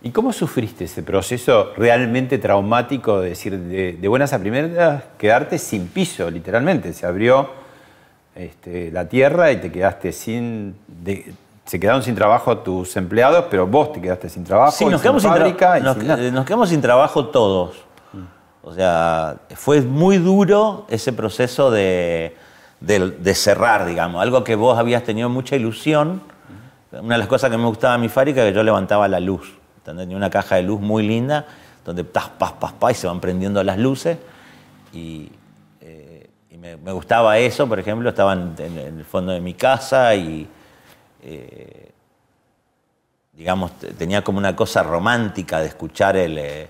¿Y 0.00 0.10
cómo 0.10 0.32
sufriste 0.32 0.84
ese 0.84 1.02
proceso 1.02 1.72
realmente 1.76 2.38
traumático 2.38 3.20
de 3.20 3.30
decir, 3.30 3.58
de, 3.58 4.08
buenas 4.08 4.32
a 4.32 4.38
primeras, 4.38 5.02
quedarte 5.18 5.58
sin 5.58 5.88
piso, 5.88 6.30
literalmente? 6.30 6.92
Se 6.92 7.06
abrió 7.06 7.50
este, 8.34 8.92
la 8.92 9.08
tierra 9.08 9.50
y 9.50 9.56
te 9.56 9.72
quedaste 9.72 10.12
sin. 10.12 10.76
se 11.64 11.80
quedaron 11.80 12.02
sin 12.02 12.14
trabajo 12.14 12.58
tus 12.58 12.96
empleados, 12.96 13.46
pero 13.50 13.66
vos 13.66 13.92
te 13.92 14.00
quedaste 14.00 14.28
sin 14.28 14.44
trabajo. 14.44 14.72
Sí, 14.72 14.84
nos, 14.84 15.00
quedamos, 15.00 15.22
sin 15.22 15.32
fábrica 15.32 15.80
nos, 15.80 15.96
nos 15.96 16.44
quedamos 16.44 16.68
sin 16.68 16.80
trabajo 16.80 17.26
todos. 17.26 17.84
O 18.62 18.74
sea, 18.74 19.36
fue 19.54 19.80
muy 19.80 20.18
duro 20.18 20.86
ese 20.90 21.12
proceso 21.12 21.70
de 21.70 22.36
de, 22.80 23.34
cerrar, 23.34 23.86
digamos, 23.86 24.22
algo 24.22 24.44
que 24.44 24.54
vos 24.54 24.78
habías 24.78 25.02
tenido 25.02 25.28
mucha 25.28 25.56
ilusión. 25.56 26.20
Una 26.92 27.14
de 27.14 27.18
las 27.18 27.28
cosas 27.28 27.50
que 27.50 27.58
me 27.58 27.66
gustaba 27.66 27.94
de 27.94 28.00
mi 28.00 28.08
fábrica 28.08 28.42
es 28.42 28.50
que 28.50 28.56
yo 28.56 28.62
levantaba 28.62 29.08
la 29.08 29.20
luz. 29.20 29.57
Tenía 29.96 30.16
una 30.16 30.30
caja 30.30 30.56
de 30.56 30.62
luz 30.62 30.80
muy 30.80 31.06
linda, 31.06 31.46
donde 31.84 32.04
tas, 32.04 32.28
pas, 32.28 32.52
pas, 32.52 32.72
pas, 32.72 32.92
y 32.92 32.94
se 32.94 33.06
van 33.06 33.20
prendiendo 33.20 33.62
las 33.62 33.78
luces. 33.78 34.18
Y, 34.92 35.30
eh, 35.80 36.28
me, 36.58 36.92
gustaba 36.92 37.38
eso, 37.38 37.68
por 37.68 37.78
ejemplo, 37.78 38.08
estaba 38.10 38.32
en, 38.32 38.54
el 38.58 39.04
fondo 39.04 39.32
de 39.32 39.40
mi 39.40 39.54
casa 39.54 40.14
y, 40.14 40.48
eh, 41.22 41.90
digamos, 43.32 43.72
tenía 43.96 44.22
como 44.22 44.38
una 44.38 44.56
cosa 44.56 44.82
romántica 44.82 45.60
de 45.60 45.68
escuchar 45.68 46.16
el, 46.16 46.38
eh, 46.38 46.68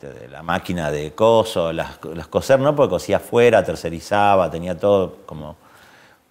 de 0.00 0.28
la 0.28 0.42
máquina 0.42 0.90
de 0.90 1.12
coso, 1.12 1.72
las, 1.72 1.98
coser 2.30 2.58
no, 2.60 2.74
porque 2.74 2.90
cosía 2.90 3.18
afuera, 3.18 3.64
tercerizaba, 3.64 4.50
tenía 4.50 4.78
todo 4.78 5.18
como... 5.26 5.56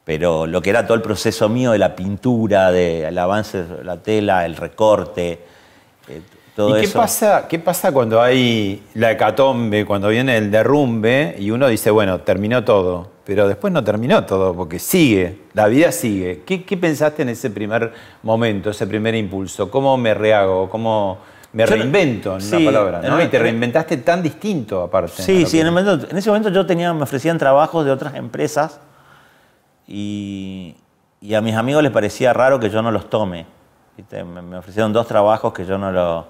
Pero 0.03 0.47
lo 0.47 0.61
que 0.61 0.72
era 0.72 0.86
todo 0.86 0.95
el 0.95 1.03
proceso 1.03 1.47
mío 1.47 1.72
de 1.72 1.78
la 1.78 1.95
pintura, 1.95 2.72
del 2.72 3.15
avance 3.17 3.63
de 3.63 3.84
la 3.84 3.97
tela, 3.97 4.45
el 4.45 4.55
recorte, 4.55 5.45
todo 6.56 6.78
¿Y 6.78 6.82
qué 6.82 6.86
eso. 6.88 6.99
Pasa, 6.99 7.47
qué 7.47 7.60
pasa 7.60 7.91
cuando 7.91 8.22
hay 8.22 8.84
la 8.93 9.12
hecatombe, 9.12 9.86
cuando 9.86 10.10
viene 10.10 10.38
el 10.38 10.52
derrumbe 10.52 11.36
y 11.39 11.52
uno 11.52 11.68
dice, 11.68 11.91
bueno, 11.91 12.22
terminó 12.22 12.64
todo? 12.64 13.12
Pero 13.26 13.47
después 13.47 13.72
no 13.72 13.84
terminó 13.84 14.26
todo, 14.26 14.54
porque 14.54 14.80
sigue, 14.80 15.39
la 15.54 15.68
vida 15.68 15.91
sigue. 15.91 16.41
¿Qué, 16.45 16.64
qué 16.64 16.76
pensaste 16.76 17.22
en 17.22 17.30
ese 17.30 17.49
primer 17.49 17.93
momento, 18.24 18.72
ese 18.72 18.88
primer 18.88 19.16
impulso? 19.16 19.70
¿Cómo 19.70 19.95
me 19.97 20.14
rehago? 20.14 20.70
¿Cómo 20.70 21.20
me 21.54 21.66
reinvento 21.66 22.38
en 22.38 22.47
una 22.47 22.66
palabra, 22.66 23.02
¿no? 23.02 23.22
y 23.22 23.28
te 23.28 23.38
reinventaste 23.38 23.97
tan 23.97 24.24
distinto 24.24 24.82
aparte. 24.82 25.22
Sí, 25.22 25.45
sí, 25.45 25.60
en, 25.60 25.68
ese 25.68 26.30
momento 26.30 26.49
yo 26.49 26.66
tenía, 26.66 26.93
me 26.93 27.04
ofrecían 27.04 27.38
trabajos 27.38 27.84
de 27.84 27.91
otras 27.91 28.16
empresas 28.16 28.80
y, 29.88 30.76
a 31.36 31.41
mis 31.41 31.56
amigos 31.56 31.84
les 31.84 31.91
parecía 31.91 32.32
raro 32.32 32.60
que 32.60 32.70
yo 32.70 32.82
no 32.82 32.91
los 32.91 33.10
tome. 33.10 33.45
Me, 34.23 34.57
ofrecieron 34.57 34.93
dos 34.93 35.07
trabajos 35.07 35.53
que 35.53 35.65
yo 35.65 35.77
no, 35.77 35.91
lo, 35.91 36.25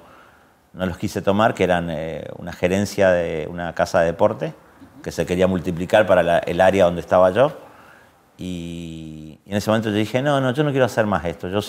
no 0.74 0.86
los 0.86 0.98
quise 0.98 1.22
tomar, 1.22 1.54
que 1.54 1.64
eran 1.64 1.90
eh, 1.90 2.28
una 2.38 2.54
gerencia 2.54 3.12
de 3.12 3.48
una 3.50 3.74
casa 3.74 4.02
de 4.02 4.08
deporte 4.08 4.54
que 5.02 5.12
se 5.12 5.26
quería 5.26 5.48
multiplicar 5.48 6.06
para 6.06 6.40
el 6.40 6.62
área 6.62 6.86
donde 6.86 7.02
estaba 7.02 7.32
yo. 7.32 7.52
Y, 8.38 9.40
en 9.46 9.58
ese 9.58 9.70
momento 9.70 9.90
yo 9.90 9.96
dije, 9.96 10.22
no, 10.22 10.40
no, 10.40 10.54
yo 10.54 10.64
no 10.64 10.72
quiero 10.72 10.86
hacer 10.86 11.06
más 11.06 11.26
esto. 11.26 11.48
Yo 11.48 11.60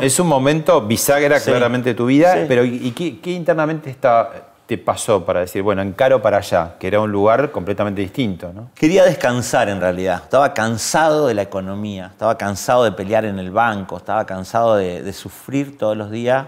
Es, 0.00 0.20
un, 0.20 0.26
momento 0.26 0.80
bisagra 0.80 1.40
claramente 1.40 1.90
de 1.90 1.94
tu 1.94 2.06
vida, 2.06 2.44
pero 2.48 2.64
¿y 2.64 2.90
qué, 2.92 3.30
internamente 3.32 3.90
está, 3.90 4.51
te 4.66 4.78
pasó 4.78 5.24
para 5.24 5.40
decir, 5.40 5.62
bueno, 5.62 5.82
encaro 5.82 6.22
para 6.22 6.38
allá, 6.38 6.76
que 6.78 6.86
era 6.86 7.00
un 7.00 7.10
lugar 7.10 7.50
completamente 7.50 8.00
distinto? 8.00 8.52
¿no? 8.54 8.70
Quería 8.74 9.04
descansar 9.04 9.68
en 9.68 9.80
realidad. 9.80 10.20
Estaba 10.22 10.54
cansado 10.54 11.26
de 11.26 11.34
la 11.34 11.42
economía, 11.42 12.06
estaba 12.12 12.38
cansado 12.38 12.84
de 12.84 12.92
pelear 12.92 13.24
en 13.24 13.38
el 13.38 13.50
banco, 13.50 13.96
estaba 13.96 14.24
cansado 14.24 14.76
de, 14.76 15.12
sufrir 15.12 15.76
todos 15.76 15.96
los 15.96 16.10
días 16.10 16.46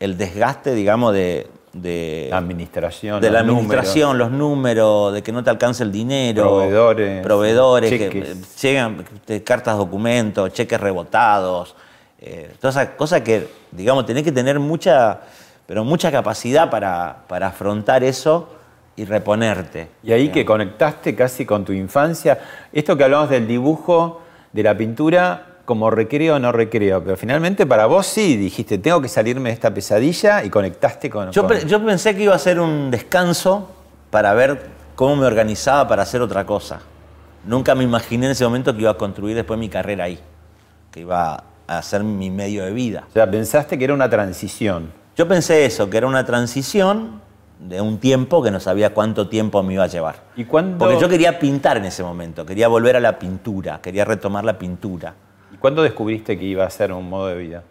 el 0.00 0.16
desgaste, 0.16 0.74
digamos, 0.74 1.12
de, 1.12 1.48
de 1.72 2.28
la 2.30 2.38
administración, 2.38 3.20
de 3.20 3.30
la 3.30 3.40
administración, 3.40 4.16
los 4.16 4.30
números, 4.30 5.12
de 5.12 5.22
que 5.22 5.32
no 5.32 5.42
te 5.42 5.50
alcance 5.50 5.82
el 5.82 5.90
dinero, 5.90 6.44
proveedores, 6.44 7.22
proveedores 7.22 7.90
que 7.90 8.36
llegan 8.62 9.04
cartas, 9.44 9.76
documentos, 9.76 10.52
cheques 10.52 10.80
rebotados, 10.80 11.74
eh, 12.20 12.54
todas 12.60 12.76
esas 12.76 12.90
cosas 12.96 13.20
que, 13.20 13.48
digamos, 13.72 14.06
tenés 14.06 14.22
que 14.22 14.32
tener 14.32 14.58
mucha 14.58 15.20
pero 15.68 15.84
mucha 15.84 16.10
capacidad 16.10 16.70
para, 16.70 17.46
afrontar 17.46 18.02
eso 18.02 18.48
y 18.96 19.04
reponerte. 19.04 19.90
Y 20.02 20.12
ahí 20.12 20.30
que 20.30 20.46
conectaste 20.46 21.14
casi 21.14 21.44
con 21.44 21.66
tu 21.66 21.74
infancia. 21.74 22.38
Esto 22.72 22.96
que 22.96 23.04
hablamos 23.04 23.28
del 23.28 23.46
dibujo, 23.46 24.22
de 24.50 24.62
la 24.62 24.74
pintura, 24.74 25.58
como 25.66 25.90
recreo 25.90 26.36
o 26.36 26.38
no 26.38 26.52
recreo, 26.52 27.04
pero 27.04 27.18
finalmente 27.18 27.66
para 27.66 27.84
vos 27.84 28.06
sí 28.06 28.38
dijiste, 28.38 28.78
tengo 28.78 29.02
que 29.02 29.08
salirme 29.08 29.50
de 29.50 29.54
esta 29.56 29.74
pesadilla 29.74 30.42
y 30.42 30.48
conectaste 30.48 31.10
con... 31.10 31.32
Yo, 31.32 31.46
yo 31.46 31.84
pensé 31.84 32.16
que 32.16 32.22
iba 32.22 32.34
a 32.34 32.38
ser 32.38 32.60
un 32.60 32.90
descanso 32.90 33.70
para 34.08 34.32
ver 34.32 34.70
cómo 34.94 35.16
me 35.16 35.26
organizaba 35.26 35.86
para 35.86 36.02
hacer 36.02 36.22
otra 36.22 36.46
cosa. 36.46 36.80
Nunca 37.44 37.74
me 37.74 37.84
imaginé 37.84 38.24
en 38.24 38.32
ese 38.32 38.44
momento 38.44 38.72
que 38.72 38.80
iba 38.80 38.92
a 38.92 38.96
construir 38.96 39.36
después 39.36 39.60
mi 39.60 39.68
carrera 39.68 40.04
ahí, 40.04 40.18
que 40.90 41.00
iba 41.00 41.44
a 41.66 41.82
ser 41.82 42.04
mi 42.04 42.30
medio 42.30 42.64
de 42.64 42.70
vida. 42.70 43.04
O 43.10 43.12
sea, 43.12 43.30
pensaste 43.30 43.76
que 43.76 43.84
era 43.84 43.92
una 43.92 44.08
transición. 44.08 44.96
Yo 45.18 45.26
pensé 45.26 45.64
eso, 45.64 45.90
que 45.90 45.96
era 45.96 46.06
una 46.06 46.24
transición 46.24 47.20
de 47.58 47.80
un 47.80 47.98
tiempo 47.98 48.40
que 48.40 48.52
no 48.52 48.60
sabía 48.60 48.94
cuánto 48.94 49.28
tiempo 49.28 49.64
me 49.64 49.74
iba 49.74 49.82
a 49.82 49.88
llevar. 49.88 50.22
¿Y 50.36 50.44
cuándo... 50.44 50.78
Porque 50.78 51.00
yo 51.00 51.08
quería 51.08 51.40
pintar 51.40 51.76
en 51.76 51.86
ese 51.86 52.04
momento, 52.04 52.46
quería 52.46 52.68
volver 52.68 52.94
a 52.94 53.00
la 53.00 53.18
pintura, 53.18 53.80
quería 53.82 54.04
retomar 54.04 54.44
la 54.44 54.56
pintura. 54.56 55.16
¿Y 55.52 55.56
cuándo 55.56 55.82
descubriste 55.82 56.38
que 56.38 56.44
iba 56.44 56.64
a 56.64 56.70
ser 56.70 56.92
un 56.92 57.10
modo 57.10 57.26
de 57.26 57.36
vida? 57.36 57.64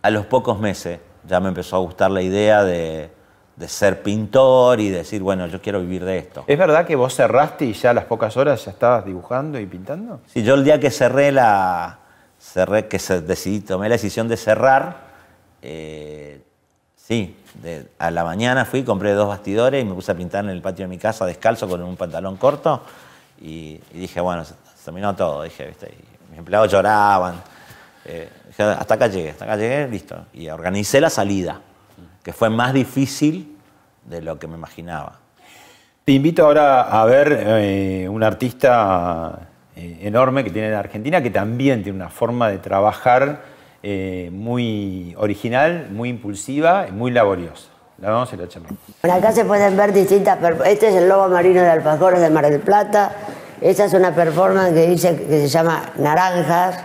A 0.00 0.08
los 0.08 0.24
pocos 0.24 0.58
meses 0.58 0.98
ya 1.28 1.40
me 1.40 1.48
empezó 1.48 1.76
a 1.76 1.80
gustar 1.80 2.10
la 2.10 2.22
idea 2.22 2.64
de, 2.64 3.10
ser 3.66 4.02
pintor 4.02 4.80
y 4.80 4.88
decir, 4.88 5.20
bueno, 5.20 5.46
yo 5.46 5.60
quiero 5.60 5.82
vivir 5.82 6.06
de 6.06 6.16
esto. 6.16 6.44
¿Es 6.46 6.58
verdad 6.58 6.86
que 6.86 6.96
vos 6.96 7.14
cerraste 7.14 7.66
y 7.66 7.74
ya 7.74 7.90
a 7.90 7.92
las 7.92 8.06
pocas 8.06 8.34
horas 8.38 8.64
ya 8.64 8.70
estabas 8.70 9.04
dibujando 9.04 9.60
y 9.60 9.66
pintando? 9.66 10.22
Sí, 10.24 10.42
yo 10.42 10.54
el 10.54 10.64
día 10.64 10.80
que 10.80 10.90
cerré 10.90 11.32
la... 11.32 11.98
Cerré, 12.40 12.88
que 12.88 12.96
decidí, 12.96 13.60
tomé 13.60 13.90
la 13.90 13.96
decisión 13.96 14.26
de 14.26 14.38
cerrar, 14.38 15.08
eh, 15.60 16.47
Sí, 17.08 17.34
a 17.98 18.10
la 18.10 18.22
mañana 18.22 18.66
fui, 18.66 18.82
compré 18.82 19.12
dos 19.12 19.28
bastidores 19.28 19.82
y 19.82 19.86
me 19.86 19.94
puse 19.94 20.12
a 20.12 20.14
pintar 20.14 20.44
en 20.44 20.50
el 20.50 20.60
patio 20.60 20.84
de 20.84 20.90
mi 20.90 20.98
casa 20.98 21.24
descalzo 21.24 21.66
con 21.66 21.82
un 21.82 21.96
pantalón 21.96 22.36
corto 22.36 22.82
y, 23.40 23.80
dije, 23.94 24.20
bueno, 24.20 24.44
se 24.44 24.52
terminó 24.84 25.16
todo, 25.16 25.42
dije, 25.42 25.68
¿viste? 25.68 25.90
mis 26.28 26.38
empleados 26.38 26.70
lloraban. 26.70 27.36
Eh, 28.04 28.28
hasta 28.58 28.92
acá 28.92 29.06
llegué, 29.06 29.30
hasta 29.30 29.46
acá 29.46 29.56
llegué, 29.56 29.88
listo. 29.88 30.26
Y 30.34 30.50
organicé 30.50 31.00
la 31.00 31.08
salida, 31.08 31.62
que 32.22 32.34
fue 32.34 32.50
más 32.50 32.74
difícil 32.74 33.56
de 34.04 34.20
lo 34.20 34.38
que 34.38 34.46
me 34.46 34.56
imaginaba. 34.56 35.14
Te 36.04 36.12
invito 36.12 36.44
ahora 36.44 36.82
a 36.82 37.06
ver 37.06 37.38
eh, 37.40 38.06
un 38.06 38.22
artista 38.22 39.48
eh, 39.74 40.00
enorme 40.02 40.44
que 40.44 40.50
tiene 40.50 40.68
en 40.68 40.74
Argentina, 40.74 41.22
que 41.22 41.30
también 41.30 41.82
tiene 41.82 41.96
una 41.96 42.10
forma 42.10 42.50
de 42.50 42.58
trabajar 42.58 43.56
eh, 43.82 44.30
muy 44.32 45.14
original, 45.18 45.88
muy 45.90 46.08
impulsiva 46.08 46.86
y 46.88 46.92
muy 46.92 47.10
laboriosa. 47.10 47.68
La 48.00 48.10
vamos 48.10 48.32
a 48.32 48.36
la 48.36 48.48
charla. 48.48 48.68
Bueno, 49.02 49.18
acá 49.18 49.32
se 49.32 49.44
pueden 49.44 49.76
ver 49.76 49.92
distintas. 49.92 50.38
Este 50.66 50.88
es 50.88 50.94
el 50.94 51.08
lobo 51.08 51.28
marino 51.28 51.60
de 51.60 51.68
Alfajores 51.68 52.20
de 52.20 52.30
Mar 52.30 52.48
del 52.48 52.60
Plata. 52.60 53.12
Esta 53.60 53.86
es 53.86 53.94
una 53.94 54.14
performance 54.14 54.72
que 54.72 54.86
dice 54.86 55.16
que 55.16 55.40
se 55.40 55.48
llama 55.48 55.82
Naranjas 55.96 56.78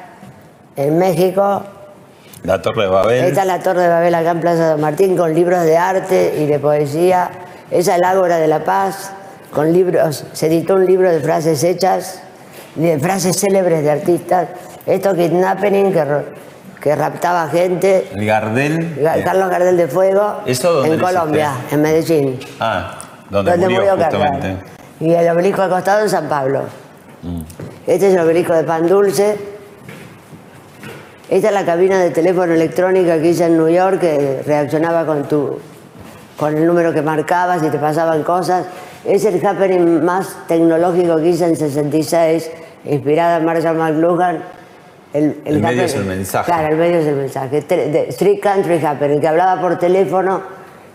en 0.76 0.98
México. 0.98 1.64
La 2.44 2.62
Torre 2.62 2.84
de 2.84 2.90
Babel. 2.90 3.26
Esta 3.26 3.42
es 3.42 3.48
la 3.48 3.60
Torre 3.60 3.82
de 3.82 3.90
Babel 3.90 4.16
acá 4.16 4.32
en 4.32 4.42
Plaza 4.42 4.72
San 4.72 4.82
Martín 4.82 5.16
con 5.16 5.34
libros 5.34 5.64
de 5.64 5.78
arte 5.78 6.36
y 6.40 6.46
de 6.48 6.60
poesía. 6.60 7.30
Esa 7.70 7.94
es 7.94 7.98
el 8.00 8.06
Ágora 8.06 8.38
de 8.38 8.48
la 8.48 8.64
Paz 8.64 9.12
con 9.52 9.72
libros. 9.72 10.26
Se 10.34 10.48
editó 10.48 10.76
un 10.76 10.86
libro 10.86 11.12
de 11.12 11.20
frases 11.20 11.64
hechas, 11.64 12.22
de 12.76 13.00
frases 13.00 13.40
célebres 13.40 13.84
de 13.84 13.92
artistas. 13.92 14.50
Esto 14.86 15.16
Kidnapping 15.16 15.94
que 15.94 16.06
que 16.84 16.94
raptaba 16.98 17.48
gente. 17.48 18.10
¿El 18.14 18.26
Gardel? 18.26 19.02
Carlos 19.24 19.50
Gardel 19.50 19.78
de 19.78 19.88
Fuego. 19.88 20.42
¿Eso 20.46 20.84
En 20.84 21.00
Colombia, 21.00 21.54
en 21.72 21.82
Medellín. 21.82 22.40
Ah, 22.60 22.96
donde, 23.30 23.56
murió, 23.58 23.96
justamente. 23.96 24.58
Y 25.00 25.14
el 25.14 25.30
obelisco 25.30 25.62
acostado 25.62 26.02
en 26.02 26.10
San 26.10 26.28
Pablo. 26.28 26.64
Mm. 27.22 27.42
Este 27.88 28.10
es 28.10 28.14
el 28.16 28.20
obelisco 28.20 28.54
de 28.54 28.66
Pan 28.66 28.86
Dulce. 28.86 29.38
Esta 31.30 31.48
es 31.48 31.54
la 31.54 31.64
cabina 31.64 31.98
de 32.00 32.12
teléfono 32.12 32.54
electrónica 32.54 33.18
que 33.18 33.30
hice 33.30 33.46
en 33.46 33.58
New 33.58 33.70
York 33.70 34.02
que 34.02 34.44
reaccionaba 34.46 35.06
con 35.06 35.24
tu 35.24 35.60
con 36.36 36.58
el 36.58 36.66
número 36.66 36.94
que 36.94 37.02
marcabas 37.02 37.64
y 37.64 37.70
te 37.70 37.78
pasaban 37.78 38.24
cosas. 38.24 38.66
Es 39.06 39.24
el 39.24 39.46
happening 39.46 40.04
más 40.04 40.36
tecnológico 40.50 41.16
que 41.16 41.30
hice 41.30 41.46
en 41.46 41.56
66, 41.56 42.52
inspirada 42.84 43.38
en 43.38 43.46
Marshall 43.46 43.78
McLuhan 43.78 44.44
el, 45.14 45.60
medio 45.62 45.84
es 45.84 45.96
el 45.96 46.06
mensaje. 46.06 46.52
Claro, 46.52 46.74
el 46.74 46.78
medio 46.78 47.00
es 47.00 47.06
el 47.06 47.16
mensaje. 47.16 47.58
Street 48.10 48.40
Country 48.42 48.84
Happening, 48.84 49.20
que 49.20 49.28
hablaba 49.28 49.62
por 49.62 49.78
teléfono 49.78 50.42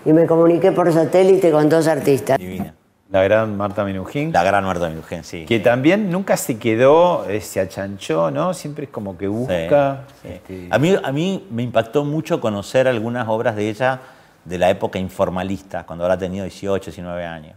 y 0.05 0.13
me 0.13 0.27
comuniqué 0.27 0.73
por 0.73 0.93
satélite 0.93 1.51
con 1.51 1.69
dos 1.69 1.87
artistas. 1.87 2.39
Divina. 2.39 2.75
La 3.11 3.23
gran 3.23 3.57
Marta 3.57 3.85
Minujín. 3.85 4.33
La 4.33 4.43
gran 4.43 4.65
Marta 4.65 4.89
Minujín, 4.89 5.25
sí. 5.25 5.47
Que 5.47 5.61
también 5.61 6.11
nunca 6.11 6.37
se 6.37 6.59
quedó, 6.59 7.27
eh, 7.27 7.41
se 7.41 7.61
achanchó, 7.61 8.31
¿no? 8.31 8.53
Siempre 8.53 8.85
es 8.85 8.91
como 8.91 9.17
que 9.17 9.29
busca. 9.29 10.05
Este, 10.23 10.69
a, 10.71 10.79
mí, 10.79 10.95
a 11.03 11.13
mí 11.13 11.47
me 11.51 11.63
impactó 11.63 12.05
mucho 12.05 12.41
conocer 12.41 12.87
algunas 12.87 13.27
obras 13.29 13.57
de 13.57 13.71
ella 13.71 14.01
de 14.45 14.59
la 14.59 14.69
época 14.69 14.99
informalista, 14.99 15.87
cuando 15.87 16.05
habrá 16.05 16.19
tenido 16.19 16.45
18, 16.45 16.91
19 16.91 17.25
años. 17.25 17.55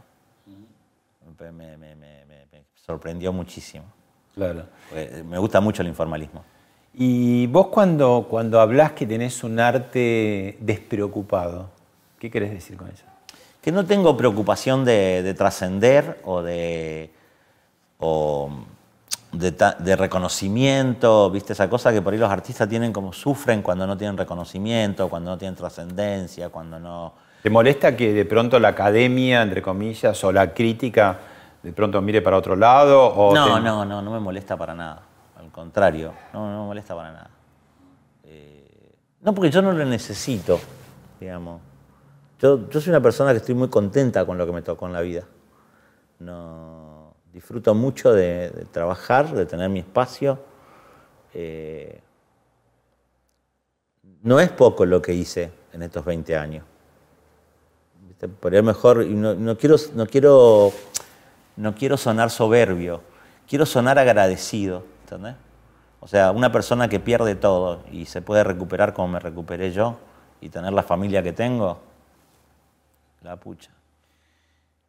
me, 1.37 1.77
me 1.77 1.91
sorprendió 2.75 3.33
muchísimo. 3.33 3.85
Claro. 4.35 4.65
Me 5.25 5.37
gusta 5.37 5.59
mucho 5.59 5.81
el 5.81 5.87
informalismo. 5.87 6.43
Y 6.93 7.47
vos 7.47 7.67
cuando, 7.67 8.27
cuando 8.29 8.59
hablas 8.59 8.91
que 8.91 9.07
tenés 9.07 9.43
un 9.43 9.59
arte 9.59 10.57
despreocupado, 10.59 11.69
¿qué 12.19 12.29
querés 12.29 12.51
decir 12.51 12.75
con 12.75 12.89
eso? 12.89 13.05
Que 13.61 13.71
no 13.71 13.85
tengo 13.85 14.17
preocupación 14.17 14.83
de, 14.83 15.33
trascender 15.37 16.19
o 16.25 16.41
de, 16.41 17.11
o 17.99 18.49
de, 19.31 19.95
reconocimiento, 19.95 21.29
¿viste? 21.29 21.53
Esa 21.53 21.69
cosa 21.69 21.93
que 21.93 22.01
por 22.01 22.11
ahí 22.11 22.19
los 22.19 22.29
artistas 22.29 22.67
tienen 22.67 22.91
como 22.91 23.13
sufren 23.13 23.61
cuando 23.61 23.87
no 23.87 23.97
tienen 23.97 24.17
reconocimiento, 24.17 25.07
cuando 25.07 25.31
no 25.31 25.37
tienen 25.37 25.55
trascendencia, 25.55 26.49
cuando 26.49 26.79
no... 26.79 27.13
¿Te 27.41 27.49
molesta 27.49 27.95
que 27.95 28.11
de 28.11 28.25
pronto 28.25 28.59
la 28.59 28.69
academia, 28.69 29.41
entre 29.41 29.61
comillas, 29.61 30.21
o 30.23 30.31
la 30.31 30.53
crítica 30.53 31.19
de 31.63 31.71
pronto 31.71 32.01
mire 32.01 32.21
para 32.21 32.37
otro 32.37 32.55
lado? 32.55 33.05
O 33.05 33.33
no, 33.33 33.59
no, 33.59 33.85
no, 33.85 34.01
no 34.01 34.11
me 34.11 34.19
molesta 34.19 34.57
para 34.57 34.75
nada 34.75 35.03
contrario, 35.51 36.13
no, 36.33 36.51
no 36.51 36.61
me 36.61 36.67
molesta 36.67 36.95
para 36.95 37.11
nada. 37.11 37.29
Eh, 38.23 38.95
no, 39.21 39.33
porque 39.33 39.51
yo 39.51 39.61
no 39.61 39.71
lo 39.71 39.85
necesito, 39.85 40.59
digamos. 41.19 41.61
Yo, 42.39 42.59
soy 42.71 42.89
una 42.89 43.01
persona 43.01 43.31
que 43.31 43.37
estoy 43.37 43.53
muy 43.53 43.69
contenta 43.69 44.25
con 44.25 44.37
lo 44.37 44.47
que 44.47 44.51
me 44.51 44.63
tocó 44.63 44.87
en 44.87 44.93
la 44.93 45.01
vida. 45.01 45.23
No, 46.19 47.13
disfruto 47.31 47.75
mucho 47.75 48.13
de, 48.13 48.65
trabajar, 48.71 49.31
de 49.31 49.45
tener 49.45 49.69
mi 49.69 49.79
espacio. 49.79 50.39
Eh, 51.35 52.01
no 54.23 54.39
es 54.39 54.49
poco 54.49 54.85
lo 54.87 55.01
que 55.03 55.13
hice 55.13 55.51
en 55.71 55.83
estos 55.83 56.03
20 56.03 56.35
años. 56.35 56.65
Por 58.39 58.53
ir 58.53 58.63
mejor, 58.63 59.05
no, 59.05 59.35
no, 59.35 59.57
quiero, 59.57 59.75
no, 59.93 60.05
quiero, 60.07 60.71
no 61.57 61.75
quiero 61.75 61.97
sonar 61.97 62.29
soberbio, 62.29 63.01
quiero 63.47 63.65
sonar 63.65 63.99
agradecido. 63.99 64.83
O 65.99 66.07
sea, 66.07 66.31
una 66.31 66.51
persona 66.51 66.87
que 66.87 66.99
pierde 66.99 67.35
todo 67.35 67.83
y 67.91 68.05
se 68.05 68.21
puede 68.21 68.43
recuperar 68.43 68.93
como 68.93 69.09
me 69.09 69.19
recuperé 69.19 69.71
yo 69.71 69.97
y 70.41 70.49
tener 70.49 70.73
la 70.73 70.83
familia 70.83 71.21
que 71.21 71.33
tengo, 71.33 71.79
la 73.21 73.35
pucha. 73.35 73.71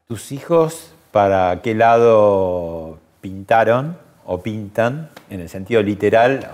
¿Tus 0.09 0.33
hijos 0.33 0.93
para 1.11 1.61
qué 1.63 1.75
lado 1.75 2.99
pintaron 3.21 3.97
o 4.25 4.41
pintan 4.41 5.09
en 5.31 5.41
el 5.41 5.49
sentido 5.49 5.83
literal 5.83 6.49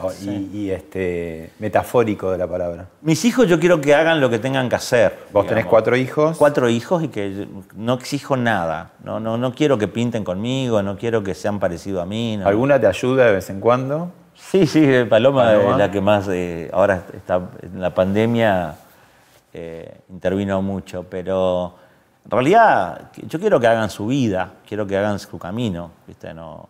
y, 0.53 0.71
este, 0.71 1.51
metafórico 1.59 2.31
de 2.31 2.39
la 2.39 2.47
palabra? 2.47 2.87
Mis 3.03 3.25
hijos 3.25 3.47
yo 3.49 3.61
quiero 3.61 3.81
que 3.81 3.95
hagan 3.95 4.21
lo 4.21 4.31
que 4.31 4.39
tengan 4.39 4.69
que 4.69 4.77
hacer. 4.77 5.19
¿Vos 5.33 5.47
tenés 5.47 5.66
cuatro 5.66 5.97
hijos? 5.97 6.37
Cuatro 6.39 6.69
hijos 6.69 7.03
y 7.05 7.09
que 7.09 7.47
no 7.75 7.95
exijo 7.95 8.37
nada. 8.37 8.93
No, 9.05 9.21
no, 9.21 9.37
no 9.37 9.55
quiero 9.55 9.79
que 9.79 9.89
pinten 9.89 10.25
conmigo, 10.25 10.83
no 10.83 10.97
quiero 10.97 11.23
que 11.23 11.35
sean 11.35 11.59
parecidos 11.61 12.03
a 12.03 12.07
mí. 12.07 12.41
¿Alguna 12.45 12.81
te 12.81 12.87
ayuda 12.87 13.27
de 13.27 13.33
vez 13.33 13.51
en 13.51 13.61
cuando? 13.61 14.12
Sí, 14.35 14.66
sí, 14.66 14.87
Paloma, 15.09 15.55
es 15.55 15.77
la 15.77 15.91
que 15.91 16.01
más, 16.01 16.29
eh, 16.29 16.71
ahora 16.73 17.03
está 17.12 17.51
en 17.61 17.81
la 17.81 17.93
pandemia, 17.93 18.77
eh, 19.53 20.01
intervino 20.11 20.62
mucho, 20.62 21.03
pero 21.03 21.75
en 22.25 22.31
realidad 22.31 23.11
yo 23.27 23.41
quiero 23.41 23.59
que 23.59 23.66
hagan 23.66 23.91
su 23.91 24.07
vida, 24.07 24.53
quiero 24.66 24.87
que 24.87 24.97
hagan 24.97 25.19
su 25.19 25.39
camino, 25.39 25.91
¿viste? 26.07 26.33
No, 26.33 26.69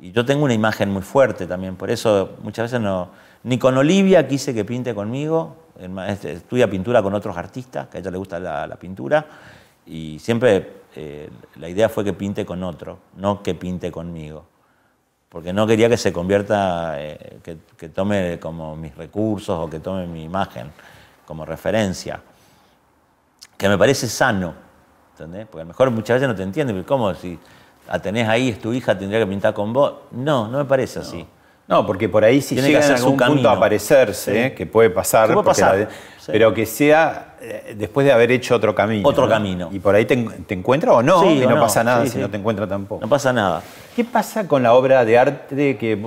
y 0.00 0.12
yo 0.12 0.24
tengo 0.24 0.44
una 0.44 0.54
imagen 0.54 0.90
muy 0.90 1.02
fuerte 1.02 1.46
también, 1.46 1.76
por 1.76 1.90
eso 1.90 2.36
muchas 2.42 2.70
veces 2.70 2.80
no, 2.80 3.10
ni 3.44 3.58
con 3.58 3.76
Olivia 3.76 4.26
quise 4.26 4.54
que 4.54 4.64
pinte 4.64 4.94
conmigo, 4.94 5.56
este, 6.06 6.32
estudia 6.32 6.68
pintura 6.68 7.02
con 7.02 7.14
otros 7.14 7.36
artistas, 7.36 7.88
que 7.88 7.98
a 7.98 8.00
ella 8.00 8.10
le 8.10 8.18
gusta 8.18 8.38
la, 8.38 8.76
pintura, 8.76 9.24
y 9.86 10.18
siempre 10.18 10.82
eh, 10.94 11.30
la 11.56 11.68
idea 11.68 11.88
fue 11.88 12.04
que 12.04 12.12
pinte 12.12 12.44
con 12.44 12.62
otro, 12.62 12.98
no 13.16 13.42
que 13.42 13.54
pinte 13.54 13.90
conmigo. 13.90 14.44
Porque 15.28 15.52
no 15.52 15.66
quería 15.66 15.90
que 15.90 15.98
se 15.98 16.12
convierta, 16.12 16.94
eh, 16.98 17.38
que, 17.42 17.88
tome 17.90 18.38
como 18.40 18.74
mis 18.76 18.96
recursos 18.96 19.58
o 19.58 19.68
que 19.68 19.78
tome 19.78 20.06
mi 20.06 20.24
imagen 20.24 20.70
como 21.26 21.44
referencia. 21.44 22.20
Que 23.56 23.68
me 23.68 23.76
parece 23.76 24.08
sano, 24.08 24.54
¿entendés? 25.12 25.46
Porque 25.46 25.60
a 25.60 25.64
lo 25.64 25.68
mejor 25.68 25.90
muchas 25.90 26.16
veces 26.16 26.28
no 26.28 26.34
te 26.34 26.42
entiende, 26.42 26.82
¿cómo 26.84 27.14
si 27.14 27.38
la 27.88 27.98
tenés 28.00 28.28
ahí, 28.28 28.50
es 28.50 28.58
tu 28.60 28.72
hija, 28.72 28.98
tendría 28.98 29.20
que 29.20 29.26
pintar 29.26 29.54
con 29.54 29.72
vos? 29.72 29.92
No, 30.12 30.48
no 30.48 30.58
me 30.58 30.64
parece 30.64 31.00
así. 31.00 31.26
No, 31.66 31.84
porque 31.86 32.08
por 32.08 32.24
ahí 32.24 32.40
si 32.40 32.54
Tiene 32.54 32.68
llega 32.68 32.80
que 32.80 32.84
hacer 32.86 32.96
en 32.96 33.02
algún 33.02 33.18
punto 33.18 33.50
a 33.50 33.52
aparecerse, 33.52 34.54
que 34.54 34.64
puede 34.64 34.88
pasar, 34.88 35.36
pero 36.26 36.54
que 36.54 36.64
sea 36.64 37.36
eh, 37.40 37.74
después 37.76 38.06
de 38.06 38.12
haber 38.12 38.32
hecho 38.32 38.54
otro 38.54 38.74
camino. 38.74 39.06
Otro 39.06 39.28
camino. 39.28 39.68
Y 39.70 39.78
por 39.78 39.94
ahí 39.94 40.06
te, 40.06 40.14
encuentra 40.54 40.92
o 40.92 41.02
no, 41.02 41.30
y 41.30 41.46
no, 41.46 41.60
pasa 41.60 41.84
nada 41.84 42.06
si 42.06 42.18
no 42.18 42.30
te 42.30 42.38
encuentra 42.38 42.66
tampoco. 42.66 43.02
No 43.02 43.08
pasa 43.08 43.34
nada. 43.34 43.62
¿Qué 43.94 44.02
pasa 44.04 44.48
con 44.48 44.62
la 44.62 44.72
obra 44.72 45.04
de 45.04 45.18
arte 45.18 45.76
que 45.76 45.98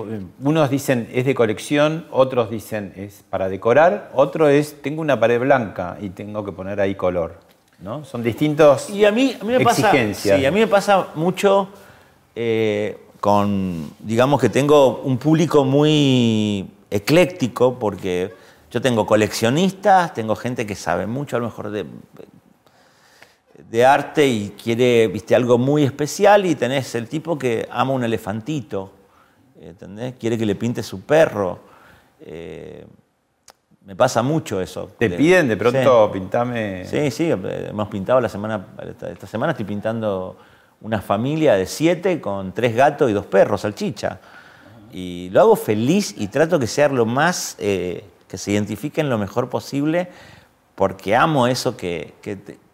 unos 0.41 0.69
dicen 0.71 1.07
es 1.13 1.25
de 1.25 1.35
colección, 1.35 2.07
otros 2.09 2.49
dicen 2.49 2.93
es 2.95 3.23
para 3.29 3.47
decorar, 3.47 4.09
otro 4.13 4.49
es 4.49 4.81
tengo 4.81 5.01
una 5.01 5.19
pared 5.19 5.39
blanca 5.39 5.97
y 6.01 6.09
tengo 6.09 6.43
que 6.43 6.51
poner 6.51 6.81
ahí 6.81 6.95
color? 6.95 7.50
¿No? 7.81 8.05
Son 8.05 8.23
distintos 8.23 8.89
y 8.89 9.05
a 9.05 9.11
mí, 9.11 9.35
a 9.39 9.43
mí 9.43 9.53
me 9.53 9.61
exigencias. 9.61 10.33
Pasa, 10.33 10.37
sí, 10.37 10.45
a 10.45 10.51
mí 10.51 10.59
me 10.59 10.67
pasa 10.67 11.07
mucho... 11.15 11.69
Eh, 12.35 12.97
con, 13.21 13.93
digamos 13.99 14.41
que 14.41 14.49
tengo 14.49 15.01
un 15.03 15.17
público 15.17 15.63
muy 15.63 16.67
ecléctico 16.89 17.77
porque 17.77 18.33
yo 18.71 18.81
tengo 18.81 19.05
coleccionistas, 19.05 20.13
tengo 20.15 20.35
gente 20.35 20.65
que 20.65 20.73
sabe 20.75 21.05
mucho 21.05 21.37
a 21.37 21.39
lo 21.39 21.45
mejor 21.45 21.69
de, 21.69 21.85
de 23.69 23.85
arte 23.85 24.27
y 24.27 24.49
quiere 24.61 25.07
viste, 25.07 25.35
algo 25.35 25.59
muy 25.59 25.83
especial 25.83 26.47
y 26.47 26.55
tenés 26.55 26.95
el 26.95 27.07
tipo 27.07 27.37
que 27.37 27.67
ama 27.69 27.93
un 27.93 28.03
elefantito, 28.03 28.91
¿entendés? 29.61 30.15
quiere 30.19 30.35
que 30.35 30.45
le 30.47 30.55
pinte 30.55 30.81
su 30.81 31.01
perro. 31.01 31.59
Eh, 32.21 32.85
me 33.91 33.95
pasa 33.97 34.21
mucho 34.21 34.61
eso. 34.61 34.89
¿Te 34.97 35.09
piden 35.09 35.49
de 35.49 35.57
pronto 35.57 36.09
pintame? 36.13 36.85
Sí, 36.85 37.11
sí, 37.11 37.29
hemos 37.29 37.89
pintado 37.89 38.21
la 38.21 38.29
semana, 38.29 38.67
esta 39.11 39.27
semana 39.27 39.51
estoy 39.51 39.65
pintando 39.65 40.37
una 40.79 41.01
familia 41.01 41.55
de 41.55 41.65
siete 41.65 42.21
con 42.21 42.53
tres 42.53 42.73
gatos 42.73 43.11
y 43.11 43.13
dos 43.13 43.25
perros, 43.25 43.59
salchicha. 43.59 44.21
Y 44.93 45.29
lo 45.31 45.41
hago 45.41 45.57
feliz 45.57 46.15
y 46.17 46.29
trato 46.29 46.57
que 46.57 46.67
sea 46.67 46.87
lo 46.87 47.05
más, 47.05 47.57
eh, 47.59 48.05
que 48.29 48.37
se 48.37 48.53
identifiquen 48.53 49.09
lo 49.09 49.17
mejor 49.17 49.49
posible, 49.49 50.07
porque 50.75 51.13
amo 51.13 51.47
eso 51.47 51.75
que, 51.75 52.13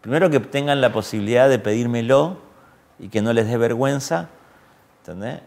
primero 0.02 0.30
que 0.30 0.40
tengan 0.40 0.82
la 0.82 0.94
posibilidad 0.94 1.50
de 1.50 1.58
pedírmelo 1.58 2.38
y 3.00 3.10
que 3.10 3.24
no 3.24 3.34
les 3.34 3.48
dé 3.48 3.58
vergüenza. 3.58 4.30
¿Entendés? 5.00 5.40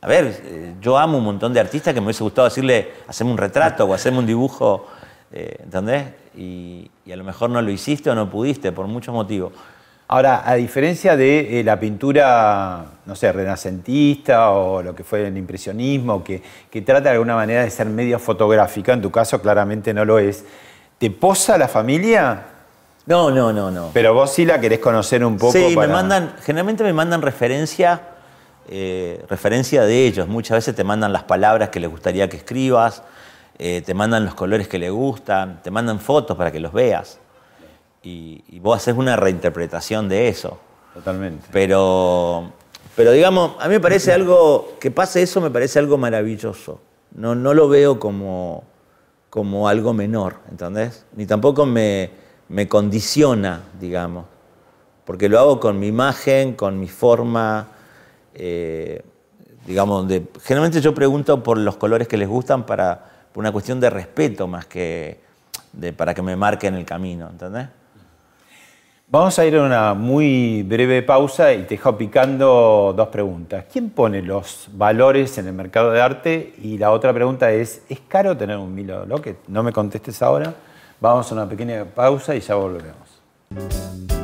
a 0.00 0.06
ver, 0.08 0.42
eh, 0.44 0.74
yo 0.80 0.98
amo 0.98 1.18
un 1.18 1.24
montón 1.24 1.52
de 1.52 1.60
artistas 1.60 1.94
que 1.94 2.00
me 2.00 2.06
hubiese 2.06 2.24
gustado 2.24 2.48
decirle, 2.48 2.90
haceme 3.06 3.30
un 3.30 3.38
retrato 3.38 3.84
o 3.84 3.94
haceme 3.94 4.18
un 4.18 4.26
dibujo, 4.26 4.88
eh, 5.32 5.56
¿entendés? 5.62 6.06
Y, 6.36 6.90
y 7.04 7.12
a 7.12 7.16
lo 7.16 7.24
mejor 7.24 7.50
no 7.50 7.60
lo 7.62 7.70
hiciste 7.70 8.10
o 8.10 8.14
no 8.14 8.30
pudiste 8.30 8.72
por 8.72 8.86
muchos 8.86 9.14
motivos. 9.14 9.52
Ahora, 10.12 10.42
a 10.44 10.56
diferencia 10.56 11.16
de 11.16 11.60
eh, 11.60 11.64
la 11.64 11.80
pintura, 11.80 12.84
no 13.06 13.16
sé, 13.16 13.32
renacentista 13.32 14.50
o 14.50 14.82
lo 14.82 14.94
que 14.94 15.04
fue 15.04 15.26
el 15.26 15.38
impresionismo, 15.38 16.22
que, 16.22 16.42
trata 16.84 17.04
de 17.04 17.10
alguna 17.10 17.34
manera 17.34 17.62
de 17.62 17.70
ser 17.70 17.86
medio 17.86 18.18
fotográfica, 18.18 18.92
en 18.92 19.00
tu 19.00 19.10
caso 19.10 19.40
claramente 19.40 19.94
no 19.94 20.04
lo 20.04 20.18
es, 20.18 20.44
¿te 20.98 21.10
posa 21.10 21.56
la 21.56 21.66
familia? 21.66 22.42
No, 23.06 23.30
no, 23.30 23.54
no, 23.54 23.70
no. 23.70 23.88
Pero 23.94 24.12
vos 24.12 24.34
sí 24.34 24.44
la 24.44 24.60
querés 24.60 24.80
conocer 24.80 25.24
un 25.24 25.38
poco. 25.38 25.52
Sí, 25.52 25.74
me 25.74 25.88
mandan, 25.88 26.34
generalmente 26.42 26.84
me 26.84 26.92
mandan 26.92 27.22
referencia, 27.22 28.02
eh, 28.68 29.24
referencia 29.30 29.84
de 29.84 30.06
ellos. 30.06 30.28
Muchas 30.28 30.56
veces 30.56 30.76
te 30.76 30.84
mandan 30.84 31.14
las 31.14 31.22
palabras 31.22 31.70
que 31.70 31.80
les 31.80 31.90
gustaría 31.90 32.28
que 32.28 32.36
escribas, 32.36 33.02
eh, 33.58 33.82
te 33.84 33.94
mandan 33.94 34.24
los 34.24 34.34
colores 34.34 34.68
que 34.68 34.78
les 34.78 34.90
gustan, 34.90 35.62
te 35.62 35.70
mandan 35.70 36.00
fotos 36.00 36.36
para 36.36 36.50
que 36.50 36.60
los 36.60 36.72
veas 36.72 37.18
y, 38.02 38.58
vos 38.60 38.76
haces 38.76 38.96
una 38.96 39.16
reinterpretación 39.16 40.08
de 40.08 40.28
eso. 40.28 40.58
Totalmente. 40.94 41.46
Pero, 41.52 42.52
pero 42.96 43.12
digamos, 43.12 43.52
a 43.58 43.68
mí 43.68 43.74
me 43.74 43.80
parece 43.80 44.12
algo, 44.12 44.74
que 44.80 44.90
pase 44.90 45.22
eso 45.22 45.40
me 45.40 45.50
parece 45.50 45.78
algo 45.78 45.98
maravilloso. 45.98 46.80
No, 47.14 47.34
no 47.34 47.54
lo 47.54 47.68
veo 47.68 47.98
como, 47.98 48.64
como 49.30 49.68
algo 49.68 49.92
menor, 49.92 50.36
¿entendés? 50.50 51.06
Ni 51.16 51.26
tampoco 51.26 51.66
me, 51.66 52.10
me 52.48 52.68
condiciona, 52.68 53.62
digamos, 53.80 54.26
porque 55.04 55.28
lo 55.28 55.38
hago 55.38 55.60
con 55.60 55.78
mi 55.78 55.88
imagen, 55.88 56.54
con 56.54 56.78
mi 56.78 56.88
forma, 56.88 57.68
eh, 58.34 59.02
digamos, 59.66 60.08
de, 60.08 60.26
generalmente 60.42 60.80
yo 60.80 60.94
pregunto 60.94 61.42
por 61.42 61.58
los 61.58 61.76
colores 61.76 62.08
que 62.08 62.16
les 62.16 62.28
gustan 62.28 62.64
para, 62.64 63.21
por 63.32 63.40
una 63.42 63.52
cuestión 63.52 63.80
de 63.80 63.90
respeto 63.90 64.46
más 64.46 64.66
que 64.66 65.20
para 65.96 66.12
que 66.14 66.22
me 66.22 66.36
marquen 66.36 66.74
el 66.74 66.84
camino, 66.84 67.28
¿entendés? 67.30 67.68
Vamos 69.08 69.38
a 69.38 69.44
ir 69.44 69.56
a 69.56 69.62
una 69.62 69.92
muy 69.92 70.62
breve 70.62 71.02
pausa 71.02 71.52
y 71.52 71.64
te 71.64 71.74
dejo 71.76 71.98
picando 71.98 72.94
dos 72.96 73.08
preguntas. 73.08 73.66
¿Quién 73.70 73.90
pone 73.90 74.22
los 74.22 74.68
valores 74.72 75.36
en 75.36 75.46
el 75.48 75.52
mercado 75.52 75.90
de 75.90 76.00
arte? 76.00 76.54
Y 76.62 76.78
la 76.78 76.92
otra 76.92 77.12
pregunta 77.12 77.52
es, 77.52 77.82
¿es 77.90 78.00
caro 78.08 78.36
tener 78.36 78.56
un 78.56 78.74
Milo 78.74 79.04
Locket? 79.04 79.36
No 79.48 79.62
me 79.62 79.70
contestes 79.70 80.22
ahora. 80.22 80.54
Vamos 80.98 81.30
a 81.30 81.34
una 81.34 81.46
pequeña 81.46 81.84
pausa 81.84 82.34
y 82.34 82.40
ya 82.40 82.54
volvemos. 82.54 84.21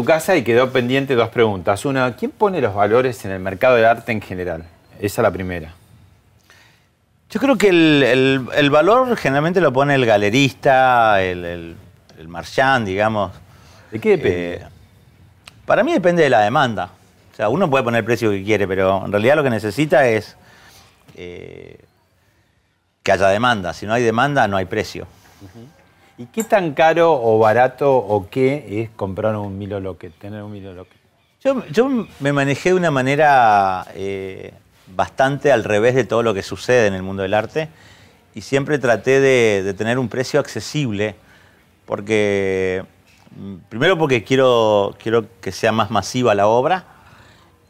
Tu 0.00 0.06
casa 0.06 0.34
y 0.34 0.42
quedó 0.42 0.70
pendiente 0.72 1.14
dos 1.14 1.28
preguntas. 1.28 1.84
Una, 1.84 2.16
¿quién 2.16 2.30
pone 2.30 2.58
los 2.62 2.74
valores 2.74 3.22
en 3.26 3.32
el 3.32 3.38
mercado 3.38 3.76
del 3.76 3.84
arte 3.84 4.12
en 4.12 4.22
general? 4.22 4.64
Esa 4.98 5.20
es 5.20 5.22
la 5.22 5.30
primera. 5.30 5.74
Yo 7.28 7.38
creo 7.38 7.58
que 7.58 7.68
el, 7.68 8.70
valor 8.70 9.14
generalmente 9.18 9.60
lo 9.60 9.74
pone 9.74 9.94
el 9.94 10.06
galerista, 10.06 11.20
el, 11.20 11.76
el, 12.18 12.28
marchand, 12.28 12.86
digamos. 12.86 13.32
¿De 13.90 13.98
qué 13.98 14.16
depende? 14.16 14.54
Eh, 14.54 14.66
para 15.66 15.84
mí 15.84 15.92
depende 15.92 16.22
de 16.22 16.30
la 16.30 16.40
demanda. 16.40 16.88
O 17.34 17.36
sea, 17.36 17.50
uno 17.50 17.68
puede 17.68 17.84
poner 17.84 17.98
el 17.98 18.04
precio 18.06 18.30
que 18.30 18.42
quiere, 18.42 18.66
pero 18.66 19.04
en 19.04 19.12
realidad 19.12 19.36
lo 19.36 19.42
que 19.42 19.50
necesita 19.50 20.08
es 20.08 20.34
eh, 21.14 21.78
que 23.02 23.12
haya 23.12 23.28
demanda. 23.28 23.74
Si 23.74 23.84
no 23.84 23.92
hay 23.92 24.02
demanda, 24.02 24.48
no 24.48 24.56
hay 24.56 24.64
precio. 24.64 25.06
¿Y 26.20 26.26
qué 26.26 26.44
tan 26.44 26.74
caro 26.74 27.18
o 27.18 27.38
barato 27.38 27.96
o 27.96 28.28
qué 28.28 28.82
es 28.82 28.90
comprar 28.90 29.34
un 29.36 29.56
Milo 29.56 29.80
Locket, 29.80 30.12
tener 30.18 30.42
un 30.42 30.52
Milo 30.52 30.74
Locket? 30.74 31.00
Yo, 31.72 31.88
me 32.20 32.34
manejé 32.34 32.68
de 32.68 32.74
una 32.74 32.90
manera 32.90 33.86
eh, 33.94 34.52
bastante 34.88 35.50
al 35.50 35.64
revés 35.64 35.94
de 35.94 36.04
todo 36.04 36.22
lo 36.22 36.34
que 36.34 36.42
sucede 36.42 36.88
en 36.88 36.92
el 36.92 37.02
mundo 37.02 37.22
del 37.22 37.32
arte 37.32 37.70
y 38.34 38.42
siempre 38.42 38.78
traté 38.78 39.18
de, 39.18 39.72
tener 39.72 39.98
un 39.98 40.10
precio 40.10 40.40
accesible 40.40 41.14
porque, 41.86 42.84
mm, 43.34 43.54
primero 43.70 43.96
porque 43.96 44.22
quiero, 44.22 44.94
quiero 45.02 45.24
que 45.40 45.52
sea 45.52 45.72
más 45.72 45.90
masiva 45.90 46.34
la 46.34 46.48
obra 46.48 46.84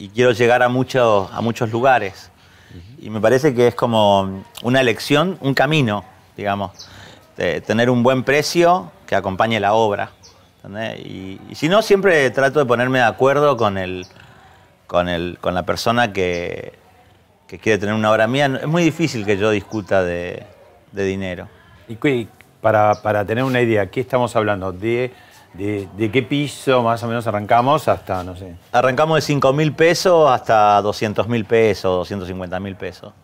quiero 0.08 0.32
llegar 0.32 0.64
a, 0.64 0.68
muchos 0.68 1.30
a 1.32 1.40
muchos 1.40 1.70
lugares. 1.70 2.32
Y 3.00 3.10
me 3.10 3.20
parece 3.20 3.54
que 3.54 3.68
es 3.68 3.76
como 3.76 4.42
una 4.64 4.80
elección, 4.80 5.38
un 5.40 5.54
camino, 5.54 6.02
digamos. 6.36 6.72
De 7.40 7.62
tener 7.62 7.88
un 7.88 8.02
buen 8.02 8.22
precio 8.22 8.92
que 9.06 9.16
acompañe 9.16 9.58
la 9.60 9.72
obra. 9.72 10.10
Y, 10.98 11.38
si 11.54 11.70
no, 11.70 11.80
siempre 11.80 12.28
trato 12.30 12.58
de 12.58 12.66
ponerme 12.66 12.98
de 12.98 13.04
acuerdo 13.04 13.56
con, 13.56 13.78
el, 13.78 14.06
con, 14.86 15.08
el, 15.08 15.38
con 15.40 15.54
la 15.54 15.62
persona 15.62 16.12
que, 16.12 16.74
que 17.46 17.58
quiere 17.58 17.78
tener 17.78 17.94
una 17.94 18.10
obra 18.10 18.26
mía. 18.26 18.58
Es 18.60 18.66
muy 18.66 18.82
difícil 18.82 19.24
que 19.24 19.38
yo 19.38 19.50
discuta 19.50 20.02
de, 20.02 20.44
de 20.92 21.04
dinero. 21.04 21.48
¿Y 21.88 22.28
para, 22.60 23.00
para 23.00 23.24
tener 23.24 23.42
una 23.42 23.62
idea, 23.62 23.90
¿qué 23.90 24.00
estamos 24.00 24.36
hablando? 24.36 24.70
¿De, 24.70 25.10
de, 25.54 26.10
qué 26.12 26.22
piso 26.22 26.82
más 26.82 27.02
o 27.02 27.08
menos 27.08 27.26
arrancamos 27.26 27.88
hasta, 27.88 28.22
no 28.22 28.36
sé? 28.36 28.54
Arrancamos 28.70 29.16
de 29.16 29.22
5 29.22 29.52
mil 29.54 29.72
pesos 29.72 30.30
hasta 30.30 30.82
200 30.82 31.26
mil 31.26 31.46
pesos, 31.46 31.90
250 32.00 32.60
mil 32.60 32.76
pesos. 32.76 33.14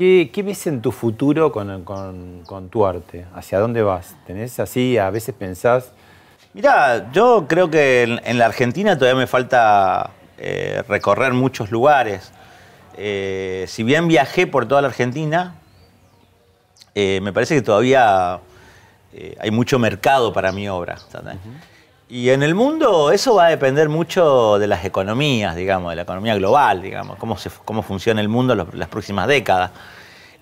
¿Qué, 0.00 0.30
¿Qué, 0.32 0.42
ves 0.42 0.66
en 0.66 0.80
tu 0.80 0.92
futuro 0.92 1.52
con, 1.52 1.84
con, 1.84 2.42
con, 2.46 2.70
tu 2.70 2.86
arte? 2.86 3.26
¿Hacia 3.34 3.58
dónde 3.58 3.82
vas? 3.82 4.16
¿Tenés 4.26 4.58
así, 4.58 4.96
a 4.96 5.10
veces 5.10 5.34
pensás? 5.34 5.92
Mirá, 6.54 7.12
yo 7.12 7.44
creo 7.46 7.68
que 7.68 8.18
en, 8.24 8.38
la 8.38 8.46
Argentina 8.46 8.96
todavía 8.96 9.20
me 9.20 9.26
falta 9.26 10.12
eh, 10.38 10.82
recorrer 10.88 11.34
muchos 11.34 11.70
lugares. 11.70 12.32
Eh, 12.96 13.66
si 13.68 13.82
bien 13.82 14.08
viajé 14.08 14.46
por 14.46 14.66
toda 14.66 14.80
la 14.80 14.88
Argentina, 14.88 15.56
eh, 16.94 17.20
me 17.22 17.34
parece 17.34 17.56
que 17.56 17.60
todavía 17.60 18.40
hay 19.38 19.50
mucho 19.50 19.78
mercado 19.78 20.32
para 20.32 20.50
mi 20.50 20.66
obra. 20.66 20.96
Y 22.10 22.30
en 22.30 22.42
el 22.42 22.54
mundo 22.54 23.12
eso 23.12 23.36
va 23.36 23.46
a 23.46 23.48
depender 23.50 23.88
mucho 23.88 24.58
de 24.58 24.66
las 24.66 24.84
economías, 24.84 25.54
digamos, 25.54 25.90
de 25.90 25.96
la 25.96 26.02
economía 26.02 26.34
global, 26.34 26.82
digamos, 26.82 27.16
cómo, 27.18 27.36
cómo 27.64 27.82
funciona 27.82 28.20
el 28.20 28.28
mundo 28.28 28.54
las 28.54 28.88
próximas 28.88 29.28
décadas. 29.28 29.70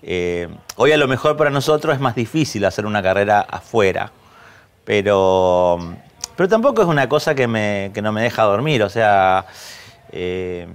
Eh, 0.02 0.48
hoy 0.76 0.92
a 0.92 0.96
lo 0.96 1.06
mejor 1.06 1.36
para 1.36 1.50
nosotros 1.50 1.94
es 1.94 2.00
más 2.00 2.14
difícil 2.14 2.64
hacer 2.64 2.86
una 2.86 3.02
carrera 3.02 3.40
afuera, 3.40 4.10
pero, 4.84 5.78
pero 6.36 6.48
tampoco 6.48 6.82
es 6.82 6.88
una 6.88 7.08
cosa 7.08 7.34
que, 7.34 7.46
me, 7.46 7.92
no 8.02 8.12
me 8.12 8.22
deja 8.22 8.44
dormir. 8.44 8.82
O 8.82 8.88
sea, 8.88 9.44
yo 10.10 10.68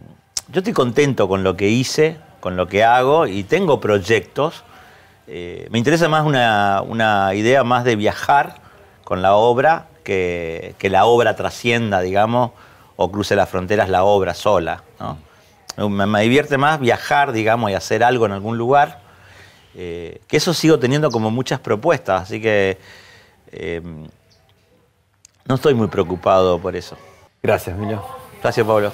estoy 0.54 0.74
contento 0.74 1.28
con 1.28 1.44
lo 1.44 1.58
que 1.58 1.70
hice, 1.70 2.18
con 2.40 2.56
lo 2.56 2.68
que 2.68 2.84
hago 2.84 3.26
y 3.26 3.44
tengo 3.44 3.82
proyectos 3.82 4.64
eh, 5.26 5.68
me 5.72 5.78
interesa 5.78 6.10
más 6.10 6.26
una, 6.26 7.32
idea 7.34 7.64
más 7.64 7.86
de 7.86 7.96
viajar 7.96 8.56
con 9.06 9.22
la 9.22 9.36
obra 9.36 9.88
que, 10.04 10.76
que, 10.78 10.90
la 10.90 11.06
obra 11.06 11.36
trascienda, 11.36 12.02
digamos, 12.02 12.52
o 12.96 13.12
cruce 13.12 13.36
las 13.36 13.50
fronteras 13.50 13.90
la 13.90 14.04
obra 14.04 14.34
sola. 14.34 14.84
Me, 15.78 16.22
divierte 16.22 16.58
más 16.58 16.80
viajar, 16.80 17.32
digamos, 17.32 17.72
y 17.72 17.74
hacer 17.74 18.04
algo 18.04 18.26
en 18.26 18.32
algún 18.32 18.58
lugar, 18.58 19.00
eh, 19.76 20.22
que 20.28 20.38
eso 20.38 20.54
sigo 20.54 20.78
teniendo 20.78 21.10
como 21.10 21.32
muchas 21.32 21.60
propuestas, 21.60 22.24
así 22.24 22.40
que 22.40 22.78
eh, 23.52 23.82
no 25.46 25.56
estoy 25.56 25.74
muy 25.74 25.88
preocupado 25.88 26.60
por 26.60 26.76
eso. 26.76 26.96
Gracias, 27.42 27.76
Emilio. 27.76 28.04
Gracias, 28.42 28.66
Pablo. 28.66 28.94